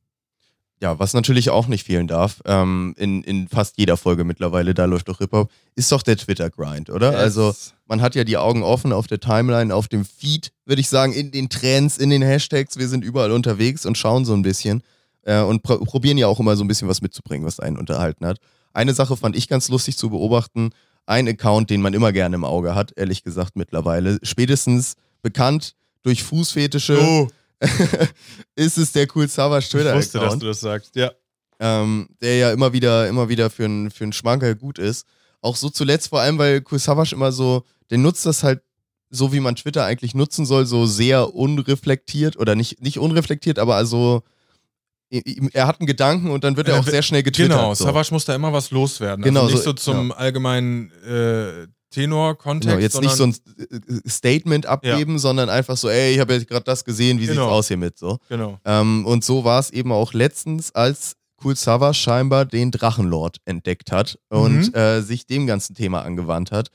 Ja, 0.81 0.97
was 0.97 1.13
natürlich 1.13 1.51
auch 1.51 1.67
nicht 1.67 1.85
fehlen 1.85 2.07
darf, 2.07 2.41
ähm, 2.45 2.95
in, 2.97 3.23
in 3.23 3.47
fast 3.47 3.77
jeder 3.77 3.97
Folge 3.97 4.23
mittlerweile, 4.23 4.73
da 4.73 4.85
läuft 4.85 5.09
doch 5.09 5.19
Hip-Hop, 5.19 5.51
ist 5.75 5.91
doch 5.91 6.01
der 6.01 6.17
Twitter-Grind, 6.17 6.89
oder? 6.89 7.15
Also, 7.15 7.49
Es- 7.49 7.73
man 7.87 8.01
hat 8.01 8.15
ja 8.15 8.23
die 8.23 8.37
Augen 8.37 8.63
offen 8.63 8.91
auf 8.91 9.05
der 9.05 9.19
Timeline, 9.19 9.75
auf 9.75 9.87
dem 9.87 10.05
Feed, 10.05 10.51
würde 10.65 10.79
ich 10.81 10.89
sagen, 10.89 11.13
in 11.13 11.29
den 11.31 11.49
Trends, 11.49 11.97
in 11.99 12.09
den 12.09 12.21
Hashtags. 12.23 12.77
Wir 12.77 12.87
sind 12.87 13.03
überall 13.03 13.31
unterwegs 13.31 13.85
und 13.85 13.95
schauen 13.97 14.25
so 14.25 14.33
ein 14.33 14.41
bisschen 14.41 14.81
äh, 15.23 15.41
und 15.41 15.61
pr 15.61 15.77
probieren 15.85 16.17
ja 16.17 16.25
auch 16.27 16.39
immer 16.39 16.55
so 16.55 16.63
ein 16.63 16.67
bisschen 16.67 16.87
was 16.87 17.01
mitzubringen, 17.01 17.45
was 17.45 17.59
einen 17.59 17.77
unterhalten 17.77 18.25
hat. 18.25 18.39
Eine 18.73 18.93
Sache 18.95 19.15
fand 19.17 19.35
ich 19.35 19.47
ganz 19.47 19.69
lustig 19.69 19.97
zu 19.97 20.09
beobachten. 20.09 20.71
Ein 21.05 21.27
Account, 21.27 21.69
den 21.69 21.81
man 21.81 21.93
immer 21.93 22.11
gerne 22.11 22.35
im 22.37 22.43
Auge 22.45 22.73
hat, 22.73 22.93
ehrlich 22.95 23.23
gesagt 23.23 23.55
mittlerweile. 23.55 24.17
Spätestens 24.23 24.95
bekannt 25.21 25.75
durch 26.03 26.23
Fußfetische 26.23 26.97
oh, 26.99 27.27
ist 28.55 28.77
es 28.77 28.91
der 28.91 29.07
Cool 29.15 29.27
Savage 29.27 29.65
ich 29.67 29.73
wusste, 29.73 29.83
dass 29.93 30.05
Twitter-Account 30.09 30.41
du 30.43 30.47
das 30.47 30.59
sagst. 30.59 30.95
Ja. 30.95 31.11
ähm, 31.59 32.09
der 32.21 32.37
ja 32.37 32.51
immer 32.51 32.73
wieder, 32.73 33.07
immer 33.07 33.29
wieder 33.29 33.49
für 33.49 33.65
einen 33.65 33.91
für 33.91 34.11
Schmankerl 34.13 34.55
gut 34.55 34.79
ist. 34.79 35.05
Auch 35.41 35.55
so 35.55 35.69
zuletzt, 35.69 36.09
vor 36.09 36.21
allem, 36.21 36.37
weil 36.37 36.63
Cool 36.71 36.79
Savage 36.79 37.13
immer 37.15 37.31
so, 37.31 37.63
der 37.89 37.97
nutzt 37.97 38.25
das 38.25 38.43
halt 38.43 38.61
so, 39.09 39.33
wie 39.33 39.39
man 39.39 39.55
Twitter 39.55 39.83
eigentlich 39.85 40.15
nutzen 40.15 40.45
soll, 40.45 40.65
so 40.65 40.85
sehr 40.85 41.33
unreflektiert 41.35 42.37
oder 42.37 42.55
nicht, 42.55 42.81
nicht 42.81 42.97
unreflektiert, 42.99 43.59
aber 43.59 43.75
also 43.75 44.23
er 45.09 45.67
hat 45.67 45.81
einen 45.81 45.87
Gedanken 45.87 46.29
und 46.29 46.45
dann 46.45 46.55
wird 46.55 46.69
er 46.69 46.75
Ja, 46.75 46.79
auch 46.79 46.87
sehr 46.87 47.01
schnell 47.01 47.21
getwittert. 47.21 47.57
Genau, 47.57 47.73
so. 47.73 47.83
Savage 47.83 48.13
muss 48.13 48.23
da 48.23 48.33
immer 48.33 48.53
was 48.53 48.71
loswerden. 48.71 49.23
Genau, 49.25 49.41
also 49.41 49.55
nicht 49.55 49.63
so- 49.65 49.71
so, 49.71 49.73
zum 49.73 50.13
allgemeinen 50.13 50.89
äh, 51.05 51.67
Tenor-Kontext. 51.91 52.69
Genau, 52.69 52.81
jetzt 52.81 52.99
nicht 53.01 53.15
so 53.15 53.25
ein 53.25 53.35
Statement 54.07 54.65
abgeben, 54.65 55.19
sondern 55.19 55.49
einfach 55.49 55.77
so, 55.77 55.89
ey, 55.89 56.13
ich 56.13 56.19
habe 56.19 56.33
jetzt 56.33 56.47
gerade 56.47 56.63
das 56.63 56.83
gesehen, 56.83 57.19
wie 57.19 57.27
Genau. 57.27 57.43
sieht's 57.43 57.51
aus 57.53 57.67
hiermit 57.67 57.97
so. 57.97 58.17
Genau. 58.29 58.57
Ähm, 58.65 59.05
und 59.05 59.23
so 59.23 59.43
war 59.43 59.59
es 59.59 59.69
eben 59.69 59.91
auch 59.91 60.13
letztens, 60.13 60.73
als 60.73 61.15
Cool 61.43 61.55
Savage 61.55 61.95
scheinbar 61.95 62.45
den 62.45 62.71
Drachenlord 62.71 63.37
entdeckt 63.45 63.91
hat 63.91 64.19
und 64.29 64.67
Mhm. 64.69 64.73
äh, 64.73 65.01
sich 65.01 65.25
dem 65.25 65.47
ganzen 65.47 65.75
Thema 65.75 66.01
angewandt 66.03 66.51
hat. 66.51 66.69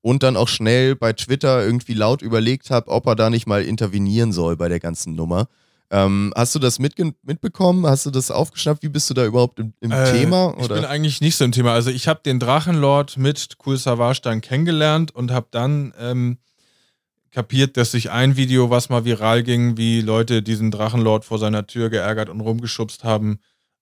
Und 0.00 0.22
dann 0.24 0.36
auch 0.36 0.48
schnell 0.48 0.96
bei 0.96 1.12
Twitter 1.12 1.64
irgendwie 1.64 1.94
laut 1.94 2.22
überlegt 2.22 2.70
hat, 2.70 2.88
ob 2.88 3.06
er 3.06 3.14
da 3.14 3.30
nicht 3.30 3.46
mal 3.46 3.62
intervenieren 3.62 4.32
soll 4.32 4.56
bei 4.56 4.68
der 4.68 4.80
ganzen 4.80 5.14
Nummer. 5.14 5.46
Ähm, 5.94 6.32
hast 6.34 6.54
du 6.54 6.58
das 6.58 6.78
mitge 6.78 7.12
mitbekommen? 7.22 7.86
Hast 7.86 8.06
du 8.06 8.10
das 8.10 8.30
aufgeschnappt? 8.30 8.82
Wie 8.82 8.88
bist 8.88 9.10
du 9.10 9.14
da 9.14 9.26
überhaupt 9.26 9.58
im, 9.58 9.74
im 9.80 9.92
Äh, 9.92 10.10
Thema? 10.10 10.54
Ich 10.58 10.64
Oder? 10.64 10.76
bin 10.76 10.84
eigentlich 10.86 11.20
nicht 11.20 11.36
so 11.36 11.44
im 11.44 11.52
Thema. 11.52 11.74
Also 11.74 11.90
ich 11.90 12.08
habe 12.08 12.20
den 12.24 12.40
Drachenlord 12.40 13.18
mit 13.18 13.56
Cool 13.64 13.76
Savage 13.76 14.20
dann 14.22 14.40
kennengelernt 14.40 15.14
und 15.14 15.30
habe 15.30 15.48
dann 15.50 15.92
ähm, 16.00 16.38
kapiert, 17.30 17.76
dass 17.76 17.92
sich 17.92 18.10
ein 18.10 18.36
Video, 18.36 18.70
was 18.70 18.88
mal 18.88 19.04
viral 19.04 19.42
ging, 19.42 19.76
wie 19.76 20.00
Leute 20.00 20.42
diesen 20.42 20.70
Drachenlord 20.70 21.24
vor 21.26 21.38
seiner 21.38 21.66
Tür 21.66 21.90
geärgert 21.90 22.28
und 22.30 22.40
rumgeschubst 22.40 23.04
haben, 23.04 23.38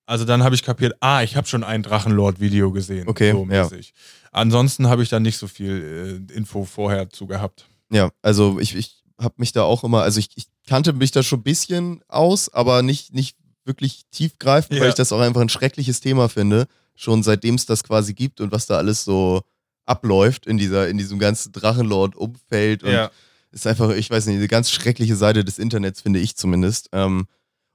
Also 0.06 0.24
dann 0.24 0.42
habe 0.42 0.56
ich 0.56 0.64
kapiert, 0.64 0.94
ah, 1.00 1.22
ich 1.22 1.36
habe 1.36 1.46
schon 1.46 1.62
ein 1.62 1.84
Drachenlord-Video 1.84 2.72
gesehen. 2.72 3.06
Okay, 3.06 3.30
so 3.30 3.46
ja. 3.48 3.62
mäßig. 3.62 3.94
Ansonsten 4.32 4.88
habe 4.88 5.04
ich 5.04 5.08
da 5.08 5.20
nicht 5.20 5.38
so 5.38 5.46
viel 5.46 6.20
äh, 6.30 6.34
Info 6.36 6.64
vorher 6.64 7.08
zu 7.10 7.28
gehabt. 7.28 7.66
Ja, 7.92 8.10
also 8.22 8.58
ich, 8.60 8.74
ich 8.76 8.99
habe 9.20 9.34
mich 9.38 9.52
da 9.52 9.62
auch 9.62 9.84
immer, 9.84 10.02
also 10.02 10.18
ich, 10.18 10.30
ich 10.34 10.46
kannte 10.66 10.92
mich 10.92 11.10
da 11.12 11.22
schon 11.22 11.40
ein 11.40 11.44
bisschen 11.44 12.02
aus, 12.08 12.48
aber 12.52 12.82
nicht, 12.82 13.12
nicht 13.14 13.36
wirklich 13.64 14.02
tiefgreifend, 14.10 14.76
Ja. 14.76 14.82
weil 14.82 14.88
ich 14.88 14.94
das 14.94 15.12
auch 15.12 15.20
einfach 15.20 15.40
ein 15.42 15.48
schreckliches 15.48 16.00
Thema 16.00 16.28
finde, 16.28 16.66
schon 16.94 17.22
seitdem 17.22 17.54
es 17.54 17.66
das 17.66 17.84
quasi 17.84 18.14
gibt 18.14 18.40
und 18.40 18.50
was 18.52 18.66
da 18.66 18.76
alles 18.78 19.04
so 19.04 19.42
abläuft 19.86 20.46
in 20.46 20.56
dieser, 20.58 20.88
in 20.88 20.98
diesem 20.98 21.18
ganzen 21.18 21.52
Drachenlord-Umfeld 21.52 22.82
und 22.82 22.92
Ja. 22.92 23.10
ist 23.52 23.66
einfach, 23.66 23.90
ich 23.90 24.08
weiß 24.10 24.26
nicht, 24.26 24.36
eine 24.36 24.48
ganz 24.48 24.70
schreckliche 24.70 25.16
Seite 25.16 25.44
des 25.44 25.58
Internets, 25.58 26.00
finde 26.00 26.20
ich 26.20 26.36
zumindest. 26.36 26.88
Ähm, 26.92 27.26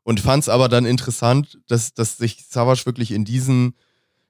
und 0.04 0.20
fand 0.20 0.44
es 0.44 0.50
aber 0.50 0.70
dann 0.70 0.86
interessant, 0.86 1.60
dass, 1.68 1.94
dass 1.94 2.18
sich 2.18 2.46
Savage 2.50 2.86
wirklich 2.86 3.12
in 3.12 3.26
diesen, 3.26 3.76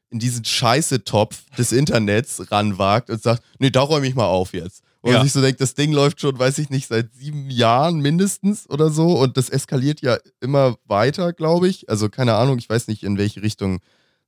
in 0.09 0.19
diesen 0.19 0.45
Scheiße-Topf 0.45 1.43
des 1.57 1.71
Internets 1.71 2.49
ranwagt 2.51 3.09
und 3.09 3.21
sagt, 3.21 3.43
nee, 3.59 3.69
da 3.69 3.81
räume 3.81 4.07
ich 4.07 4.15
mal 4.15 4.25
auf 4.27 4.53
jetzt. 4.53 4.81
Und 5.05 5.11
Ja. 5.11 5.17
man 5.19 5.27
sich 5.27 5.33
so 5.33 5.41
denkt, 5.41 5.61
das 5.61 5.75
Ding 5.75 5.91
läuft 5.91 6.19
schon, 6.19 6.39
weiß 6.39 6.57
ich 6.57 6.71
nicht, 6.71 6.87
seit 6.87 7.13
sieben 7.13 7.47
Jahren 7.51 7.99
mindestens 7.99 8.67
oder 8.67 8.89
so 8.89 9.19
und 9.19 9.37
das 9.37 9.49
eskaliert 9.51 10.01
ja 10.01 10.17
immer 10.41 10.77
weiter, 10.85 11.31
glaube 11.31 11.67
ich. 11.67 11.87
Also 11.91 12.09
keine 12.09 12.33
Ahnung, 12.33 12.57
ich 12.57 12.67
weiß 12.67 12.87
nicht, 12.87 13.03
in 13.03 13.15
welche 13.19 13.43
Richtung 13.43 13.81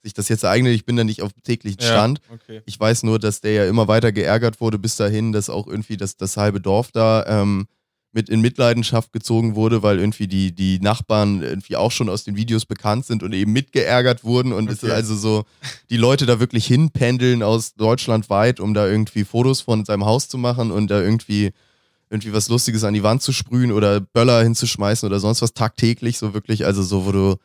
sich 0.03 0.13
das 0.13 0.29
jetzt 0.29 0.45
eignet. 0.45 0.75
Ich 0.75 0.85
bin 0.85 0.95
da 0.95 1.03
nicht 1.03 1.23
auf 1.23 1.33
dem 1.33 1.41
täglichen 1.41 1.81
Stand. 1.81 2.21
Ja, 2.29 2.35
okay. 2.35 2.61
Ich 2.67 2.79
weiß 2.79 3.01
nur, 3.01 3.17
dass 3.17 3.41
der 3.41 3.53
ja 3.53 3.65
immer 3.65 3.87
weiter 3.87 4.11
geärgert 4.11 4.61
wurde, 4.61 4.77
bis 4.77 4.95
dahin, 4.97 5.31
dass 5.31 5.49
auch 5.49 5.65
irgendwie 5.65 5.97
das, 5.97 6.15
das 6.15 6.37
halbe 6.37 6.61
Dorf 6.61 6.91
da 6.91 7.25
ähm, 7.25 7.65
mit 8.17 8.29
in 8.29 8.41
Mitleidenschaft 8.41 9.13
gezogen 9.13 9.53
wurde, 9.53 9.83
weil 9.83 9.99
irgendwie 9.99 10.27
die, 10.27 10.51
die 10.51 10.79
Nachbarn 10.79 11.43
irgendwie 11.43 11.75
auch 11.75 11.91
schon 11.91 12.09
aus 12.09 12.23
den 12.23 12.35
Videos 12.35 12.65
bekannt 12.65 13.05
sind 13.05 13.21
und 13.21 13.31
eben 13.31 13.53
mitgeärgert 13.53 14.23
wurden. 14.23 14.53
Und 14.53 14.71
es 14.71 14.77
ist 14.77 14.85
Okay. 14.85 14.93
also 14.93 15.15
so, 15.15 15.45
die 15.91 15.97
Leute 15.97 16.25
da 16.25 16.39
wirklich 16.39 16.65
hinpendeln 16.65 17.43
aus 17.43 17.75
Deutschland 17.75 18.31
weit, 18.31 18.59
um 18.59 18.73
da 18.73 18.87
irgendwie 18.87 19.23
Fotos 19.23 19.61
von 19.61 19.85
seinem 19.85 20.03
Haus 20.05 20.29
zu 20.29 20.39
machen 20.39 20.71
und 20.71 20.89
da 20.89 20.99
irgendwie 20.99 21.51
irgendwie 22.09 22.33
was 22.33 22.49
Lustiges 22.49 22.83
an 22.83 22.95
die 22.95 23.03
Wand 23.03 23.21
zu 23.21 23.33
sprühen 23.33 23.71
oder 23.71 23.99
Böller 23.99 24.41
hinzuschmeißen 24.41 25.05
oder 25.07 25.19
sonst 25.19 25.43
was 25.43 25.53
tagtäglich, 25.53 26.17
so 26.17 26.33
wirklich, 26.33 26.65
also 26.65 26.81
so, 26.81 27.05
wo 27.05 27.11
du 27.11 27.35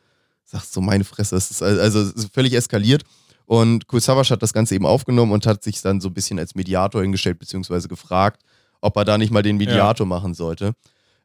sagst, 0.43 0.73
so 0.73 0.81
meine 0.81 1.03
Fresse, 1.03 1.35
es 1.35 1.51
ist 1.51 1.61
al- 1.61 1.79
also 1.79 1.99
es 2.01 2.13
ist 2.13 2.33
völlig 2.33 2.53
eskaliert. 2.53 3.03
Und 3.45 3.85
Savas 3.91 4.31
hat 4.31 4.41
das 4.41 4.53
Ganze 4.53 4.73
eben 4.73 4.87
aufgenommen 4.87 5.33
und 5.33 5.45
hat 5.45 5.63
sich 5.63 5.81
dann 5.81 6.01
so 6.01 6.07
ein 6.07 6.13
bisschen 6.15 6.39
als 6.39 6.55
Mediator 6.55 7.01
hingestellt, 7.03 7.37
beziehungsweise 7.37 7.87
gefragt, 7.89 8.41
ob 8.83 8.97
er 8.97 9.05
da 9.05 9.17
nicht 9.17 9.31
mal 9.31 9.41
den 9.41 9.57
Mediator 9.57 10.05
machen 10.05 10.33
sollte. 10.33 10.73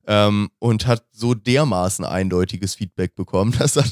Ähm, 0.06 0.48
und 0.59 0.86
hat 0.86 1.04
so 1.12 1.34
dermaßen 1.34 2.02
eindeutiges 2.04 2.74
Feedback 2.74 3.14
bekommen, 3.14 3.52
dass 3.59 3.76
er 3.76 3.84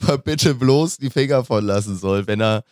da 0.00 0.16
bitte 0.16 0.54
bloß 0.54 0.96
die 0.96 1.10
Finger 1.10 1.44
von 1.44 1.64
lassen 1.64 1.96
soll, 1.96 2.26
wenn 2.26 2.40
er, 2.40 2.64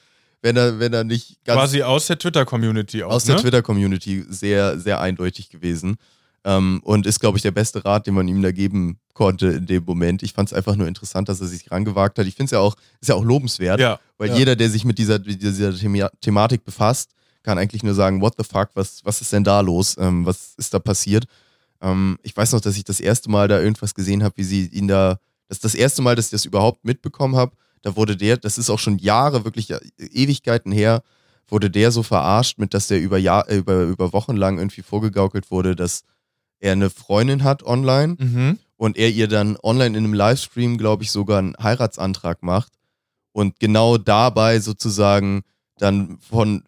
wenn 0.42 0.56
er, 0.56 0.80
wenn 0.80 0.92
er 0.92 1.04
nicht 1.04 1.44
ganz 1.44 1.56
Quasi 1.58 1.82
aus 1.82 2.08
der 2.08 2.18
Twitter-Community 2.18 3.04
auch. 3.04 3.12
aus 3.12 3.26
ne? 3.26 3.34
der 3.34 3.42
Twitter-Community 3.42 4.24
sehr, 4.28 4.78
sehr 4.80 5.00
eindeutig 5.00 5.50
gewesen. 5.50 5.98
Ähm, 6.42 6.80
und 6.82 7.06
ist, 7.06 7.20
glaube 7.20 7.36
ich, 7.38 7.42
der 7.42 7.50
beste 7.50 7.84
Rat, 7.84 8.06
den 8.06 8.14
man 8.14 8.26
ihm 8.26 8.42
da 8.42 8.50
geben 8.50 8.98
konnte 9.12 9.48
in 9.48 9.66
dem 9.66 9.84
Moment. 9.84 10.22
Ich 10.22 10.32
fand 10.32 10.48
es 10.48 10.52
einfach 10.54 10.74
nur 10.74 10.88
interessant, 10.88 11.28
dass 11.28 11.40
er 11.40 11.46
sich 11.46 11.70
rangewagt 11.70 12.18
hat. 12.18 12.26
Ich 12.26 12.34
finde 12.34 12.46
es 12.46 12.50
ja 12.52 12.58
auch, 12.58 12.74
ist 13.00 13.08
ja 13.08 13.14
auch 13.14 13.24
lobenswert, 13.24 13.78
Ja. 13.78 14.00
weil 14.16 14.30
ja. 14.30 14.36
jeder, 14.36 14.56
der 14.56 14.70
sich 14.70 14.84
mit 14.84 14.98
dieser, 14.98 15.18
dieser 15.18 15.76
Thema 15.76 16.10
Thematik 16.22 16.64
befasst, 16.64 17.10
kann 17.42 17.58
eigentlich 17.58 17.82
nur 17.82 17.94
sagen, 17.94 18.20
what 18.20 18.34
the 18.38 18.44
fuck, 18.44 18.70
was, 18.74 19.04
was 19.04 19.20
ist 19.20 19.32
denn 19.32 19.44
da 19.44 19.60
los? 19.60 19.96
Ähm, 19.98 20.26
was 20.26 20.54
ist 20.56 20.74
da 20.74 20.78
passiert? 20.78 21.24
Ähm, 21.80 22.18
ich 22.22 22.36
weiß 22.36 22.52
noch, 22.52 22.60
dass 22.60 22.76
ich 22.76 22.84
das 22.84 23.00
erste 23.00 23.30
Mal 23.30 23.48
da 23.48 23.60
irgendwas 23.60 23.94
gesehen 23.94 24.22
habe, 24.22 24.36
wie 24.36 24.44
sie 24.44 24.66
ihn 24.66 24.88
da, 24.88 25.18
das 25.48 25.58
ist 25.58 25.64
das 25.64 25.74
erste 25.74 26.02
Mal, 26.02 26.14
dass 26.16 26.26
ich 26.26 26.30
das 26.32 26.44
überhaupt 26.44 26.84
mitbekommen 26.84 27.36
habe. 27.36 27.52
Da 27.82 27.96
wurde 27.96 28.16
der, 28.16 28.36
das 28.36 28.58
ist 28.58 28.68
auch 28.68 28.78
schon 28.78 28.98
Jahre, 28.98 29.44
wirklich 29.44 29.72
Ewigkeiten 29.98 30.70
her, 30.70 31.02
wurde 31.48 31.70
der 31.70 31.90
so 31.90 32.02
verarscht, 32.02 32.58
mit 32.58 32.74
dass 32.74 32.88
der 32.88 33.00
über, 33.00 33.18
Jahr, 33.18 33.48
äh, 33.48 33.56
über, 33.56 33.82
über 33.84 34.12
Wochen 34.12 34.36
lang 34.36 34.58
irgendwie 34.58 34.82
vorgegaukelt 34.82 35.50
wurde, 35.50 35.74
dass 35.74 36.02
er 36.60 36.72
eine 36.72 36.90
Freundin 36.90 37.42
hat 37.42 37.62
online 37.62 38.16
Mhm. 38.18 38.58
und 38.76 38.98
er 38.98 39.08
ihr 39.08 39.28
dann 39.28 39.56
online 39.62 39.96
in 39.96 40.04
einem 40.04 40.12
Livestream, 40.14 40.76
glaube 40.76 41.02
ich, 41.04 41.10
sogar 41.10 41.38
einen 41.38 41.56
Heiratsantrag 41.60 42.42
macht 42.42 42.72
und 43.32 43.58
genau 43.60 43.96
dabei 43.96 44.60
sozusagen 44.60 45.40
dann 45.78 46.18
von 46.18 46.64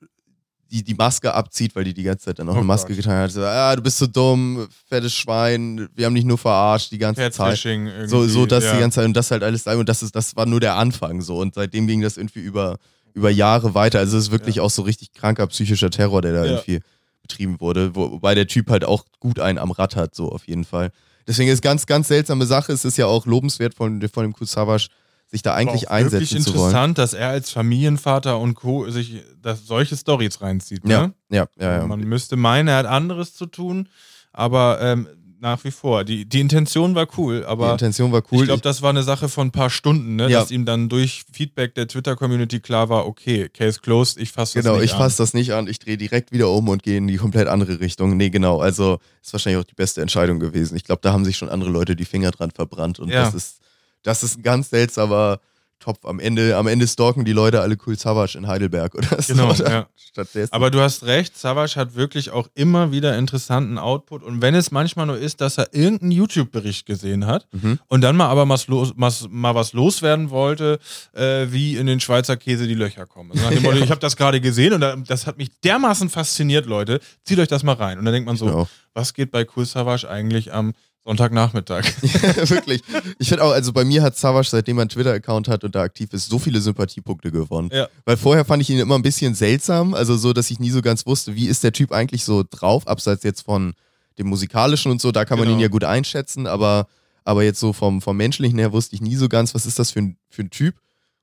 die, 0.73 0.83
die 0.83 0.95
Maske 0.95 1.33
abzieht, 1.35 1.77
weil 1.77 1.85
die 1.85 1.93
die 1.95 2.03
ganze 2.03 2.25
Zeit 2.25 2.39
dann 2.39 2.49
auch 2.49 2.55
Oh 2.55 2.57
eine 2.59 2.65
Maske 2.67 2.89
Gott. 2.89 2.97
getragen 2.97 3.21
hat. 3.23 3.31
So, 3.31 3.43
ah, 3.45 3.77
du 3.77 3.83
bist 3.83 3.99
so 3.99 4.07
dumm, 4.07 4.67
fettes 4.89 5.15
Schwein, 5.15 5.89
wir 5.95 6.07
haben 6.07 6.15
dich 6.15 6.25
nur 6.25 6.39
verarscht 6.39 6.91
die 6.91 6.99
ganze 6.99 7.31
Zeit. 7.31 7.63
Irgendwie. 7.65 8.09
So, 8.09 8.27
so 8.27 8.47
das 8.47 8.65
ja. 8.65 8.75
die 8.75 8.81
ganze 8.81 8.97
Zeit 8.97 9.05
und 9.05 9.15
das 9.15 9.31
halt 9.31 9.43
alles 9.43 9.67
und 9.67 9.89
das 9.89 10.03
ist, 10.03 10.17
das 10.17 10.35
war 10.35 10.47
nur 10.47 10.61
der 10.61 10.77
Anfang 10.77 11.21
so 11.21 11.39
und 11.39 11.55
seitdem 11.55 11.87
ging 11.87 12.01
das 12.01 12.17
irgendwie 12.17 12.41
über, 12.41 12.79
über 13.13 13.31
Jahre 13.31 13.75
weiter. 13.75 13.99
Also 13.99 14.17
es 14.17 14.25
ist 14.25 14.31
wirklich 14.33 14.61
auch 14.61 14.71
so 14.71 14.83
richtig 14.83 15.13
kranker 15.13 15.47
psychischer 15.49 15.91
Terror, 15.91 16.23
der 16.23 16.33
da 16.33 16.45
Ja. 16.45 16.51
irgendwie 16.53 16.81
betrieben 17.21 17.61
wurde, 17.61 17.95
wo, 17.95 18.11
wobei 18.13 18.35
der 18.35 18.47
Typ 18.47 18.71
halt 18.71 18.85
auch 18.85 19.05
gut 19.21 19.39
einen 19.39 19.59
am 19.59 19.71
Rad 19.71 19.95
hat, 19.95 20.15
so 20.15 20.33
auf 20.33 20.49
jeden 20.49 20.65
Fall. 20.65 20.91
Deswegen 21.27 21.51
ist 21.51 21.63
ganz, 21.63 21.87
ganz 21.87 22.09
seltsame 22.09 22.47
Sache. 22.47 22.73
Es 22.73 22.85
ist 22.85 22.97
ja 22.99 23.07
auch 23.07 23.27
lobenswert 23.27 23.75
von, 23.75 24.01
von 24.09 24.25
dem 24.25 24.33
Kusawasch, 24.33 24.89
sich 25.33 25.43
da 25.43 25.55
eigentlich 25.55 25.89
auch 25.89 25.95
Wirklich 25.97 26.15
einsetzen 26.15 26.43
zu 26.43 26.55
wollen. 26.55 26.67
interessant, 26.69 26.99
dass 26.99 27.15
er 27.15 27.29
als 27.31 27.51
Familienvater 27.51 28.39
und 28.39 28.55
Co. 28.55 28.89
sich 28.91 29.23
das, 29.43 29.67
solche 29.67 29.97
Stories 29.97 30.41
reinzieht. 30.41 30.83
Ja, 30.87 31.07
Ne? 31.09 31.15
ja, 31.31 31.47
ja, 31.59 31.79
ja. 31.79 31.87
Man 31.87 32.01
müsste 32.01 32.37
meinen, 32.37 32.69
er 32.69 32.77
hat 32.77 32.87
anderes 32.87 33.35
zu 33.35 33.47
tun, 33.47 33.89
aber 34.33 34.79
ähm, 34.81 35.09
nach 35.41 35.65
wie 35.65 35.73
vor. 35.73 36.05
Die, 36.05 36.25
die 36.25 36.39
Intention 36.41 36.95
war 36.95 37.09
cool, 37.19 37.41
Die 37.41 37.47
aber 37.47 37.73
Intention 37.73 38.13
war 38.13 38.23
cool. 38.31 38.43
ich 38.43 38.45
glaube, 38.45 38.61
das 38.63 38.81
war 38.81 38.91
eine 38.91 39.03
Sache 39.03 39.29
von 39.29 39.49
ein 39.49 39.51
paar 39.51 39.71
Stunden, 39.71 40.15
ne? 40.15 40.29
Ja. 40.29 40.39
dass 40.39 40.53
ihm 40.53 40.65
dann 40.65 40.89
durch 40.89 41.25
Feedback 41.33 41.75
der 41.75 41.89
Twitter-Community 41.89 42.61
klar 42.61 42.89
war, 42.91 43.09
okay, 43.09 43.49
Case 43.49 43.81
closed, 43.81 44.19
ich 44.21 44.31
fasse 44.31 44.55
das 44.59 44.65
Genau, 44.65 44.77
nicht 44.77 44.93
ich 44.93 44.93
fasse 44.93 45.17
das 45.19 45.35
nicht 45.35 45.53
an, 45.53 45.67
ich 45.67 45.81
drehe 45.81 45.97
direkt 45.97 46.31
wieder 46.31 46.49
um 46.51 46.69
und 46.69 46.85
gehe 46.85 46.99
in 46.99 47.09
die 47.09 47.17
komplett 47.17 47.49
andere 47.49 47.81
Richtung. 47.81 48.17
Nee, 48.17 48.31
genau, 48.31 48.61
also 48.61 48.99
ist 49.21 49.33
wahrscheinlich 49.33 49.61
auch 49.61 49.67
die 49.67 49.75
beste 49.75 50.01
Entscheidung 50.01 50.39
gewesen. 50.39 50.77
Ich 50.77 50.85
glaube, 50.85 51.01
da 51.03 51.13
haben 51.13 51.25
sich 51.25 51.37
schon 51.39 51.49
andere 51.49 51.71
Leute 51.71 51.97
die 51.97 52.05
Finger 52.05 52.31
dran 52.31 52.53
verbrannt 52.53 53.01
und 53.01 53.09
Ja. 53.09 53.25
das 53.25 53.35
ist 53.35 53.62
das 54.03 54.23
ist 54.23 54.39
ein 54.39 54.43
ganz 54.43 54.71
seltsamer 54.71 55.39
Topf. 55.79 56.05
Am 56.05 56.21
Ende, 56.21 56.57
am 56.57 56.69
Ende 56.69 56.87
stalken 56.87 57.25
die 57.25 57.33
Leute 57.33 57.61
alle 57.61 57.77
cool 57.87 57.99
Savage 57.99 58.39
in 58.39 58.47
Heidelberg 58.47 58.95
oder 58.95 59.21
so. 59.21 59.35
Genau, 59.35 59.51
oder? 59.51 59.69
ja. 59.71 59.87
Stattdessen. 59.97 60.53
Aber 60.53 60.71
du 60.71 60.81
hast 60.81 61.03
recht, 61.03 61.37
Savage 61.37 61.75
hat 61.75 61.97
wirklich 61.97 62.31
auch 62.31 62.47
immer 62.55 62.93
wieder 62.93 63.19
interessanten 63.19 63.79
Output. 63.79 64.23
Und 64.23 64.41
wenn 64.43 64.55
es 64.55 64.71
manchmal 64.71 65.07
nur 65.07 65.19
ist, 65.19 65.41
dass 65.41 65.59
er 65.59 65.75
irgendeinen 65.75 66.13
YouTube-Bericht 66.13 66.87
gesehen 66.87 67.27
hat 67.27 67.49
Mhm. 67.51 67.81
und 67.89 68.01
dann 68.03 68.15
mal 68.17 68.29
aber 68.29 68.49
was 68.49 68.69
los, 68.69 68.93
was, 68.95 69.27
mal 69.29 69.57
was 69.57 69.73
loswerden 69.73 70.31
wollte, 70.31 70.79
äh, 71.15 71.47
wie 71.51 71.77
in 71.77 71.87
den 71.87 71.99
Schweizer 71.99 72.37
Käse 72.37 72.69
die 72.69 72.75
Löcher 72.75 73.07
kommen. 73.07 73.33
Also 73.33 73.41
Motto, 73.63 73.79
ich 73.79 73.91
habe 73.91 74.01
das 74.01 74.17
gerade 74.17 74.41
gesehen 74.41 74.75
und 74.75 74.83
da- 74.83 74.95
das 74.95 75.27
hat 75.27 75.37
mich 75.37 75.49
dermaßen 75.65 76.11
fasziniert, 76.11 76.67
Leute. 76.67 77.01
Zieht 77.25 77.41
euch 77.41 77.49
das 77.49 77.65
mal 77.65 77.73
rein. 77.73 77.99
Und 77.99 78.05
dann 78.05 78.15
denkt 78.15 78.29
man 78.29 78.37
so, 78.37 78.45
Genau. 78.47 78.69
was 78.95 79.15
geht 79.15 79.33
bei 79.33 79.45
Cool 79.57 79.65
Savage 79.67 80.09
eigentlich 80.09 80.53
am 80.55 80.75
Sonntagnachmittag? 81.05 81.85
Wirklich. 82.49 82.83
Ich 83.19 83.29
finde 83.29 83.45
auch, 83.45 83.51
also 83.53 83.73
bei 83.73 83.85
mir 83.85 84.03
hat 84.03 84.17
Savage, 84.17 84.49
seitdem 84.51 84.79
er 84.79 84.83
einen 84.83 84.89
Twitter-Account 84.91 85.49
hat 85.49 85.65
und 85.65 85.75
da 85.75 85.83
aktiv 85.83 86.13
ist, 86.13 86.29
so 86.29 86.39
viele 86.39 86.61
Sympathiepunkte 86.61 87.33
gewonnen. 87.33 87.71
Ja. 87.73 87.89
Weil 88.05 88.17
vorher 88.17 88.45
fand 88.45 88.63
ich 88.63 88.71
ihn 88.71 88.79
immer 88.79 88.95
ein 88.95 89.03
bisschen 89.03 89.35
seltsam, 89.35 89.95
also 89.95 90.17
so, 90.17 90.33
dass 90.33 90.51
ich 90.51 90.61
nie 90.61 90.71
so 90.71 90.81
ganz 90.81 91.05
wusste, 91.07 91.35
wie 91.35 91.47
ist 91.49 91.65
der 91.65 91.73
Typ 91.73 91.91
eigentlich 91.93 92.25
so 92.25 92.45
drauf, 92.49 92.87
abseits 92.87 93.25
jetzt 93.25 93.43
von 93.43 93.75
dem 94.19 94.29
musikalischen 94.29 94.93
und 94.93 95.01
so, 95.01 95.11
da 95.11 95.25
kann 95.25 95.39
man 95.39 95.47
Genau. 95.49 95.59
ihn 95.59 95.63
ja 95.63 95.69
gut 95.69 95.85
einschätzen, 95.85 96.47
aber, 96.47 96.87
aber 97.25 97.43
jetzt 97.43 97.59
so 97.61 97.73
vom, 97.73 98.01
vom 98.01 98.17
menschlichen 98.17 98.59
her 98.59 98.73
wusste 98.73 98.95
ich 98.95 99.01
nie 99.03 99.17
so 99.17 99.29
ganz, 99.29 99.55
was 99.55 99.67
ist 99.67 99.79
das 99.79 99.91
für 99.91 100.01
ein, 100.01 100.17
für 100.29 100.43
ein 100.43 100.51
Typ. 100.51 100.77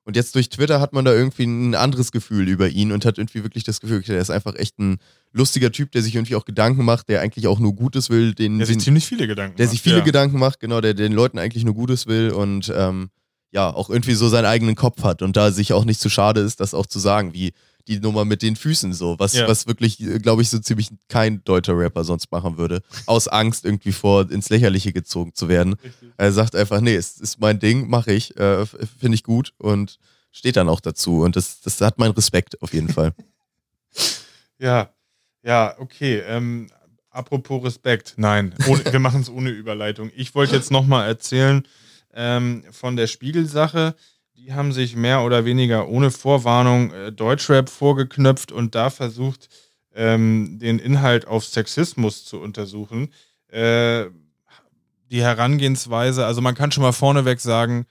Und 0.10 0.16
jetzt 0.16 0.34
durch 0.34 0.50
Twitter 0.50 0.82
hat 0.82 0.92
man 0.92 1.06
da 1.06 1.14
irgendwie 1.14 1.44
ein 1.44 1.76
anderes 1.76 2.12
Gefühl 2.12 2.48
über 2.48 2.68
ihn 2.68 2.92
und 2.92 3.06
hat 3.06 3.20
irgendwie 3.20 3.44
wirklich 3.44 3.64
das 3.64 3.80
Gefühl, 3.80 4.02
der 4.02 4.20
ist 4.20 4.32
einfach 4.32 4.56
echt 4.56 4.80
ein 4.80 4.98
lustiger 5.34 5.72
Typ, 5.72 5.92
der 5.92 6.02
sich 6.02 6.16
irgendwie 6.16 6.34
auch 6.34 6.46
Gedanken 6.46 6.84
macht, 6.84 7.10
der 7.10 7.22
eigentlich 7.22 7.46
auch 7.46 7.60
nur 7.60 7.76
Gutes 7.76 8.10
will, 8.10 8.34
den, 8.34 8.58
Der 8.58 8.66
sich 8.66 8.78
den, 8.78 8.82
ziemlich 8.82 9.06
viele 9.06 9.28
Gedanken 9.28 9.58
der 9.58 9.68
macht. 9.68 9.72
sich 9.72 9.84
viele 9.84 10.00
ja. 10.00 10.04
Gedanken 10.04 10.40
macht, 10.40 10.60
genau, 10.60 10.82
der 10.82 10.96
den 10.96 11.12
Leuten 11.12 11.38
eigentlich 11.38 11.64
nur 11.64 11.76
Gutes 11.76 12.08
will 12.08 12.32
und 12.32 12.74
ähm, 12.76 13.12
ja, 13.52 13.72
auch 13.72 13.92
irgendwie 13.92 14.16
so 14.16 14.30
seinen 14.30 14.46
eigenen 14.46 14.74
Kopf 14.74 15.04
hat 15.04 15.22
und 15.22 15.38
da 15.38 15.52
sich 15.52 15.74
auch 15.74 15.86
nicht 15.86 16.00
zu 16.02 16.10
schade 16.10 16.40
ist, 16.42 16.60
das 16.60 16.74
auch 16.74 16.88
zu 16.88 16.98
sagen, 16.98 17.36
wie 17.36 17.54
die 17.90 18.00
Nummer 18.00 18.24
mit 18.24 18.42
den 18.42 18.56
Füßen 18.56 18.94
so, 18.94 19.18
was, 19.20 19.34
Ja. 19.34 19.48
was 19.48 19.68
wirklich, 19.68 19.98
glaube 20.22 20.42
ich, 20.42 20.50
so 20.50 20.60
ziemlich 20.60 20.90
kein 21.10 21.44
deutscher 21.44 21.78
Rapper 21.78 22.04
sonst 22.04 22.32
machen 22.32 22.58
würde, 22.58 22.82
aus 23.06 23.28
Angst 23.28 23.66
irgendwie 23.66 23.92
vor 23.92 24.30
ins 24.32 24.50
Lächerliche 24.50 24.94
gezogen 24.94 25.34
zu 25.34 25.50
werden. 25.50 25.76
Er 26.18 26.32
sagt 26.32 26.56
einfach, 26.56 26.80
nee, 26.82 26.96
es 26.96 27.18
ist 27.18 27.40
mein 27.42 27.60
Ding, 27.60 27.90
mache 27.90 28.14
ich, 28.14 28.38
äh, 28.38 28.66
finde 28.66 29.16
ich 29.16 29.24
gut 29.24 29.54
und 29.58 29.98
steht 30.32 30.56
dann 30.56 30.70
auch 30.70 30.80
dazu 30.80 31.22
und 31.24 31.36
das, 31.36 31.60
das 31.62 31.82
hat 31.82 31.98
meinen 31.98 32.12
Respekt 32.14 32.62
auf 32.62 32.74
jeden 32.74 32.90
Fall. 32.90 33.14
Ja, 34.60 34.90
ja, 35.42 35.74
okay. 35.80 36.20
Ähm, 36.28 36.70
apropos 37.12 37.64
Respekt, 37.64 38.16
nein, 38.18 38.54
ohne, 38.68 38.84
wir 38.92 39.00
machen 39.00 39.22
es 39.22 39.30
ohne 39.30 39.50
Überleitung. 39.52 40.12
Ich 40.16 40.36
wollte 40.36 40.56
jetzt 40.56 40.70
nochmal 40.70 41.08
erzählen 41.08 41.66
ähm, 42.14 42.64
von 42.72 42.96
der 42.98 43.08
Spiegelsache. 43.08 43.96
Die 44.42 44.54
haben 44.54 44.72
sich 44.72 44.96
mehr 44.96 45.24
oder 45.24 45.44
weniger 45.44 45.90
ohne 45.90 46.12
Vorwarnung 46.12 46.94
äh, 46.94 47.12
Deutschrap 47.12 47.70
vorgeknöpft 47.70 48.54
und 48.54 48.74
da 48.74 48.90
versucht, 48.90 49.50
ähm, 49.94 50.60
den 50.62 50.80
Inhalt 50.80 51.28
auf 51.28 51.44
Sexismus 51.44 52.24
zu 52.24 52.40
untersuchen. 52.40 53.12
Äh, 53.50 54.06
die 55.12 55.22
Herangehensweise, 55.22 56.26
also 56.26 56.40
man 56.40 56.56
kann 56.56 56.72
schon 56.72 56.84
mal 56.84 56.94
vorneweg 56.94 57.42
sagen, 57.42 57.86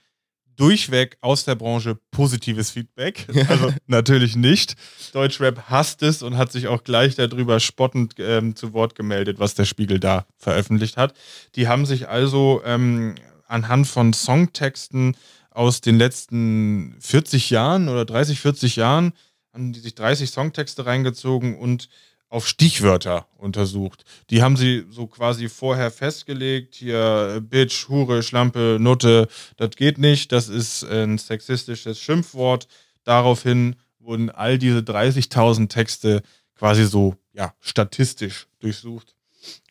durchweg 0.57 1.18
aus 1.20 1.44
der 1.44 1.55
Branche 1.55 1.99
positives 2.11 2.70
Feedback. 2.70 3.26
Also 3.49 3.74
natürlich 3.86 4.34
nicht. 4.34 4.76
Deutschrap 5.12 5.68
hasst 5.68 6.03
es 6.03 6.22
und 6.22 6.38
hat 6.38 6.51
sich 6.51 6.66
auch 6.66 6.82
gleich 6.82 7.14
darüber 7.14 7.61
spottend 7.61 8.14
ähm, 8.18 8.57
zu 8.57 8.72
Wort 8.72 8.94
gemeldet, 8.94 9.38
was 9.38 9.55
der 9.55 9.66
Spiegel 9.66 10.01
da 10.01 10.26
veröffentlicht 10.38 10.96
hat. 10.96 11.12
Die 11.57 11.68
haben 11.68 11.84
sich 11.84 12.09
also 12.09 12.62
ähm, 12.64 13.16
anhand 13.46 13.86
von 13.86 14.14
Songtexten 14.14 15.14
aus 15.59 15.80
den 15.80 15.98
letzten 15.98 16.94
40 17.00 17.50
Jahren 17.50 17.88
oder 17.88 18.04
30, 18.04 18.38
40 18.38 18.76
Jahren, 18.76 19.12
haben 19.52 19.72
die 19.72 19.80
sich 19.80 19.96
30 19.96 20.30
Songtexte 20.30 20.86
reingezogen 20.86 21.59
und 21.59 21.88
auf 22.28 22.46
Stichwörter 22.46 23.26
untersucht. 23.38 24.04
Die 24.30 24.40
haben 24.40 24.56
sie 24.56 24.86
so 24.88 25.09
quasi 25.09 25.48
vorher 25.48 25.90
festgelegt. 25.90 26.76
Hier 26.76 27.42
Bitch, 27.42 27.88
Hure, 27.88 28.22
Schlampe, 28.22 28.76
Nutte, 28.78 29.26
das 29.56 29.70
geht 29.70 29.98
nicht. 29.98 30.30
Das 30.30 30.48
ist 30.48 30.84
ein 30.84 31.18
sexistisches 31.18 31.98
Schimpfwort. 31.98 32.68
Daraufhin 33.02 33.74
wurden 33.98 34.30
all 34.30 34.59
diese 34.59 34.78
30.000 34.78 35.68
Texte 35.68 36.22
quasi 36.54 36.84
so 36.84 37.16
ja, 37.32 37.52
statistisch 37.59 38.46
durchsucht. 38.61 39.16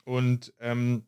Und 0.03 0.51
ähm, 0.59 1.03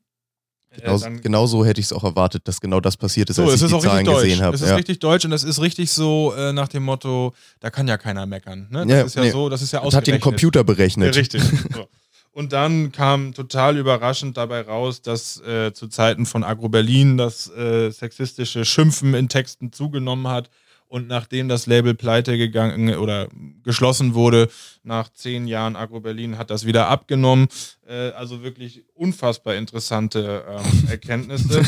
Genau, 0.76 0.95
äh, 0.95 0.99
dann- 0.99 1.22
genau 1.22 1.47
so 1.47 1.65
hätte 1.65 1.80
ich 1.82 1.88
es 1.88 1.93
auch 1.93 2.03
erwartet, 2.03 2.47
dass 2.47 2.61
genau 2.61 2.80
das 2.80 2.95
passiert 2.95 3.30
ist, 3.30 3.38
so, 3.38 3.43
als 3.43 3.53
es 3.53 3.61
ich 3.61 3.65
ist 3.65 3.70
die 3.72 3.76
auch 3.76 3.82
Zahlen 3.82 3.97
richtig 4.07 4.13
deutsch. 4.13 4.24
gesehen 4.26 4.43
habe. 4.43 4.55
Es 4.55 4.61
ist 4.61 4.70
Ja. 4.70 4.76
richtig 4.76 4.99
deutsch 4.99 5.26
und 5.26 5.32
es 5.32 5.43
ist 5.43 5.59
richtig 5.61 5.91
so 5.91 6.34
äh, 6.38 6.53
nach 6.53 6.67
dem 6.67 6.84
Motto, 6.84 7.34
da 7.59 7.70
kann 7.70 7.88
ja 7.88 7.97
keiner 7.97 8.26
meckern. 8.26 8.67
Ne? 8.70 8.86
Das 8.86 8.89
Ja, 8.97 9.01
ist 9.03 9.15
ja 9.15 9.22
nee. 9.24 9.32
so, 9.32 9.49
das 9.49 9.61
ist 9.61 9.74
ja 9.74 9.82
Das 9.82 9.95
hat 9.95 10.05
den. 10.07 10.20
Computer 10.20 10.59
Ja, 10.59 10.63
berechnet. 10.63 11.15
richtig. 11.15 11.41
So. 11.74 11.88
Und 12.32 12.53
dann 12.53 12.91
kam 12.91 13.34
total 13.34 13.78
überraschend 13.78 14.38
dabei 14.38 14.61
raus, 14.61 15.01
dass 15.01 15.41
äh, 15.41 15.74
zu 15.74 15.88
Zeiten 15.88 16.26
von 16.28 16.43
Agro 16.43 16.70
Berlin 16.70 17.17
das 17.17 17.49
äh, 17.49 17.89
sexistische 17.89 18.63
Schimpfen 18.63 19.15
in 19.15 19.28
Texten 19.28 19.72
zugenommen 19.74 20.28
hat. 20.28 20.49
Und 20.89 21.07
nachdem 21.07 21.47
das 21.47 21.67
Label 21.67 21.93
pleite 21.93 22.35
gegangen 22.35 22.95
oder 22.95 23.29
geschlossen 23.61 24.15
wurde, 24.15 24.49
nach 24.81 25.09
zehn 25.13 25.47
Jahren 25.47 25.75
Agro 25.75 25.99
Berlin 25.99 26.39
hat 26.39 26.49
das 26.49 26.65
wieder 26.65 26.87
abgenommen. 26.87 27.47
Äh, 27.87 28.09
also 28.09 28.41
wirklich 28.41 28.83
unfassbar 28.95 29.55
interessante 29.55 30.43
ähm, 30.49 30.87
Erkenntnisse. 30.89 31.61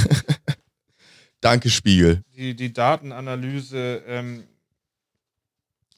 Danke, 1.40 1.70
Spiegel. 1.70 2.24
die, 2.36 2.56
die 2.56 2.74
Datenanalyse 2.74 4.02
ähm, 4.08 4.44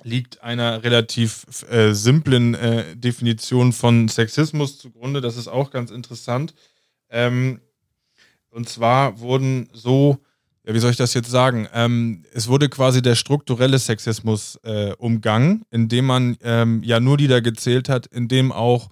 liegt 0.04 0.44
einer 0.44 0.84
relativ 0.84 1.46
äh, 1.72 1.94
simplen 1.94 2.56
äh, 2.56 2.96
Definition 2.98 3.72
von 3.72 4.10
Sexismus 4.10 4.80
zugrunde. 4.80 5.22
Das 5.22 5.38
ist 5.38 5.48
auch 5.48 5.72
ganz 5.72 5.92
interessant. 5.92 6.54
Ähm, 7.10 7.62
und 8.50 8.68
zwar 8.68 9.20
wurden 9.20 9.70
so, 9.72 10.18
ja, 10.66 10.74
wie 10.74 10.80
soll 10.80 10.92
ich 10.92 10.98
das 10.98 11.14
jetzt 11.14 11.30
sagen? 11.30 11.68
Ähm, 11.74 12.24
es 12.34 12.48
wurde 12.48 12.70
quasi 12.70 13.02
der 13.02 13.16
strukturelle 13.16 13.80
Sexismus 13.80 14.58
äh, 14.64 14.94
umgangen, 14.98 15.66
indem 15.72 16.06
man 16.06 16.38
ähm, 16.42 16.82
ja 16.84 17.00
nur 17.00 17.18
die 17.18 17.28
da 17.28 17.42
gezählt 17.42 17.90
hat, 17.90 18.08
indem 18.08 18.52
auch 18.52 18.90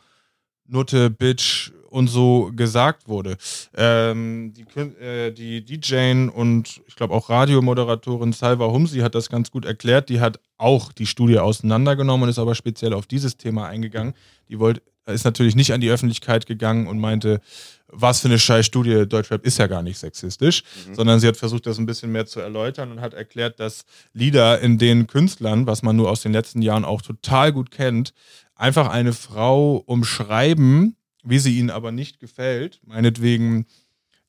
Nutte, 0.68 1.10
Bitch 1.10 1.72
und 1.90 2.08
so 2.08 2.52
gesagt 2.56 3.08
wurde. 3.08 3.38
Ähm, 3.76 4.54
die, 4.54 4.80
äh, 5.02 5.32
die 5.32 5.64
DJ 5.64 6.28
und 6.34 6.82
ich 6.88 6.96
glaube 6.96 7.14
auch 7.14 7.30
Radiomoderatorin 7.30 8.34
Salva 8.34 8.68
Humsi 8.68 9.00
hat 9.00 9.16
das 9.16 9.30
ganz 9.30 9.52
gut 9.52 9.66
erklärt. 9.66 10.10
Die 10.10 10.20
hat 10.20 10.40
auch 10.58 10.92
die 10.94 11.06
Studie 11.06 11.40
auseinandergenommen 11.40 12.24
und 12.24 12.30
ist 12.30 12.40
aber 12.40 12.56
speziell 12.56 12.94
auf 12.94 13.08
dieses 13.08 13.38
Thema 13.38 13.68
eingegangen. 13.68 14.14
Die 14.48 14.60
wollte, 14.60 14.82
ist 15.12 15.24
natürlich 15.26 15.56
nicht 15.56 15.74
an 15.74 15.82
die 15.82 15.90
Öffentlichkeit 15.90 16.46
gegangen 16.46 16.88
und 16.88 17.00
meinte, 17.00 17.42
was 17.88 18.22
für 18.22 18.30
eine 18.30 18.40
scheiß 18.40 18.66
Studie, 18.66 19.06
Deutschrap 19.08 19.46
ist 19.46 19.58
ja 19.58 19.68
gar 19.68 19.84
nicht 19.84 19.98
sexistisch, 19.98 20.64
sondern 20.94 21.20
sie 21.20 21.28
hat 21.28 21.38
versucht, 21.38 21.66
das 21.66 21.78
ein 21.78 21.86
bisschen 21.86 22.12
mehr 22.12 22.26
zu 22.26 22.40
erläutern 22.40 22.92
und 22.92 23.02
hat 23.02 23.14
erklärt, 23.14 23.60
dass 23.60 23.84
Lieder, 24.14 24.62
in 24.62 24.78
denen 24.78 25.08
Künstlern, 25.08 25.68
was 25.68 25.84
man 25.84 25.96
nur 25.96 26.10
aus 26.10 26.22
den 26.22 26.32
letzten 26.32 26.62
Jahren 26.62 26.86
auch 26.86 27.02
total 27.02 27.52
gut 27.52 27.70
kennt, 27.70 28.14
einfach 28.56 28.90
eine 28.90 29.14
Frau 29.14 29.76
umschreiben, 29.86 30.96
wie 31.24 31.40
sie 31.40 31.58
ihnen 31.58 31.70
aber 31.70 31.92
nicht 31.92 32.20
gefällt. 32.20 32.80
Meinetwegen, 32.86 33.66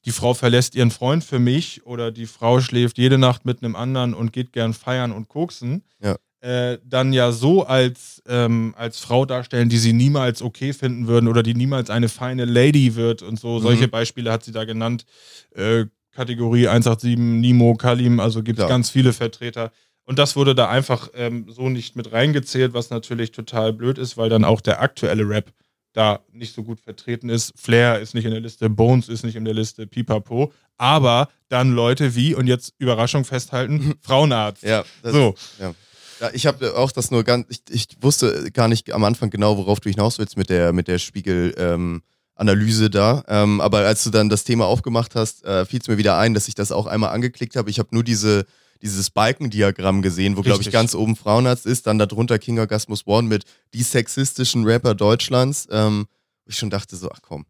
die 0.04 0.10
Frau 0.10 0.34
verlässt 0.34 0.74
ihren 0.74 0.90
Freund 0.90 1.22
für 1.22 1.38
mich 1.38 1.86
oder 1.86 2.10
die 2.10 2.26
Frau 2.26 2.60
schläft 2.60 2.98
jede 2.98 3.18
Nacht 3.18 3.44
mit 3.44 3.62
einem 3.62 3.76
anderen 3.76 4.14
und 4.14 4.32
geht 4.32 4.52
gern 4.52 4.74
feiern 4.74 5.12
und 5.12 5.28
koksen. 5.28 5.84
Ja. 6.00 6.16
Äh, 6.42 6.78
dann 6.84 7.12
ja 7.12 7.30
so 7.30 7.64
als, 7.64 8.20
ähm, 8.26 8.74
als 8.76 8.98
Frau 8.98 9.24
darstellen, 9.24 9.68
die 9.68 9.78
sie 9.78 9.92
niemals 9.92 10.42
okay 10.42 10.72
finden 10.72 11.06
würden 11.06 11.28
oder 11.28 11.44
die 11.44 11.54
niemals 11.54 11.88
eine 11.88 12.08
feine 12.08 12.46
Lady 12.46 12.96
wird 12.96 13.22
und 13.22 13.38
so. 13.38 13.60
Solche 13.60 13.86
Beispiele 13.86 14.32
hat 14.32 14.42
sie 14.42 14.50
da 14.50 14.64
genannt. 14.64 15.06
Äh, 15.54 15.84
Kategorie 16.10 16.66
187, 16.66 17.16
Nimo, 17.16 17.74
Kalim, 17.74 18.18
also 18.18 18.42
gibt 18.42 18.58
es 18.58 18.66
ganz 18.66 18.90
viele 18.90 19.12
Vertreter. 19.12 19.70
Und 20.04 20.18
das 20.18 20.34
wurde 20.34 20.56
da 20.56 20.68
einfach 20.68 21.10
ähm, 21.14 21.46
so 21.48 21.68
nicht 21.68 21.94
mit 21.94 22.10
reingezählt, 22.12 22.74
was 22.74 22.90
natürlich 22.90 23.30
total 23.30 23.72
blöd 23.72 23.96
ist, 23.96 24.16
weil 24.16 24.28
dann 24.28 24.44
auch 24.44 24.60
der 24.60 24.82
aktuelle 24.82 25.28
Rap 25.28 25.52
da 25.92 26.20
nicht 26.32 26.54
so 26.54 26.64
gut 26.64 26.80
vertreten 26.80 27.28
ist. 27.28 27.52
Flair 27.56 28.00
ist 28.00 28.14
nicht 28.14 28.24
in 28.24 28.32
der 28.32 28.40
Liste, 28.40 28.68
Bones 28.68 29.08
ist 29.08 29.24
nicht 29.24 29.36
in 29.36 29.44
der 29.44 29.54
Liste, 29.54 29.86
Pipapo. 29.86 30.52
Aber 30.76 31.28
dann 31.48 31.72
Leute 31.72 32.16
wie, 32.16 32.34
und 32.34 32.46
jetzt 32.48 32.74
Überraschung 32.78 33.24
festhalten, 33.24 33.94
Frauenarzt. 34.02 34.64
Ja, 34.64 34.84
das, 35.02 35.12
So. 35.12 35.34
Ja. 35.60 35.74
Ja, 36.22 36.30
ich 36.32 36.46
habe 36.46 36.76
auch 36.76 36.92
das 36.92 37.10
nur 37.10 37.24
ganz, 37.24 37.46
ich, 37.48 37.62
ich 37.68 37.88
wusste 38.00 38.52
gar 38.52 38.68
nicht 38.68 38.92
am 38.92 39.02
Anfang 39.02 39.28
genau, 39.28 39.56
worauf 39.56 39.80
du 39.80 39.90
hinaus 39.90 40.20
willst 40.20 40.36
mit 40.36 40.50
der, 40.50 40.72
mit 40.72 40.86
der 40.86 41.00
Spiegel-Analyse 41.00 42.90
da. 42.90 43.24
Ähm, 43.26 43.60
aber 43.60 43.78
als 43.78 44.04
du 44.04 44.10
dann 44.10 44.28
das 44.28 44.44
Thema 44.44 44.66
aufgemacht 44.66 45.16
hast, 45.16 45.44
äh, 45.44 45.66
fiel 45.66 45.80
es 45.80 45.88
mir 45.88 45.98
wieder 45.98 46.16
ein, 46.18 46.32
dass 46.32 46.46
ich 46.46 46.54
das 46.54 46.70
auch 46.70 46.86
einmal 46.86 47.10
angeklickt 47.10 47.56
habe. 47.56 47.70
Ich 47.70 47.80
habe 47.80 47.88
nur 47.90 48.04
diese, 48.04 48.46
dieses 48.82 49.10
Balkendiagramm 49.10 50.00
gesehen, 50.00 50.36
wo, 50.36 50.42
glaube 50.42 50.62
ich, 50.62 50.70
ganz 50.70 50.94
oben 50.94 51.16
Frauenarzt 51.16 51.66
ist, 51.66 51.88
dann 51.88 51.98
darunter 51.98 52.38
King 52.38 52.60
Orgasmus 52.60 53.04
One 53.04 53.26
mit 53.26 53.42
die 53.74 53.82
sexistischen 53.82 54.64
Rapper 54.64 54.94
Deutschlands. 54.94 55.66
Ähm, 55.72 56.06
wo 56.44 56.50
ich 56.50 56.56
schon 56.56 56.70
dachte 56.70 56.94
so, 56.94 57.10
ach 57.12 57.20
komm. 57.20 57.46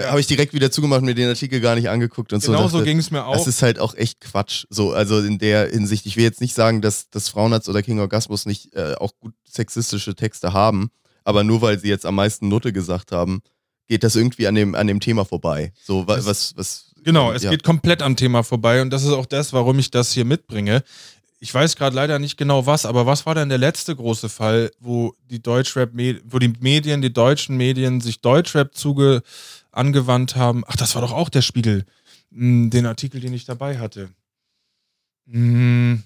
Äh, 0.00 0.04
Ja. 0.04 0.10
habe 0.10 0.20
ich 0.20 0.26
direkt 0.26 0.52
wieder 0.54 0.70
zugemacht, 0.70 1.02
mir 1.02 1.14
den 1.14 1.28
Artikel 1.28 1.60
gar 1.60 1.74
nicht 1.74 1.88
angeguckt 1.88 2.32
und 2.32 2.42
so. 2.42 2.52
Genau 2.52 2.68
so 2.68 2.82
ging 2.82 2.98
es 2.98 3.10
mir 3.10 3.24
auch. 3.26 3.36
das 3.36 3.46
ist 3.46 3.62
halt 3.62 3.78
auch 3.78 3.94
echt 3.94 4.20
Quatsch. 4.20 4.64
So, 4.70 4.92
also 4.92 5.20
in 5.20 5.38
der 5.38 5.68
Hinsicht, 5.70 6.06
ich 6.06 6.16
will 6.16 6.24
jetzt 6.24 6.40
nicht 6.40 6.54
sagen, 6.54 6.80
dass, 6.80 7.10
dass 7.10 7.28
Frauenarzt 7.28 7.68
oder 7.68 7.82
King 7.82 8.00
Orgasmus 8.00 8.46
nicht 8.46 8.74
äh, 8.74 8.94
auch 8.98 9.12
gut 9.20 9.34
sexistische 9.48 10.14
Texte 10.14 10.52
haben, 10.52 10.90
aber 11.24 11.44
nur 11.44 11.60
weil 11.62 11.78
sie 11.78 11.88
jetzt 11.88 12.06
am 12.06 12.14
meisten 12.16 12.48
Nutte 12.48 12.72
gesagt 12.72 13.12
haben, 13.12 13.42
geht 13.88 14.04
das 14.04 14.16
irgendwie 14.16 14.46
an 14.46 14.54
dem, 14.54 14.74
an 14.74 14.86
dem 14.86 15.00
Thema 15.00 15.24
vorbei. 15.24 15.72
So, 15.82 16.06
wa, 16.06 16.16
Es- 16.16 16.26
was, 16.26 16.56
was. 16.56 16.86
Genau, 17.02 17.32
es 17.32 17.42
ja. 17.42 17.50
geht 17.50 17.62
komplett 17.64 18.02
am 18.02 18.14
Thema 18.14 18.42
vorbei 18.42 18.82
und 18.82 18.90
das 18.90 19.04
ist 19.04 19.12
auch 19.12 19.24
das, 19.26 19.52
warum 19.54 19.78
ich 19.78 19.90
das 19.90 20.12
hier 20.12 20.24
mitbringe. 20.26 20.82
Ich 21.42 21.52
weiß 21.54 21.76
gerade 21.76 21.96
leider 21.96 22.18
nicht 22.18 22.36
genau 22.36 22.66
was, 22.66 22.84
aber 22.84 23.06
was 23.06 23.24
war 23.24 23.34
denn 23.34 23.48
der 23.48 23.56
letzte 23.56 23.96
große 23.96 24.28
Fall, 24.28 24.70
wo 24.78 25.14
die 25.30 25.42
Deutschrap, 25.42 25.90
wo 26.24 26.38
die 26.38 26.52
Medien, 26.60 27.00
die 27.00 27.12
deutschen 27.12 27.56
Medien 27.56 28.02
sich 28.02 28.20
Deutschrap 28.20 28.74
zuge 28.74 29.22
angewandt 29.72 30.36
haben? 30.36 30.64
Ach, 30.66 30.76
das 30.76 30.94
war 30.94 31.02
doch 31.02 31.12
auch 31.12 31.30
der 31.30 31.42
Spiegel, 31.42 31.86
Hm, 32.30 32.70
den 32.70 32.86
Artikel, 32.86 33.20
den 33.20 33.32
ich 33.32 33.46
dabei 33.46 33.78
hatte. 33.78 34.10
Hm. 35.26 36.02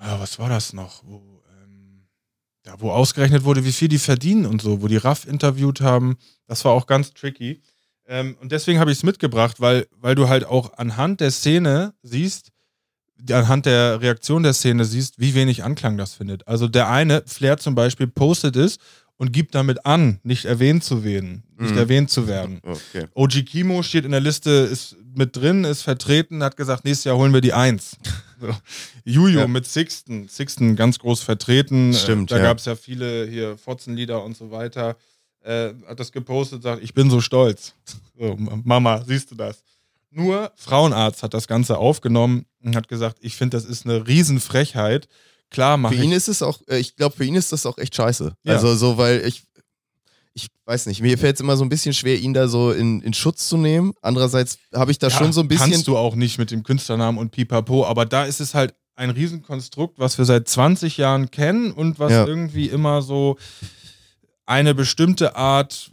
Ja, 0.00 0.20
was 0.20 0.38
war 0.38 0.48
das 0.48 0.72
noch? 0.72 1.02
Wo, 1.04 1.42
ähm, 1.62 2.06
ja, 2.66 2.80
wo 2.80 2.90
ausgerechnet 2.90 3.44
wurde, 3.44 3.64
wie 3.64 3.72
viel 3.72 3.88
die 3.88 3.98
verdienen 3.98 4.46
und 4.46 4.62
so, 4.62 4.82
wo 4.82 4.88
die 4.88 4.96
RAF 4.96 5.26
interviewt 5.26 5.80
haben. 5.80 6.16
Das 6.46 6.64
war 6.64 6.72
auch 6.72 6.86
ganz 6.86 7.12
tricky. 7.12 7.62
Ähm, 8.06 8.36
und 8.40 8.52
deswegen 8.52 8.80
habe 8.80 8.90
ich 8.90 8.98
es 8.98 9.02
mitgebracht, 9.02 9.60
weil, 9.60 9.86
weil 9.92 10.14
du 10.14 10.28
halt 10.28 10.44
auch 10.44 10.74
anhand 10.78 11.20
der 11.20 11.30
Szene 11.30 11.94
siehst, 12.02 12.53
anhand 13.30 13.66
der 13.66 14.00
Reaktion 14.00 14.42
der 14.42 14.52
Szene 14.52 14.84
siehst, 14.84 15.18
wie 15.18 15.34
wenig 15.34 15.64
Anklang 15.64 15.96
das 15.96 16.14
findet. 16.14 16.46
Also 16.48 16.68
der 16.68 16.88
eine, 16.90 17.22
Flair 17.26 17.56
zum 17.58 17.74
Beispiel, 17.74 18.06
postet 18.06 18.56
es 18.56 18.78
und 19.16 19.32
gibt 19.32 19.54
damit 19.54 19.86
an, 19.86 20.18
nicht 20.24 20.44
erwähnt 20.44 20.82
zu 20.84 21.04
werden. 21.04 21.44
Nicht 21.58 21.72
Mhm. 21.72 21.78
erwähnt 21.78 22.10
zu 22.10 22.26
werden. 22.26 22.60
Okay. 22.64 23.06
OG 23.14 23.42
Kimo 23.44 23.82
steht 23.82 24.04
in 24.04 24.10
der 24.10 24.20
Liste, 24.20 24.50
ist 24.50 24.96
mit 25.14 25.36
drin, 25.36 25.62
ist 25.64 25.82
vertreten, 25.82 26.42
hat 26.42 26.56
gesagt, 26.56 26.84
nächstes 26.84 27.04
Jahr 27.04 27.16
holen 27.16 27.32
wir 27.32 27.40
die 27.40 27.52
Eins. 27.52 27.96
So. 28.40 28.48
Juju 29.04 29.38
Ja. 29.38 29.46
mit 29.46 29.64
Sixten, 29.64 30.28
Sixten 30.28 30.74
ganz 30.76 30.98
groß 30.98 31.22
vertreten. 31.22 31.94
Stimmt, 31.94 32.30
äh, 32.32 32.34
Da 32.34 32.40
ja. 32.40 32.48
gab 32.48 32.58
es 32.58 32.64
ja 32.66 32.74
viele 32.74 33.26
hier 33.26 33.56
Fotzenlieder 33.56 34.22
und 34.22 34.36
so 34.36 34.50
weiter. 34.50 34.96
Äh, 35.44 35.72
hat 35.86 36.00
das 36.00 36.10
gepostet, 36.10 36.62
sagt, 36.62 36.82
ich 36.82 36.92
bin 36.92 37.08
so 37.10 37.20
stolz. 37.20 37.74
So, 38.18 38.36
Mama, 38.64 39.02
siehst 39.06 39.30
du 39.30 39.36
das? 39.36 39.62
Nur 40.14 40.52
Frauenarzt 40.56 41.22
hat 41.22 41.34
das 41.34 41.48
Ganze 41.48 41.76
aufgenommen 41.78 42.46
und 42.62 42.76
hat 42.76 42.88
gesagt, 42.88 43.18
ich 43.20 43.36
finde, 43.36 43.56
das 43.56 43.64
ist 43.64 43.84
eine 43.84 44.06
Riesenfrechheit. 44.06 45.08
Klar, 45.50 45.76
mache 45.76 45.94
Für 45.96 46.02
ihn 46.02 46.12
ist 46.12 46.28
es 46.28 46.40
auch, 46.42 46.60
äh, 46.68 46.78
ich 46.78 46.96
glaube, 46.96 47.16
für 47.16 47.24
ihn 47.24 47.34
ist 47.34 47.52
das 47.52 47.66
auch 47.66 47.78
echt 47.78 47.94
scheiße. 47.94 48.34
Ja. 48.44 48.52
Also 48.52 48.74
so, 48.76 48.96
weil 48.96 49.26
ich, 49.26 49.42
ich 50.32 50.48
weiß 50.64 50.86
nicht, 50.86 51.00
mir 51.02 51.18
fällt 51.18 51.34
es 51.36 51.40
immer 51.40 51.56
so 51.56 51.64
ein 51.64 51.68
bisschen 51.68 51.94
schwer, 51.94 52.18
ihn 52.18 52.32
da 52.32 52.48
so 52.48 52.70
in, 52.72 53.00
in 53.02 53.12
Schutz 53.12 53.48
zu 53.48 53.56
nehmen. 53.56 53.92
Andererseits 54.02 54.58
habe 54.74 54.90
ich 54.92 54.98
da 54.98 55.08
Ja, 55.08 55.16
schon 55.18 55.32
so 55.32 55.40
ein 55.40 55.48
bisschen. 55.48 55.70
Kannst 55.72 55.88
du 55.88 55.96
auch 55.96 56.14
nicht 56.14 56.38
mit 56.38 56.50
dem 56.50 56.62
Künstlernamen 56.62 57.18
und 57.18 57.30
Pipapo, 57.30 57.84
aber 57.84 58.06
da 58.06 58.24
ist 58.24 58.40
es 58.40 58.54
halt 58.54 58.74
ein 58.96 59.10
Riesenkonstrukt, 59.10 59.98
was 59.98 60.16
wir 60.18 60.24
seit 60.24 60.48
20 60.48 60.96
Jahren 60.96 61.30
kennen 61.32 61.72
und 61.72 61.98
was 61.98 62.12
Ja. 62.12 62.24
irgendwie 62.26 62.68
immer 62.68 63.02
so 63.02 63.36
eine 64.46 64.74
bestimmte 64.74 65.34
Art 65.36 65.90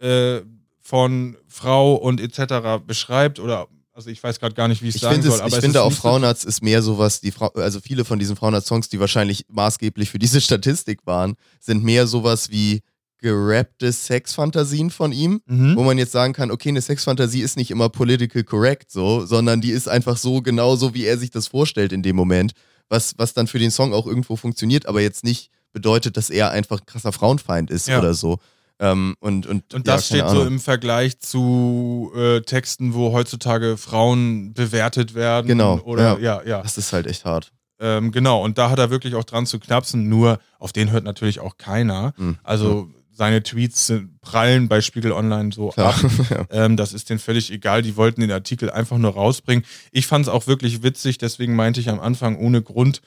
äh, 0.00 0.40
von 0.86 1.36
Frau 1.48 1.94
und 1.94 2.20
etc. 2.20 2.84
beschreibt 2.86 3.40
oder 3.40 3.66
Also 3.92 4.10
ich 4.10 4.22
weiß 4.22 4.38
gerade 4.40 4.54
gar 4.54 4.68
nicht, 4.68 4.82
wie 4.82 4.88
ich 4.88 4.96
es 4.96 4.96
Ich 4.96 5.02
sagen 5.02 5.22
soll. 5.22 5.32
es, 5.34 5.40
aber 5.40 5.48
ich 5.48 5.54
es 5.54 5.60
finde 5.60 5.82
auch 5.82 5.90
so- 5.90 5.96
Frauenarzt 6.02 6.44
ist 6.44 6.62
mehr 6.62 6.82
sowas, 6.82 7.20
die 7.22 7.30
Frau, 7.32 7.48
also 7.54 7.80
viele 7.80 8.04
von 8.04 8.18
diesen 8.18 8.36
Frauenarzt-Songs, 8.36 8.88
die 8.90 9.00
wahrscheinlich 9.00 9.46
maßgeblich 9.48 10.10
für 10.10 10.18
diese 10.18 10.40
Statistik 10.48 11.00
waren, 11.06 11.34
sind 11.60 11.82
mehr 11.82 12.06
sowas 12.06 12.50
wie 12.50 12.82
gerappte 13.18 13.90
Sexfantasien 13.92 14.90
von 14.90 15.12
ihm, 15.12 15.40
Mhm. 15.46 15.74
wo 15.76 15.82
man 15.82 15.96
jetzt 15.98 16.12
sagen 16.12 16.34
kann, 16.34 16.50
okay, 16.50 16.68
eine 16.68 16.82
Sexfantasie 16.82 17.40
ist 17.40 17.56
nicht 17.56 17.70
immer 17.70 17.88
political 17.88 18.44
correct 18.44 18.90
so, 18.90 19.24
sondern 19.24 19.60
die 19.62 19.70
ist 19.70 19.88
einfach 19.88 20.16
so 20.18 20.42
genauso, 20.42 20.92
wie 20.94 21.04
er 21.04 21.16
sich 21.18 21.30
das 21.30 21.48
vorstellt 21.48 21.92
in 21.92 22.02
dem 22.02 22.14
Moment, 22.16 22.52
was, 22.90 23.14
was 23.16 23.32
dann 23.32 23.46
für 23.46 23.58
den 23.58 23.70
Song 23.70 23.94
auch 23.94 24.06
irgendwo 24.06 24.36
funktioniert, 24.36 24.86
aber 24.86 25.00
jetzt 25.00 25.24
nicht 25.24 25.50
bedeutet, 25.72 26.16
dass 26.18 26.28
er 26.30 26.50
einfach 26.50 26.80
ein 26.80 26.86
krasser 26.86 27.12
Frauenfeind 27.12 27.70
ist 27.70 27.88
Ja. 27.88 27.98
oder 27.98 28.12
so. 28.14 28.38
Ähm, 28.78 29.14
und, 29.20 29.46
und, 29.46 29.72
Und 29.74 29.86
ja, 29.86 29.94
das 29.94 30.08
keine 30.08 30.20
steht 30.20 30.30
so 30.30 30.40
Ahnung. 30.40 30.54
im 30.54 30.60
Vergleich 30.60 31.18
zu 31.18 32.12
äh, 32.14 32.40
Texten, 32.42 32.92
wo 32.94 33.12
heutzutage 33.12 33.76
Frauen 33.76 34.52
bewertet 34.52 35.14
werden. 35.14 35.46
Genau, 35.46 35.78
Oder 35.80 36.18
ja, 36.20 36.42
ja. 36.44 36.62
Das 36.62 36.76
ist 36.76 36.92
halt 36.92 37.06
echt 37.06 37.24
hart. 37.24 37.52
Ähm, 37.78 38.10
genau, 38.12 38.42
und 38.42 38.58
da 38.58 38.70
hat 38.70 38.78
er 38.78 38.90
wirklich 38.90 39.14
auch 39.14 39.24
dran 39.24 39.46
zu 39.46 39.58
knapsen, 39.58 40.08
nur 40.08 40.38
auf 40.58 40.72
den 40.72 40.90
hört 40.90 41.04
natürlich 41.04 41.40
auch 41.40 41.56
keiner. 41.58 42.14
Mhm. 42.16 42.38
Also 42.42 42.88
seine 43.12 43.42
Tweets 43.42 43.92
prallen 44.20 44.68
bei 44.68 44.82
Spiegel 44.82 45.12
Online 45.12 45.50
so 45.52 45.68
Klar. 45.70 45.94
ab. 45.94 46.46
Ähm, 46.50 46.76
das 46.76 46.92
ist 46.92 47.08
denen 47.08 47.18
völlig 47.18 47.50
egal. 47.50 47.82
Die 47.82 47.96
wollten 47.96 48.20
den 48.20 48.30
Artikel 48.30 48.70
einfach 48.70 48.98
nur 48.98 49.12
rausbringen. 49.12 49.64
Ich 49.90 50.06
fand 50.06 50.26
es 50.26 50.28
auch 50.28 50.46
wirklich 50.46 50.82
witzig, 50.82 51.16
deswegen 51.18 51.56
meinte 51.56 51.80
ich 51.80 51.88
am 51.88 51.98
Anfang 52.00 52.36
ohne 52.36 52.62
Grund, 52.62 53.00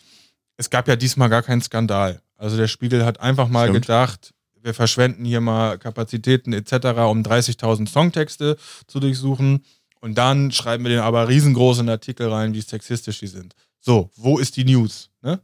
es 0.57 0.69
gab 0.69 0.87
ja 0.87 0.95
diesmal 0.95 1.29
gar 1.29 1.43
keinen 1.43 1.61
Skandal. 1.61 2.21
Also 2.37 2.57
der 2.57 2.67
Spiegel 2.67 3.05
hat 3.05 3.19
einfach 3.19 3.47
mal 3.47 3.69
Stimmt. 3.69 3.81
gedacht, 3.85 4.33
wir 4.61 4.73
verschwenden 4.73 5.25
hier 5.25 5.41
mal 5.41 5.77
Kapazitäten 5.77 6.53
etc., 6.53 6.73
um 7.09 7.21
30.000 7.23 7.87
Songtexte 7.89 8.57
zu 8.87 8.99
durchsuchen. 8.99 9.63
Und 10.01 10.17
dann 10.17 10.51
schreiben 10.51 10.83
wir 10.83 10.89
den 10.91 10.99
aber 10.99 11.27
riesengroß 11.27 11.79
in 11.79 11.85
den 11.87 11.91
Artikel 11.91 12.29
rein, 12.29 12.53
wie 12.53 12.61
sexistisch 12.61 13.19
die 13.19 13.27
sind. 13.27 13.53
So, 13.79 14.09
wo 14.15 14.37
ist 14.37 14.55
die 14.57 14.63
News? 14.65 15.09
Ne? 15.21 15.39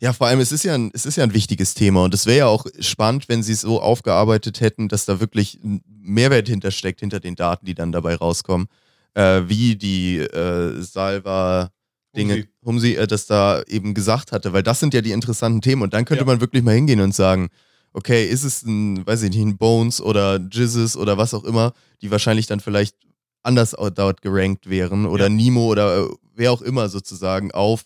Ja, 0.00 0.12
vor 0.12 0.26
allem, 0.26 0.40
es 0.40 0.52
ist 0.52 0.64
ja 0.64 0.74
ein, 0.74 0.90
es 0.92 1.06
ist 1.06 1.16
ja 1.16 1.24
ein 1.24 1.34
wichtiges 1.34 1.74
Thema 1.74 2.04
und 2.04 2.14
es 2.14 2.26
wäre 2.26 2.38
ja 2.38 2.46
auch 2.46 2.66
spannend, 2.80 3.28
wenn 3.28 3.42
sie 3.42 3.52
es 3.52 3.62
so 3.62 3.80
aufgearbeitet 3.80 4.60
hätten, 4.60 4.88
dass 4.88 5.06
da 5.06 5.18
wirklich 5.20 5.58
ein 5.64 5.82
Mehrwert 5.86 6.48
hintersteckt, 6.48 7.00
hinter 7.00 7.20
den 7.20 7.36
Daten, 7.36 7.64
die 7.66 7.74
dann 7.74 7.92
dabei 7.92 8.16
rauskommen. 8.16 8.66
Äh, 9.14 9.42
wie 9.46 9.76
die 9.76 10.18
äh, 10.18 10.82
Salva 10.82 11.70
Dinge, 12.16 12.34
Humsi. 12.34 12.48
Humsi, 12.64 12.94
äh, 12.94 13.06
das 13.06 13.26
da 13.26 13.62
eben 13.62 13.94
gesagt 13.94 14.32
hatte, 14.32 14.52
weil 14.52 14.62
das 14.62 14.80
sind 14.80 14.92
ja 14.94 15.00
die 15.00 15.12
interessanten 15.12 15.60
Themen 15.62 15.82
und 15.82 15.94
dann 15.94 16.04
könnte 16.04 16.22
Ja. 16.22 16.26
man 16.26 16.40
wirklich 16.40 16.62
mal 16.62 16.74
hingehen 16.74 17.00
und 17.00 17.14
sagen, 17.14 17.48
okay, 17.94 18.26
ist 18.26 18.44
es 18.44 18.62
ein, 18.62 19.06
weiß 19.06 19.22
ich 19.22 19.30
nicht, 19.30 19.40
ein 19.40 19.56
Bones 19.56 20.00
oder 20.00 20.38
Jizzes 20.38 20.96
oder 20.96 21.16
was 21.16 21.32
auch 21.32 21.44
immer, 21.44 21.72
die 22.02 22.10
wahrscheinlich 22.10 22.46
dann 22.46 22.60
vielleicht 22.60 22.96
anders 23.42 23.74
dort 23.94 24.20
gerankt 24.20 24.68
wären 24.68 25.06
oder 25.06 25.24
Ja. 25.24 25.30
Nemo 25.30 25.66
oder 25.66 26.04
äh, 26.04 26.08
wer 26.34 26.52
auch 26.52 26.62
immer 26.62 26.88
sozusagen 26.88 27.52
auf 27.52 27.84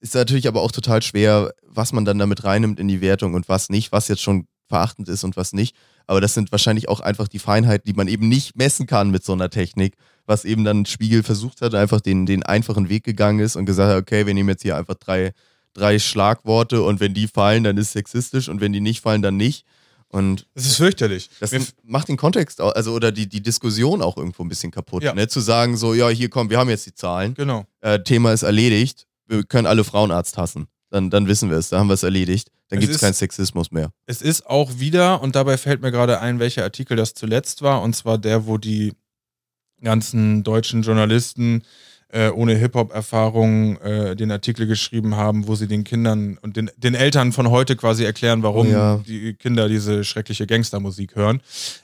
ist 0.00 0.14
natürlich 0.14 0.46
aber 0.46 0.62
auch 0.62 0.72
total 0.72 1.02
schwer, 1.02 1.54
was 1.66 1.92
man 1.92 2.04
dann 2.04 2.18
damit 2.18 2.44
reinnimmt 2.44 2.78
in 2.78 2.88
die 2.88 3.00
Wertung 3.00 3.34
und 3.34 3.48
was 3.48 3.70
nicht, 3.70 3.92
was 3.92 4.08
jetzt 4.08 4.22
schon 4.22 4.46
verachtend 4.68 5.08
ist 5.08 5.24
und 5.24 5.36
was 5.36 5.52
nicht. 5.52 5.76
Aber 6.06 6.20
das 6.20 6.34
sind 6.34 6.52
wahrscheinlich 6.52 6.88
auch 6.88 7.00
einfach 7.00 7.28
die 7.28 7.38
Feinheiten, 7.38 7.86
die 7.86 7.96
man 7.96 8.06
eben 8.06 8.28
nicht 8.28 8.56
messen 8.56 8.86
kann 8.86 9.10
mit 9.10 9.24
so 9.24 9.32
einer 9.32 9.50
Technik, 9.50 9.96
was 10.26 10.44
eben 10.44 10.64
dann 10.64 10.86
Spiegel 10.86 11.22
versucht 11.22 11.62
hat, 11.62 11.74
einfach 11.74 12.00
den, 12.00 12.26
den 12.26 12.42
einfachen 12.42 12.88
Weg 12.88 13.04
gegangen 13.04 13.40
ist 13.40 13.56
und 13.56 13.64
gesagt 13.64 13.90
hat, 13.90 14.00
okay, 14.00 14.26
wir 14.26 14.34
nehmen 14.34 14.48
jetzt 14.50 14.62
hier 14.62 14.76
einfach 14.76 14.94
drei, 14.96 15.32
drei 15.76 15.98
Schlagworte 15.98 16.82
und 16.82 17.00
wenn 17.00 17.14
die 17.14 17.28
fallen, 17.28 17.64
dann 17.64 17.76
ist 17.76 17.92
sexistisch 17.92 18.48
und 18.48 18.60
wenn 18.60 18.72
die 18.72 18.80
nicht 18.80 19.00
fallen, 19.02 19.22
dann 19.22 19.36
nicht. 19.36 19.64
Und 20.08 20.46
Das 20.54 20.64
ist 20.66 20.76
fürchterlich. 20.76 21.28
das 21.40 21.50
Mir- 21.52 21.66
macht 21.82 22.08
den 22.08 22.16
Kontext, 22.16 22.60
also 22.60 22.92
oder 22.92 23.10
die, 23.12 23.28
die 23.28 23.42
Diskussion 23.42 24.02
auch 24.02 24.16
irgendwo 24.16 24.44
ein 24.44 24.48
bisschen 24.48 24.70
kaputt. 24.70 25.02
Ja. 25.02 25.12
Ne? 25.14 25.26
Zu 25.28 25.40
sagen, 25.40 25.76
so, 25.76 25.94
ja, 25.94 26.08
hier 26.08 26.30
komm, 26.30 26.48
wir 26.48 26.58
haben 26.58 26.70
jetzt 26.70 26.86
die 26.86 26.94
Zahlen 26.94 27.34
genau. 27.34 27.66
äh, 27.80 27.98
Thema 28.00 28.32
ist 28.32 28.42
erledigt, 28.44 29.06
wir 29.26 29.42
können 29.44 29.66
alle 29.66 29.82
Frauenarzt 29.84 30.38
hassen. 30.38 30.68
Dann, 30.90 31.10
dann 31.10 31.26
wissen 31.26 31.50
wir 31.50 31.56
es, 31.58 31.70
da 31.70 31.80
haben 31.80 31.88
wir 31.88 31.94
es 31.94 32.04
erledigt. 32.04 32.50
Dann 32.68 32.80
gibt 32.80 32.94
es 32.94 33.00
keinen 33.00 33.14
Sexismus 33.14 33.70
mehr. 33.72 33.90
Es 34.06 34.22
ist 34.22 34.46
auch 34.46 34.78
wieder, 34.78 35.20
und 35.22 35.34
dabei 35.36 35.56
fällt 35.58 35.82
mir 35.82 35.90
gerade 35.92 36.20
ein, 36.20 36.38
welcher 36.38 36.62
Artikel 36.62 36.96
das 36.96 37.14
zuletzt 37.14 37.62
war, 37.62 37.82
und 37.82 37.94
zwar 37.94 38.18
der, 38.18 38.46
wo 38.46 38.58
die 38.58 38.92
ganzen 39.82 40.42
deutschen 40.42 40.82
Journalisten 40.82 41.62
äh, 42.08 42.30
ohne 42.30 42.54
Hip-Hop-Erfahrung 42.54 43.78
äh, 43.78 44.14
den 44.16 44.30
Artikel 44.30 44.66
geschrieben 44.66 45.16
haben, 45.16 45.48
wo 45.48 45.54
sie 45.56 45.66
den 45.66 45.84
Kindern 45.84 46.38
und 46.40 46.56
den, 46.56 46.70
den 46.76 46.94
Eltern 46.94 47.32
von 47.32 47.50
heute 47.50 47.76
quasi 47.76 48.04
erklären, 48.04 48.42
warum 48.42 48.68
Oh 48.68 48.70
ja. 48.70 48.96
die 49.06 49.34
Kinder 49.34 49.68
diese 49.68 50.04
schreckliche 50.04 50.46
Gangstermusik 50.46 51.16
hören. 51.16 51.40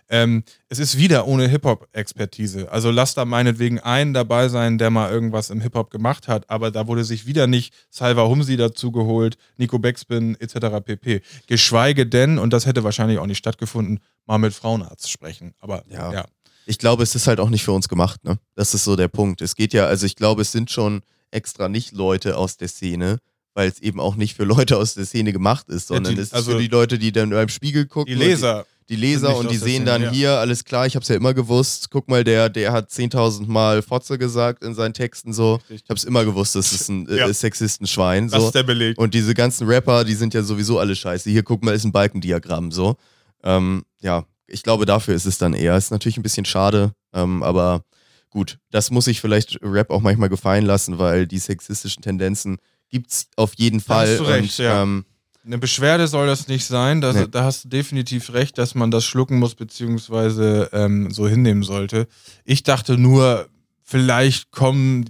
Ähm, 0.09 0.45
es 0.68 0.79
ist 0.79 0.97
wieder 0.97 1.27
ohne 1.27 1.49
Hip-Hop-Expertise. 1.49 2.70
Also 2.70 2.91
lass 2.91 3.14
da 3.14 3.25
meinetwegen 3.25 3.81
einen 3.81 4.14
dabei 4.14 4.49
sein, 4.49 4.79
der 4.79 4.91
mal 4.91 5.11
irgendwas 5.11 5.51
im 5.51 5.61
Hip-Hop 5.61 5.91
gemacht 5.91 6.29
hat, 6.29 6.49
aber 6.49 6.70
da 6.70 6.87
wurde 6.87 7.05
sich 7.05 7.27
wieder 7.27 7.47
nicht 7.47 7.75
Salva 7.91 8.27
Humsi 8.27 8.57
dazu 8.57 8.93
geholt, 8.93 9.37
Nico 9.57 9.79
Backspin 9.79 10.37
etc. 10.41 10.85
pp. 10.85 11.23
Geschweige 11.47 12.07
denn, 12.07 12.39
und 12.39 12.53
das 12.53 12.66
hätte 12.66 12.85
wahrscheinlich 12.85 13.18
auch 13.18 13.27
nicht 13.27 13.39
stattgefunden, 13.39 14.01
mal 14.27 14.39
mit 14.39 14.55
Frauenarzt 14.55 15.11
sprechen. 15.11 15.55
Aber 15.61 15.83
Ja. 15.89 16.12
ja. 16.12 16.25
Ich 16.66 16.78
glaube, 16.78 17.02
es 17.02 17.14
ist 17.14 17.26
halt 17.26 17.40
auch 17.40 17.50
nicht 17.50 17.64
für 17.64 17.72
uns 17.72 17.88
gemacht, 17.88 18.22
ne? 18.24 18.38
Das 18.54 18.74
ist 18.74 18.84
so 18.84 18.96
der 18.96 19.08
Punkt. 19.08 19.42
Es 19.42 19.54
geht 19.56 19.72
ja, 19.72 19.86
also 19.86 20.06
ich 20.06 20.16
glaube, 20.16 20.42
es 20.42 20.52
sind 20.52 20.70
schon 20.70 21.02
extra 21.30 21.68
nicht 21.68 21.92
Leute 21.92 22.36
aus 22.36 22.56
der 22.56 22.68
Szene, 22.68 23.18
weil 23.54 23.68
es 23.68 23.80
eben 23.80 24.00
auch 24.00 24.16
nicht 24.16 24.36
für 24.36 24.44
Leute 24.44 24.76
aus 24.76 24.94
der 24.94 25.04
Szene 25.06 25.32
gemacht 25.32 25.68
ist, 25.68 25.90
Ja, 25.90 25.96
sondern 25.96 26.14
die- 26.14 26.20
es 26.20 26.28
ist 26.28 26.34
also 26.34 26.52
für 26.52 26.58
die 26.58 26.68
Leute, 26.68 26.98
die 26.98 27.10
dann 27.12 27.30
beim 27.30 27.48
Spiegel 27.48 27.86
gucken. 27.86 28.12
Die 28.12 28.18
Leser. 28.18 28.66
Die, 28.88 28.96
die 28.96 29.00
Leser 29.00 29.36
und 29.36 29.50
die 29.50 29.56
sehen 29.56 29.82
Szene, 29.82 29.84
dann 29.86 30.02
ja. 30.02 30.10
hier, 30.10 30.30
alles 30.32 30.64
klar, 30.64 30.86
ich 30.86 30.96
hab's 30.96 31.08
ja 31.08 31.14
immer 31.14 31.32
gewusst. 31.34 31.88
Guck 31.90 32.08
mal, 32.08 32.24
der, 32.24 32.50
der 32.50 32.72
hat 32.72 32.90
10.000 32.90 33.46
Mal 33.46 33.80
Fotze 33.80 34.18
gesagt 34.18 34.62
in 34.64 34.74
seinen 34.74 34.92
Texten 34.92 35.32
so. 35.32 35.54
Richtig. 35.54 35.82
Ich 35.84 35.90
hab's 35.90 36.04
immer 36.04 36.24
gewusst, 36.24 36.54
das 36.56 36.72
ist 36.72 36.88
ein 36.88 37.08
äh, 37.08 37.16
Ja. 37.18 37.32
Sexistenschwein. 37.32 38.28
Das 38.28 38.40
So. 38.40 38.46
ist 38.48 38.54
der 38.54 38.64
Beleg. 38.64 38.98
Und 38.98 39.14
diese 39.14 39.34
ganzen 39.34 39.66
Rapper, 39.68 40.04
die 40.04 40.14
sind 40.14 40.34
ja 40.34 40.42
sowieso 40.42 40.78
alle 40.78 40.94
scheiße. 40.96 41.30
Hier, 41.30 41.42
guck 41.42 41.62
mal, 41.64 41.74
ist 41.74 41.84
ein 41.84 41.92
Balkendiagramm 41.92 42.70
so. 42.72 42.96
Ähm, 43.44 43.84
ja, 44.00 44.24
ich 44.53 44.62
glaube, 44.62 44.86
dafür 44.86 45.14
ist 45.14 45.26
es 45.26 45.38
dann 45.38 45.55
eher. 45.55 45.76
Ist 45.76 45.90
natürlich 45.90 46.16
ein 46.18 46.22
bisschen 46.22 46.44
schade, 46.44 46.92
ähm, 47.12 47.42
aber 47.42 47.82
gut, 48.30 48.59
das 48.70 48.90
muss 48.90 49.07
ich 49.07 49.20
vielleicht 49.20 49.59
Rap 49.62 49.90
auch 49.90 50.00
manchmal 50.00 50.28
gefallen 50.28 50.64
lassen, 50.64 50.98
weil 50.98 51.26
die 51.26 51.38
sexistischen 51.38 52.03
Tendenzen 52.03 52.59
gibt's 52.88 53.28
auf 53.36 53.55
jeden 53.57 53.78
Da 53.78 53.84
Fall. 53.84 54.09
hast 54.11 54.20
du 54.20 54.24
recht, 54.24 54.59
und, 54.61 54.64
ja. 54.64 54.82
ähm, 54.82 55.05
Eine 55.44 55.59
Beschwerde 55.59 56.07
soll 56.07 56.26
das 56.26 56.46
nicht 56.48 56.64
sein. 56.66 57.00
Da, 57.00 57.12
Nee. 57.12 57.26
da 57.30 57.44
hast 57.44 57.64
du 57.64 57.68
definitiv 57.68 58.32
recht, 58.32 58.57
dass 58.59 58.74
man 58.74 58.90
das 58.90 59.05
schlucken 59.05 59.38
muss, 59.38 59.55
beziehungsweise 59.55 60.68
ähm, 60.72 61.11
so 61.11 61.26
hinnehmen 61.26 61.62
sollte. 61.62 62.07
Ich 62.44 62.62
dachte 62.62 62.96
nur, 62.98 63.48
vielleicht 63.82 64.50
kommen, 64.50 65.05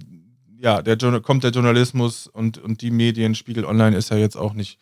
ja, 0.59 0.81
der, 0.81 0.97
kommt 1.21 1.43
der 1.43 1.51
Journalismus 1.51 2.27
und, 2.27 2.57
und 2.57 2.81
die 2.81 2.91
Medien, 2.91 3.35
Spiegel 3.35 3.65
Online 3.65 3.95
ist 3.95 4.09
ja 4.09 4.17
jetzt 4.17 4.35
auch 4.37 4.53
nicht 4.53 4.79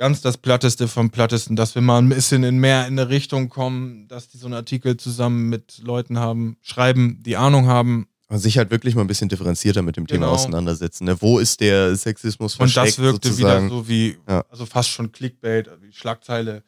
ganz 0.00 0.22
das 0.22 0.38
Platteste 0.38 0.88
vom 0.88 1.10
Plattesten, 1.10 1.56
dass 1.56 1.74
wir 1.74 1.82
mal 1.82 1.98
ein 1.98 2.08
bisschen 2.08 2.42
in 2.42 2.56
mehr 2.58 2.86
in 2.88 2.98
eine 2.98 3.10
Richtung 3.10 3.50
kommen, 3.50 4.08
dass 4.08 4.28
die 4.28 4.38
so 4.38 4.46
einen 4.46 4.54
Artikel 4.54 4.96
zusammen 4.96 5.50
mit 5.50 5.78
Leuten 5.84 6.18
haben, 6.18 6.56
schreiben, 6.62 7.22
die 7.22 7.36
Ahnung 7.36 7.66
haben. 7.66 8.06
sich 8.30 8.56
halt 8.56 8.70
wirklich 8.70 8.94
mal 8.94 9.02
ein 9.02 9.06
bisschen 9.08 9.28
differenzierter 9.28 9.82
mit 9.82 9.96
dem 9.98 10.06
Thema 10.06 10.20
Genau. 10.26 10.32
auseinandersetzen. 10.32 11.04
Ne? 11.04 11.20
Wo 11.20 11.38
ist 11.38 11.60
der 11.60 11.94
Sexismus 11.96 12.54
Und 12.54 12.58
versteckt 12.70 12.96
das 12.96 12.98
wirkte 12.98 13.28
sozusagen? 13.28 13.66
wieder 13.66 13.74
so 13.76 13.88
wie, 13.88 14.16
Ja. 14.26 14.42
also 14.48 14.64
fast 14.66 14.88
schon 14.88 15.12
Clickbait, 15.12 15.68
wie 15.82 15.92
Schlagzeile, 15.92 16.62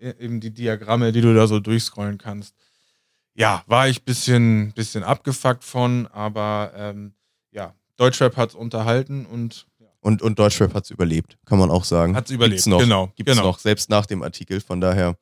e- 0.00 0.14
eben 0.18 0.40
die 0.40 0.50
Diagramme, 0.54 1.12
die 1.12 1.20
du 1.20 1.34
da 1.34 1.46
so 1.46 1.60
durchscrollen 1.60 2.16
kannst. 2.16 2.54
Ja, 3.34 3.64
war 3.66 3.88
ich 3.88 4.02
bisschen, 4.04 4.72
bisschen 4.74 5.02
abgefuckt 5.04 5.62
von, 5.62 6.06
aber 6.06 6.72
ähm, 6.74 7.12
ja, 7.52 7.74
Deutschrap 7.98 8.36
hat's 8.38 8.54
unterhalten 8.54 9.26
und 9.26 9.66
Und, 10.08 10.22
und 10.22 10.38
Deutschrap 10.38 10.72
hat's 10.72 10.88
überlebt, 10.88 11.36
kann 11.44 11.58
man 11.58 11.70
auch 11.70 11.84
sagen. 11.84 12.16
hat's 12.16 12.30
überlebt. 12.30 12.56
Gibt's 12.56 12.66
noch. 12.66 12.80
Genau, 12.80 13.12
Gibt's 13.14 13.30
genau. 13.30 13.46
noch, 13.46 13.58
selbst 13.58 13.90
nach 13.90 14.06
dem 14.06 14.22
Artikel. 14.22 14.58
Von 14.62 14.80
daher, 14.80 15.18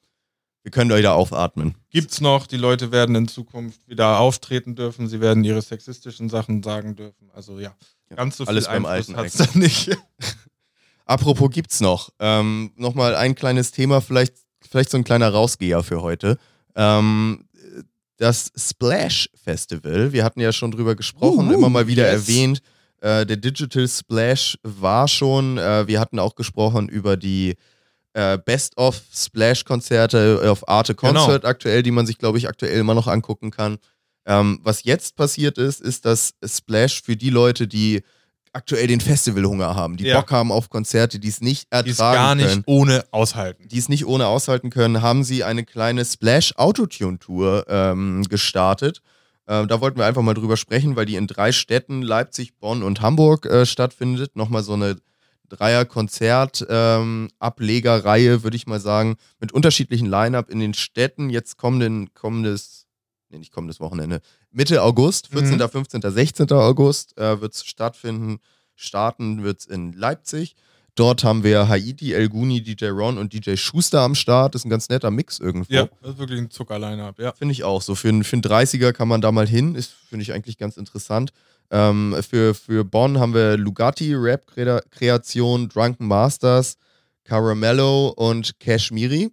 wir 0.62 0.70
können 0.70 0.96
wieder 0.96 1.16
aufatmen. 1.16 1.74
Gibt's 1.90 2.20
noch, 2.20 2.46
die 2.46 2.56
Leute 2.56 2.92
werden 2.92 3.16
in 3.16 3.26
Zukunft 3.26 3.80
wieder 3.88 4.20
auftreten 4.20 4.76
dürfen, 4.76 5.08
sie 5.08 5.20
werden 5.20 5.42
ihre 5.42 5.60
sexistischen 5.60 6.28
Sachen 6.28 6.62
sagen 6.62 6.94
dürfen. 6.94 7.28
Also 7.34 7.58
ja, 7.58 7.74
Ja, 8.10 8.14
ganz 8.14 8.36
so 8.36 8.44
viel 8.44 8.50
alles 8.50 8.68
beim 8.68 8.86
Einfluss 8.86 9.16
Alten 9.16 9.26
hat's 9.26 9.52
da 9.52 9.58
nicht. 9.58 9.98
Apropos 11.04 11.50
gibt's 11.50 11.80
noch. 11.80 12.10
Ähm, 12.20 12.70
Nochmal 12.76 13.16
ein 13.16 13.34
kleines 13.34 13.72
Thema, 13.72 14.00
vielleicht, 14.00 14.36
vielleicht 14.60 14.90
so 14.90 14.98
ein 14.98 15.04
kleiner 15.04 15.30
Rausgeher 15.30 15.82
für 15.82 16.00
heute. 16.00 16.38
Ähm, 16.76 17.48
das 18.18 18.52
Splash 18.56 19.30
Festival, 19.34 20.12
wir 20.12 20.22
hatten 20.22 20.38
ja 20.38 20.52
schon 20.52 20.70
drüber 20.70 20.94
gesprochen, 20.94 21.48
Uhu, 21.48 21.54
immer 21.54 21.70
mal 21.70 21.88
wieder 21.88 22.04
yes. 22.08 22.28
erwähnt. 22.28 22.62
Äh, 23.06 23.24
der 23.24 23.36
Digital 23.36 23.86
Splash 23.86 24.58
war 24.64 25.06
schon, 25.06 25.58
äh, 25.58 25.86
wir 25.86 26.00
hatten 26.00 26.18
auch 26.18 26.34
gesprochen 26.34 26.88
über 26.88 27.16
die 27.16 27.54
äh, 28.14 28.36
Best-of 28.36 29.00
Splash-Konzerte 29.14 30.50
auf 30.50 30.68
Arte 30.68 30.94
Genau. 30.96 31.12
Concert 31.24 31.44
aktuell, 31.44 31.84
die 31.84 31.92
man 31.92 32.04
sich, 32.06 32.18
glaube 32.18 32.38
ich, 32.38 32.48
aktuell 32.48 32.78
immer 32.80 32.94
noch 32.94 33.06
angucken 33.06 33.52
kann. 33.52 33.78
Ähm, 34.26 34.58
was 34.64 34.82
jetzt 34.82 35.14
passiert 35.14 35.56
ist, 35.56 35.80
ist, 35.80 36.04
dass 36.04 36.32
Splash 36.44 37.00
für 37.00 37.14
die 37.16 37.30
Leute, 37.30 37.68
die 37.68 38.02
aktuell 38.52 38.88
den 38.88 39.00
Festivalhunger 39.00 39.76
haben, 39.76 39.96
die 39.96 40.06
Ja. 40.06 40.18
Bock 40.20 40.32
haben 40.32 40.50
auf 40.50 40.68
Konzerte, 40.68 41.20
die 41.20 41.28
es 41.28 41.40
nicht 41.40 41.68
ertragen 41.70 42.14
gar 42.16 42.34
nicht 42.34 42.48
können, 42.48 42.62
ohne 42.66 43.04
aushalten. 43.12 43.68
die 43.68 43.78
es 43.78 43.88
nicht 43.88 44.06
ohne 44.06 44.26
aushalten 44.26 44.70
können, 44.70 45.00
haben 45.00 45.22
sie 45.22 45.44
eine 45.44 45.62
kleine 45.64 46.04
Splash 46.04 46.54
Autotune 46.56 47.20
Tour 47.20 47.66
ähm, 47.68 48.24
gestartet. 48.28 49.00
Äh, 49.46 49.66
da 49.66 49.80
wollten 49.80 49.98
wir 49.98 50.06
einfach 50.06 50.22
mal 50.22 50.34
drüber 50.34 50.56
sprechen, 50.56 50.94
weil 50.96 51.06
die 51.06 51.16
in 51.16 51.26
drei 51.26 51.50
Städten, 51.52 52.02
Leipzig, 52.02 52.58
Bonn 52.58 52.82
und 52.82 53.00
Hamburg, 53.00 53.46
äh, 53.46 53.66
stattfindet. 53.66 54.36
Nochmal 54.36 54.62
so 54.62 54.74
eine 54.74 54.96
Dreier-Konzert-Ablegerreihe, 55.48 58.34
ähm, 58.34 58.42
würde 58.42 58.56
ich 58.56 58.66
mal 58.66 58.80
sagen, 58.80 59.16
mit 59.38 59.52
unterschiedlichen 59.52 60.06
Line-Up 60.06 60.50
in 60.50 60.58
den 60.58 60.74
Städten. 60.74 61.30
Jetzt 61.30 61.56
kommenden, 61.56 62.12
kommendes, 62.14 62.88
nee, 63.28 63.38
nicht 63.38 63.52
kommendes 63.52 63.78
Wochenende, 63.80 64.20
Mitte 64.50 64.82
August, 64.82 65.28
14., 65.28 65.58
mhm. 65.58 65.68
15., 65.68 66.02
16. 66.02 66.50
August 66.52 67.16
äh, 67.18 67.40
wird 67.40 67.54
es 67.54 67.64
stattfinden. 67.64 68.40
Starten 68.74 69.44
wird 69.44 69.60
es 69.60 69.66
in 69.66 69.92
Leipzig. 69.92 70.56
Dort 70.96 71.24
haben 71.24 71.44
wir 71.44 71.68
Haiti, 71.68 72.14
El 72.14 72.30
Guni, 72.30 72.62
DJ 72.62 72.86
Ron 72.86 73.18
und 73.18 73.34
DJ 73.34 73.56
Schuster 73.56 74.00
am 74.00 74.14
Start. 74.14 74.54
Das 74.54 74.62
ist 74.62 74.64
ein 74.64 74.70
ganz 74.70 74.88
netter 74.88 75.10
Mix 75.10 75.38
irgendwo. 75.38 75.72
Ja, 75.72 75.88
das 76.00 76.12
ist 76.12 76.18
wirklich 76.18 76.40
ein 76.40 76.50
Zucker-Line-Up, 76.50 77.18
ja. 77.18 77.32
Finde 77.34 77.52
ich 77.52 77.64
auch. 77.64 77.82
So 77.82 77.94
für, 77.94 78.08
für 78.24 78.36
einen 78.36 78.42
30er 78.42 78.92
kann 78.92 79.06
man 79.06 79.20
da 79.20 79.30
mal 79.30 79.46
hin. 79.46 79.74
Ist, 79.74 79.92
finde 80.08 80.22
ich 80.22 80.32
eigentlich 80.32 80.56
ganz 80.56 80.78
interessant. 80.78 81.32
Ähm, 81.70 82.16
für, 82.26 82.54
für 82.54 82.82
Bonn 82.82 83.20
haben 83.20 83.34
wir 83.34 83.58
Lugatti, 83.58 84.14
Rap-Kreation, 84.14 85.68
Drunken 85.68 86.06
Masters, 86.06 86.78
Caramello 87.24 88.14
und 88.16 88.58
Cashmiri. 88.58 89.30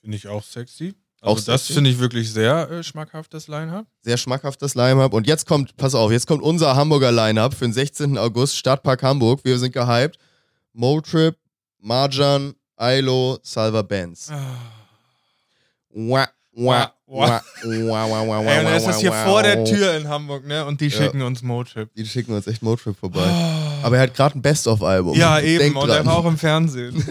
Finde 0.00 0.16
ich 0.16 0.26
auch 0.26 0.42
sexy. 0.42 0.94
Also 1.20 1.40
auch 1.40 1.44
das 1.44 1.68
finde 1.68 1.90
ich 1.90 2.00
wirklich 2.00 2.32
sehr 2.32 2.68
äh, 2.68 2.82
schmackhaftes 2.82 3.46
Line-Up. 3.46 3.86
Sehr 4.02 4.16
schmackhaftes 4.16 4.74
Line-Up. 4.74 5.12
Und 5.12 5.28
jetzt 5.28 5.46
kommt, 5.46 5.76
pass 5.76 5.94
auf, 5.94 6.10
jetzt 6.10 6.26
kommt 6.26 6.42
unser 6.42 6.74
Hamburger 6.74 7.12
Line-Up 7.12 7.54
für 7.54 7.64
den 7.64 7.72
16. 7.72 8.18
August, 8.18 8.56
Stadtpark 8.56 9.04
Hamburg. 9.04 9.40
Wir 9.44 9.58
sind 9.58 9.72
gehypt. 9.72 10.18
Motrip, 10.76 11.36
Marjan, 11.80 12.54
Ilo, 12.78 13.38
Salva 13.42 13.82
Benz. 13.82 14.30
Wah, 15.88 16.28
wah, 16.52 16.92
wah, 17.06 17.42
wah, 17.42 17.42
wah, 17.64 18.26
wah, 18.26 18.42
Ey, 18.42 18.58
und 18.58 18.64
dann 18.66 18.76
ist 18.76 18.86
das 18.86 19.00
hier 19.00 19.12
vor 19.12 19.42
der 19.42 19.64
Tür 19.64 19.96
in 19.96 20.06
Hamburg, 20.06 20.46
ne? 20.46 20.66
Und 20.66 20.82
die 20.82 20.90
schicken 20.90 21.22
uns 21.22 21.42
Motrip. 21.42 21.88
Die 21.94 22.04
schicken 22.04 22.34
uns 22.34 22.46
echt 22.46 22.62
Motrip 22.62 22.98
vorbei. 22.98 23.24
Oh. 23.24 23.86
Aber 23.86 23.96
er 23.96 24.02
hat 24.02 24.14
gerade 24.14 24.38
ein 24.38 24.42
Best-of-Album. 24.42 25.16
Ja, 25.16 25.40
eben. 25.40 25.60
Denk 25.60 25.76
und 25.76 25.88
er 25.88 26.04
war 26.04 26.18
auch 26.18 26.26
im 26.26 26.36
Fernsehen. 26.36 27.02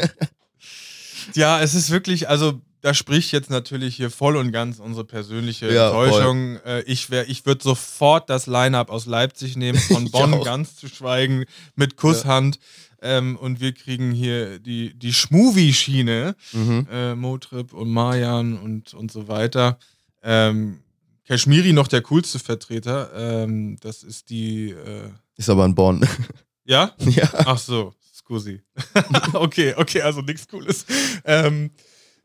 ja, 1.34 1.60
es 1.60 1.74
ist 1.74 1.90
wirklich, 1.90 2.30
also 2.30 2.62
da 2.82 2.94
spricht 2.94 3.32
jetzt 3.32 3.50
natürlich 3.50 3.96
hier 3.96 4.12
voll 4.12 4.36
und 4.36 4.52
ganz 4.52 4.78
unsere 4.78 5.06
persönliche 5.06 5.74
ja, 5.74 5.88
Enttäuschung. 5.88 6.58
Äh, 6.58 6.82
ich 6.82 7.10
ich 7.10 7.44
würde 7.48 7.64
sofort 7.64 8.30
das 8.30 8.46
Line-Up 8.46 8.92
aus 8.92 9.08
Leipzig 9.08 9.58
nehmen, 9.58 9.80
von 9.80 10.06
Bonn 10.12 10.44
ganz 10.44 10.76
zu 10.76 10.88
schweigen, 10.88 11.46
mit 11.76 11.98
Kusshand. 11.98 12.58
Ja. 12.58 12.62
Ähm, 13.06 13.38
und 13.38 13.60
wir 13.62 13.72
kriegen 13.74 14.12
hier 14.12 14.58
die, 14.58 14.98
die 14.98 15.14
Schmovie-Schiene, 15.14 16.36
mhm. 16.54 16.88
äh, 16.92 17.14
Motrip 17.14 17.72
und 17.72 17.92
Marjan 17.92 18.58
und, 18.58 18.96
und 18.96 19.12
so 19.12 19.28
weiter. 19.28 19.78
Ähm, 20.24 20.80
Kashmiri 21.28 21.72
noch 21.72 21.88
der 21.88 22.02
coolste 22.02 22.40
Vertreter. 22.40 23.12
Ähm, 23.16 23.78
das 23.82 24.02
ist 24.02 24.32
die. 24.32 24.72
Äh 24.72 25.10
ist 25.38 25.50
aber 25.50 25.66
in 25.66 25.76
Bonn. 25.76 26.08
Ja? 26.68 26.94
Ja. 26.98 27.30
Ach 27.46 27.60
so, 27.60 27.94
scusi. 28.12 28.60
okay, 29.34 29.76
okay, 29.78 30.02
also 30.02 30.22
nichts 30.22 30.48
Cooles. 30.48 30.84
Ähm, 31.24 31.70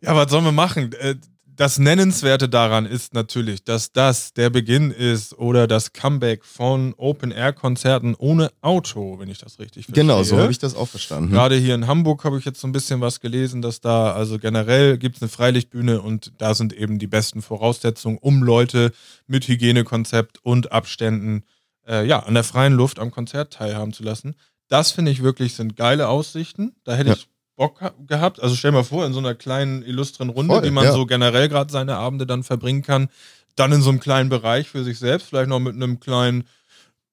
ja, 0.00 0.16
was 0.16 0.30
sollen 0.30 0.46
wir 0.46 0.52
machen? 0.52 0.94
Äh, 0.94 1.16
das 1.60 1.78
Nennenswerte 1.78 2.48
daran 2.48 2.86
ist 2.86 3.12
natürlich, 3.12 3.62
dass 3.64 3.92
das 3.92 4.32
der 4.32 4.48
Beginn 4.48 4.90
ist 4.90 5.36
oder 5.36 5.66
das 5.66 5.92
Comeback 5.92 6.46
von 6.46 6.94
Open-Air-Konzerten 6.96 8.14
ohne 8.14 8.50
Auto, 8.62 9.18
wenn 9.18 9.28
ich 9.28 9.36
das 9.36 9.58
richtig 9.58 9.84
verstehe. 9.84 10.04
Genau, 10.04 10.22
so 10.22 10.38
habe 10.38 10.50
ich 10.50 10.58
das 10.58 10.74
auch 10.74 10.88
verstanden. 10.88 11.30
Gerade 11.30 11.56
hier 11.56 11.74
in 11.74 11.86
Hamburg 11.86 12.24
habe 12.24 12.38
ich 12.38 12.46
jetzt 12.46 12.62
so 12.62 12.66
ein 12.66 12.72
bisschen 12.72 13.02
was 13.02 13.20
gelesen, 13.20 13.60
dass 13.60 13.82
da, 13.82 14.14
also 14.14 14.38
generell 14.38 14.96
gibt 14.96 15.16
es 15.16 15.22
eine 15.22 15.28
Freilichtbühne 15.28 16.00
und 16.00 16.32
da 16.38 16.54
sind 16.54 16.72
eben 16.72 16.98
die 16.98 17.06
besten 17.06 17.42
Voraussetzungen, 17.42 18.16
um 18.16 18.42
Leute 18.42 18.90
mit 19.26 19.46
Hygienekonzept 19.46 20.38
und 20.42 20.72
Abständen 20.72 21.44
äh, 21.86 22.06
ja, 22.06 22.20
an 22.20 22.32
der 22.32 22.44
freien 22.44 22.72
Luft 22.72 22.98
am 22.98 23.10
Konzert 23.10 23.52
teilhaben 23.52 23.92
zu 23.92 24.02
lassen. 24.02 24.34
Das 24.68 24.92
finde 24.92 25.10
ich 25.10 25.22
wirklich 25.22 25.56
sind 25.56 25.76
geile 25.76 26.08
Aussichten. 26.08 26.74
Da 26.84 26.94
hätte 26.94 27.10
ja. 27.10 27.16
ich 27.16 27.28
Bock 27.60 27.78
gehabt. 28.06 28.42
Also 28.42 28.56
stell 28.56 28.72
mal 28.72 28.84
vor, 28.84 29.04
in 29.04 29.12
so 29.12 29.18
einer 29.18 29.34
kleinen, 29.34 29.82
illustren 29.82 30.30
Runde, 30.30 30.54
Voll, 30.54 30.64
wie 30.64 30.70
man 30.70 30.84
ja. 30.84 30.92
so 30.94 31.04
generell 31.04 31.46
gerade 31.50 31.70
seine 31.70 31.96
Abende 31.96 32.26
dann 32.26 32.42
verbringen 32.42 32.80
kann, 32.80 33.10
dann 33.54 33.70
in 33.70 33.82
so 33.82 33.90
einem 33.90 34.00
kleinen 34.00 34.30
Bereich 34.30 34.70
für 34.70 34.82
sich 34.82 34.98
selbst, 34.98 35.28
vielleicht 35.28 35.50
noch 35.50 35.60
mit 35.60 35.74
einem 35.74 36.00
kleinen 36.00 36.44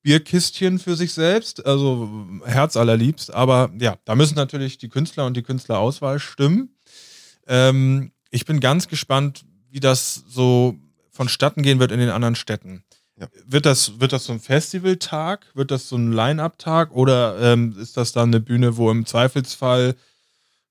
Bierkistchen 0.03 0.79
für 0.79 0.95
sich 0.95 1.11
selbst, 1.11 1.65
also 1.65 2.09
Herz 2.45 2.77
allerliebst. 2.77 3.33
Aber 3.33 3.71
ja, 3.77 3.97
da 4.05 4.15
müssen 4.15 4.35
natürlich 4.35 4.77
die 4.77 4.87
Künstler 4.87 5.25
und 5.25 5.35
die 5.35 5.43
Künstlerauswahl 5.43 6.17
stimmen. 6.17 6.73
Ähm, 7.45 8.13
ich 8.31 8.45
bin 8.45 8.61
ganz 8.61 8.87
gespannt, 8.87 9.43
wie 9.69 9.81
das 9.81 10.23
so 10.29 10.77
vonstatten 11.11 11.61
gehen 11.61 11.79
wird 11.79 11.91
in 11.91 11.99
den 11.99 12.09
anderen 12.09 12.35
Städten. 12.35 12.85
Ja. 13.19 13.27
Wird, 13.45 13.65
das, 13.65 13.99
wird 13.99 14.13
das 14.13 14.23
so 14.23 14.31
ein 14.31 14.39
Festivaltag? 14.39 15.47
Wird 15.55 15.71
das 15.71 15.89
so 15.89 15.97
ein 15.97 16.13
Line-Up-Tag? 16.13 16.93
Oder 16.93 17.37
ähm, 17.41 17.75
ist 17.77 17.97
das 17.97 18.13
dann 18.13 18.29
eine 18.29 18.39
Bühne, 18.39 18.77
wo 18.77 18.89
im 18.89 19.05
Zweifelsfall 19.05 19.95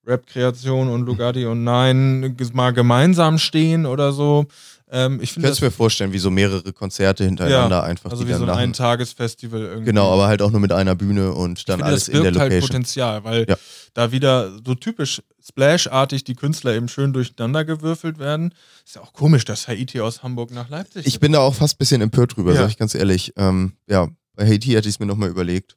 Rap-Kreation 0.06 0.88
und 0.88 1.02
Lugatti 1.02 1.46
und 1.46 1.64
Nein 1.64 2.36
mal 2.52 2.72
gemeinsam 2.72 3.38
stehen 3.38 3.86
oder 3.86 4.12
so. 4.12 4.46
Ähm, 4.88 5.18
ich 5.20 5.34
könnte 5.34 5.64
mir 5.64 5.72
vorstellen, 5.72 6.12
wie 6.12 6.18
so 6.18 6.30
mehrere 6.30 6.72
Konzerte 6.72 7.24
hintereinander 7.24 7.78
ja, 7.78 7.82
einfach. 7.82 8.10
Also 8.10 8.28
wie 8.28 8.32
so 8.32 8.44
ein 8.44 8.50
Eintagesfestival 8.50 9.60
irgendwie. 9.60 9.86
Genau, 9.86 10.12
aber 10.12 10.28
halt 10.28 10.42
auch 10.42 10.52
nur 10.52 10.60
mit 10.60 10.70
einer 10.70 10.94
Bühne 10.94 11.32
und 11.32 11.68
dann 11.68 11.82
alles 11.82 12.04
finde, 12.04 12.20
das 12.20 12.28
in 12.28 12.34
der 12.34 12.40
halt 12.42 12.52
Location. 12.52 12.62
halt 12.62 12.70
Potenzial, 12.70 13.24
weil 13.24 13.46
ja. 13.48 13.56
da 13.94 14.12
wieder 14.12 14.52
so 14.64 14.76
typisch 14.76 15.22
Splash-artig 15.44 16.22
die 16.22 16.34
Künstler 16.34 16.74
eben 16.74 16.86
schön 16.86 17.12
durcheinander 17.12 17.64
gewürfelt 17.64 18.20
werden. 18.20 18.54
Ist 18.84 18.94
ja 18.94 19.02
auch 19.02 19.12
komisch, 19.12 19.44
dass 19.44 19.66
Haiti 19.66 20.00
aus 20.00 20.22
Hamburg 20.22 20.52
nach 20.52 20.68
Leipzig. 20.68 21.04
Ich 21.04 21.18
bin 21.18 21.32
da 21.32 21.40
auch 21.40 21.54
fast 21.54 21.74
ein 21.74 21.78
bisschen 21.78 22.00
empört 22.00 22.36
drüber, 22.36 22.52
ja. 22.52 22.60
sag 22.60 22.70
ich 22.70 22.78
ganz 22.78 22.94
ehrlich. 22.94 23.32
Ähm, 23.36 23.72
ja, 23.88 24.08
bei 24.36 24.46
Haiti 24.46 24.70
hätte 24.70 24.88
ich 24.88 24.94
es 24.94 24.98
mir 25.00 25.06
nochmal 25.06 25.30
überlegt 25.30 25.74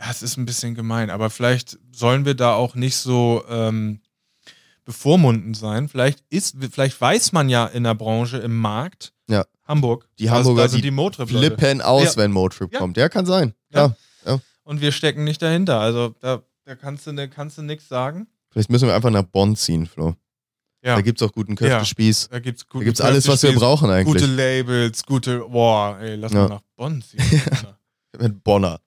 ja, 0.00 0.10
es 0.10 0.22
ist 0.22 0.38
ein 0.38 0.46
bisschen 0.46 0.74
gemein, 0.74 1.10
aber 1.10 1.28
vielleicht 1.28 1.78
sollen 1.92 2.24
wir 2.24 2.34
da 2.34 2.54
auch 2.54 2.74
nicht 2.74 2.96
so 2.96 3.44
ähm, 3.48 4.00
bevormunden 4.84 5.52
sein. 5.52 5.88
Vielleicht 5.88 6.24
ist, 6.30 6.56
vielleicht 6.72 6.98
weiß 6.98 7.32
man 7.32 7.48
ja 7.50 7.66
in 7.66 7.84
der 7.84 7.94
Branche, 7.94 8.38
im 8.38 8.56
Markt, 8.56 9.12
ja. 9.28 9.44
Hamburg, 9.64 10.08
die 10.18 10.30
Hamburger 10.30 10.62
also, 10.62 10.78
die, 10.78 10.90
die 10.90 11.26
flippen 11.26 11.82
aus, 11.82 12.14
ja. 12.14 12.16
wenn 12.16 12.32
Motrip 12.32 12.72
ja. 12.72 12.78
kommt. 12.78 12.96
Ja, 12.96 13.08
kann 13.08 13.26
sein. 13.26 13.54
Ja. 13.72 13.94
ja. 14.24 14.40
Und 14.64 14.80
wir 14.80 14.92
stecken 14.92 15.24
nicht 15.24 15.42
dahinter. 15.42 15.80
Also 15.80 16.14
da, 16.20 16.42
da 16.64 16.74
kannst 16.76 17.06
du, 17.06 17.28
kannst 17.28 17.58
du 17.58 17.62
nichts 17.62 17.88
sagen. 17.88 18.26
Vielleicht 18.50 18.70
müssen 18.70 18.88
wir 18.88 18.94
einfach 18.94 19.10
nach 19.10 19.22
Bonn 19.22 19.54
ziehen, 19.54 19.86
Flo. 19.86 20.14
Ja. 20.82 20.96
Da 20.96 21.02
gibt 21.02 21.20
es 21.20 21.28
auch 21.28 21.32
guten 21.32 21.56
Köftespieß. 21.56 22.30
Ja, 22.32 22.38
da 22.38 22.40
gibt 22.40 22.64
es 22.70 23.00
alles, 23.02 23.28
was 23.28 23.42
wir 23.42 23.54
brauchen 23.54 23.90
eigentlich. 23.90 24.22
Gute 24.22 24.26
Labels, 24.26 25.04
gute, 25.04 25.40
boah, 25.40 25.98
ey, 26.00 26.16
lass 26.16 26.32
mal 26.32 26.48
nach 26.48 26.62
Bonn 26.74 27.02
ziehen. 27.02 27.42
Mit 28.18 28.42
Bonner. 28.42 28.80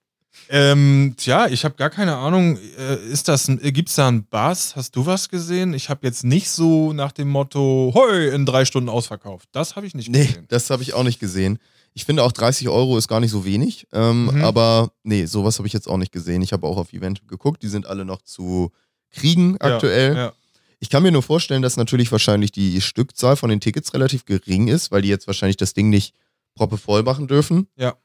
Ähm, 0.49 1.15
tja, 1.17 1.47
ich 1.47 1.65
habe 1.65 1.75
gar 1.75 1.89
keine 1.89 2.15
Ahnung. 2.15 2.57
Äh, 2.77 2.95
ist 3.11 3.27
das, 3.27 3.47
gibt's 3.47 3.95
da 3.95 4.07
einen 4.07 4.25
Bass? 4.25 4.75
Hast 4.75 4.95
du 4.95 5.05
was 5.05 5.29
gesehen? 5.29 5.73
Ich 5.73 5.89
habe 5.89 6.05
jetzt 6.05 6.23
nicht 6.23 6.49
so 6.49 6.93
nach 6.93 7.11
dem 7.11 7.29
Motto, 7.29 7.91
hoi, 7.95 8.29
in 8.29 8.45
drei 8.45 8.65
Stunden 8.65 8.89
ausverkauft. 8.89 9.49
Das 9.51 9.75
habe 9.75 9.85
ich 9.87 9.95
nicht 9.95 10.11
gesehen. 10.11 10.35
Nee, 10.39 10.45
das 10.47 10.69
habe 10.69 10.83
ich 10.83 10.93
auch 10.93 11.03
nicht 11.03 11.19
gesehen. 11.19 11.59
Ich 11.93 12.05
finde 12.05 12.23
auch 12.23 12.31
30 12.31 12.69
Euro 12.69 12.97
ist 12.97 13.07
gar 13.07 13.19
nicht 13.19 13.31
so 13.31 13.45
wenig. 13.45 13.87
Ähm, 13.93 14.25
mhm. 14.25 14.43
Aber 14.43 14.91
nee, 15.03 15.25
sowas 15.25 15.57
habe 15.59 15.67
ich 15.67 15.73
jetzt 15.73 15.87
auch 15.87 15.97
nicht 15.97 16.11
gesehen. 16.11 16.41
Ich 16.41 16.53
habe 16.53 16.65
auch 16.67 16.77
auf 16.77 16.91
Event 16.93 17.27
geguckt. 17.27 17.61
Die 17.63 17.67
sind 17.67 17.85
alle 17.85 18.05
noch 18.05 18.21
zu 18.21 18.71
kriegen 19.11 19.57
aktuell. 19.59 20.15
Ja, 20.15 20.19
ja. 20.25 20.33
Ich 20.79 20.89
kann 20.89 21.03
mir 21.03 21.11
nur 21.11 21.23
vorstellen, 21.23 21.61
dass 21.61 21.77
natürlich 21.77 22.11
wahrscheinlich 22.11 22.51
die 22.51 22.81
Stückzahl 22.81 23.37
von 23.37 23.49
den 23.49 23.61
Tickets 23.61 23.93
relativ 23.93 24.25
gering 24.25 24.67
ist, 24.67 24.91
weil 24.91 25.01
die 25.01 25.07
jetzt 25.07 25.27
wahrscheinlich 25.27 25.55
das 25.55 25.73
Ding 25.73 25.89
nicht 25.89 26.13
proppe 26.55 26.77
voll 26.77 27.03
machen 27.03 27.27
dürfen. 27.27 27.67
Ja. 27.77 27.95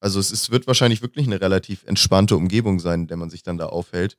Also 0.00 0.20
es 0.20 0.30
ist, 0.30 0.50
wird 0.50 0.66
wahrscheinlich 0.66 1.02
wirklich 1.02 1.26
eine 1.26 1.40
relativ 1.40 1.84
entspannte 1.84 2.36
Umgebung 2.36 2.78
sein, 2.78 3.02
in 3.02 3.06
der 3.06 3.16
man 3.16 3.30
sich 3.30 3.42
dann 3.42 3.58
da 3.58 3.66
aufhält 3.66 4.16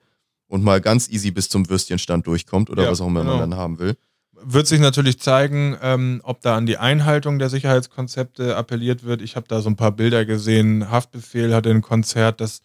und 0.47 0.63
mal 0.63 0.81
ganz 0.81 1.09
easy 1.09 1.31
bis 1.31 1.49
zum 1.49 1.69
Würstchenstand 1.69 2.27
durchkommt 2.27 2.69
oder 2.69 2.83
ja, 2.83 2.91
was 2.91 3.01
auch 3.01 3.07
immer 3.07 3.21
genau. 3.21 3.37
man 3.37 3.51
dann 3.51 3.59
haben 3.59 3.79
will. 3.79 3.95
Wird 4.31 4.67
sich 4.67 4.79
natürlich 4.79 5.19
zeigen, 5.19 5.77
ähm, 5.81 6.21
ob 6.23 6.41
da 6.41 6.57
an 6.57 6.65
die 6.65 6.77
Einhaltung 6.77 7.39
der 7.39 7.49
Sicherheitskonzepte 7.49 8.55
appelliert 8.55 9.03
wird. 9.03 9.21
Ich 9.21 9.35
habe 9.35 9.47
da 9.47 9.61
so 9.61 9.69
ein 9.69 9.77
paar 9.77 9.91
Bilder 9.91 10.25
gesehen. 10.25 10.91
Haftbefehl 10.91 11.53
hatte 11.53 11.71
ein 11.71 11.81
Konzert, 11.81 12.41
das 12.41 12.61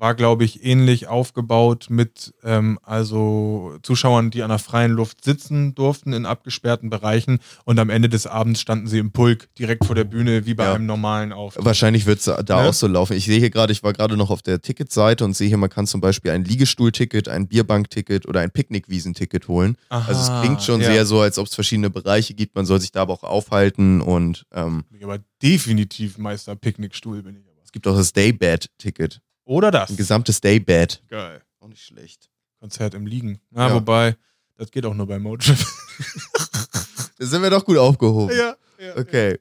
war, 0.00 0.14
glaube 0.14 0.44
ich, 0.44 0.64
ähnlich 0.64 1.08
aufgebaut 1.08 1.86
mit 1.90 2.32
ähm, 2.42 2.78
also 2.82 3.76
Zuschauern, 3.82 4.30
die 4.30 4.42
an 4.42 4.48
der 4.48 4.58
freien 4.58 4.92
Luft 4.92 5.24
sitzen 5.24 5.74
durften 5.74 6.14
in 6.14 6.24
abgesperrten 6.24 6.88
Bereichen 6.88 7.38
und 7.64 7.78
am 7.78 7.90
Ende 7.90 8.08
des 8.08 8.26
Abends 8.26 8.60
standen 8.60 8.86
sie 8.86 8.98
im 8.98 9.12
Pulk 9.12 9.54
direkt 9.56 9.84
vor 9.84 9.94
der 9.94 10.04
Bühne, 10.04 10.46
wie 10.46 10.54
bei 10.54 10.64
ja. 10.64 10.74
einem 10.74 10.86
normalen 10.86 11.32
Auftritt. 11.32 11.64
Wahrscheinlich 11.64 12.06
wird 12.06 12.20
es 12.20 12.24
da 12.24 12.62
ne? 12.62 12.68
auch 12.68 12.72
so 12.72 12.86
laufen. 12.86 13.14
Ich 13.14 13.26
sehe 13.26 13.38
hier 13.38 13.50
gerade, 13.50 13.72
ich 13.72 13.82
war 13.82 13.92
gerade 13.92 14.16
noch 14.16 14.30
auf 14.30 14.40
der 14.40 14.62
Ticketseite 14.62 15.24
und 15.24 15.36
sehe 15.36 15.48
hier, 15.48 15.58
man 15.58 15.70
kann 15.70 15.86
zum 15.86 16.00
Beispiel 16.00 16.30
ein 16.30 16.44
Liegestuhlticket, 16.44 17.28
ein 17.28 17.46
Bierbankticket 17.46 18.26
oder 18.26 18.40
ein 18.40 18.50
Picknickwiesenticket 18.50 19.48
holen. 19.48 19.76
Aha, 19.90 20.08
also 20.08 20.20
es 20.20 20.40
klingt 20.40 20.62
schon 20.62 20.80
ja. 20.80 20.92
sehr 20.92 21.04
so, 21.04 21.20
als 21.20 21.38
ob 21.38 21.46
es 21.46 21.54
verschiedene 21.54 21.90
Bereiche 21.90 22.32
gibt. 22.32 22.54
Man 22.54 22.64
soll 22.64 22.80
sich 22.80 22.90
da 22.90 23.02
aber 23.02 23.12
auch 23.12 23.22
aufhalten 23.22 24.00
und 24.00 24.46
ähm, 24.52 24.84
bin 24.88 24.98
ich 24.98 25.04
aber 25.04 25.18
definitiv 25.42 26.16
Meister 26.16 26.56
Picknickstuhl 26.56 27.22
bin 27.22 27.36
ich 27.36 27.42
aber. 27.42 27.50
Es 27.62 27.72
gibt 27.72 27.86
auch 27.86 27.96
das 27.96 28.12
Daybed-Ticket. 28.12 29.20
Oder 29.50 29.72
das. 29.72 29.90
Ein 29.90 29.96
gesamtes 29.96 30.40
Daybed. 30.40 31.02
Geil. 31.08 31.42
Auch 31.58 31.66
nicht 31.66 31.82
schlecht. 31.82 32.30
Konzert 32.60 32.94
im 32.94 33.04
Liegen. 33.04 33.40
Na, 33.50 33.66
ja. 33.66 33.74
wobei, 33.74 34.16
das 34.56 34.70
geht 34.70 34.86
auch 34.86 34.94
nur 34.94 35.08
bei 35.08 35.18
Motrip. 35.18 35.58
da 37.18 37.26
sind 37.26 37.42
wir 37.42 37.50
doch 37.50 37.64
gut 37.64 37.76
aufgehoben. 37.76 38.32
Ja. 38.36 38.54
ja 38.78 38.96
okay. 38.96 39.40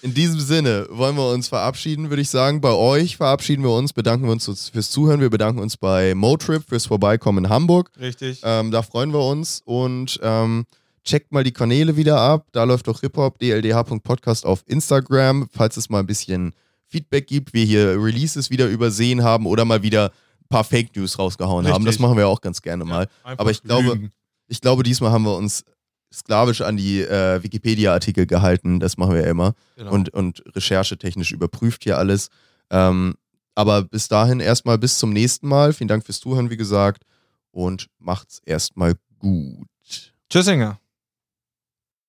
In 0.00 0.14
diesem 0.14 0.40
Sinne 0.40 0.86
wollen 0.88 1.16
wir 1.16 1.28
uns 1.28 1.48
verabschieden, 1.48 2.08
würde 2.08 2.22
ich 2.22 2.30
sagen. 2.30 2.62
Bei 2.62 2.70
euch 2.70 3.18
verabschieden 3.18 3.62
wir 3.62 3.72
uns, 3.72 3.92
bedanken 3.92 4.24
wir 4.24 4.32
uns 4.32 4.70
fürs 4.70 4.90
Zuhören. 4.90 5.20
Wir 5.20 5.28
bedanken 5.28 5.60
uns 5.60 5.76
bei 5.76 6.14
Motrip 6.14 6.66
fürs 6.66 6.86
Vorbeikommen 6.86 7.44
in 7.44 7.50
Hamburg. 7.50 7.90
Richtig. 8.00 8.40
Ähm, 8.44 8.70
da 8.70 8.80
freuen 8.80 9.12
wir 9.12 9.22
uns 9.22 9.60
und 9.66 10.18
ähm, 10.22 10.64
checkt 11.04 11.30
mal 11.30 11.44
die 11.44 11.52
Kanäle 11.52 11.96
wieder 11.98 12.18
ab. 12.18 12.46
Da 12.52 12.64
läuft 12.64 12.88
auch 12.88 13.00
hiphop, 13.00 13.38
dldh.podcast 13.38 14.46
auf 14.46 14.64
Instagram, 14.66 15.46
falls 15.52 15.76
es 15.76 15.90
mal 15.90 16.00
ein 16.00 16.06
bisschen 16.06 16.54
Feedback 16.92 17.26
gibt, 17.26 17.54
wir 17.54 17.64
hier 17.64 18.02
Releases 18.02 18.50
wieder 18.50 18.68
übersehen 18.68 19.24
haben 19.24 19.46
oder 19.46 19.64
mal 19.64 19.82
wieder 19.82 20.10
ein 20.10 20.48
paar 20.48 20.64
Fake 20.64 20.94
News 20.94 21.18
rausgehauen 21.18 21.66
haben. 21.66 21.84
Das 21.84 21.94
Richtig. 21.94 22.02
machen 22.02 22.16
wir 22.18 22.28
auch 22.28 22.40
ganz 22.40 22.62
gerne 22.62 22.84
mal. 22.84 23.08
Einfach 23.24 23.40
Aber 23.40 23.50
ich 23.50 23.62
glaube, 23.62 23.88
lügen. 23.88 24.10
ich 24.48 24.60
glaube, 24.60 24.82
diesmal 24.82 25.10
haben 25.10 25.24
wir 25.24 25.36
uns 25.36 25.64
sklavisch 26.12 26.60
an 26.60 26.76
die 26.76 27.00
äh, 27.00 27.42
Wikipedia-Artikel 27.42 28.26
gehalten. 28.26 28.78
Das 28.78 28.98
machen 28.98 29.14
wir 29.14 29.22
ja 29.22 29.30
immer. 29.30 29.54
Genau. 29.76 29.92
Und, 29.92 30.10
und 30.10 30.42
recherchetechnisch 30.54 31.32
überprüft 31.32 31.84
hier 31.84 31.96
alles. 31.96 32.28
Ähm, 32.70 33.14
aber 33.54 33.82
bis 33.82 34.08
dahin 34.08 34.40
erstmal 34.40 34.78
bis 34.78 34.98
zum 34.98 35.12
nächsten 35.12 35.48
Mal. 35.48 35.72
Vielen 35.72 35.88
Dank 35.88 36.04
fürs 36.04 36.20
Zuhören, 36.20 36.50
wie 36.50 36.56
gesagt. 36.56 37.04
Und 37.50 37.88
macht's 37.98 38.40
erstmal 38.44 38.94
gut. 39.18 40.12
Tschüssinger. 40.28 40.81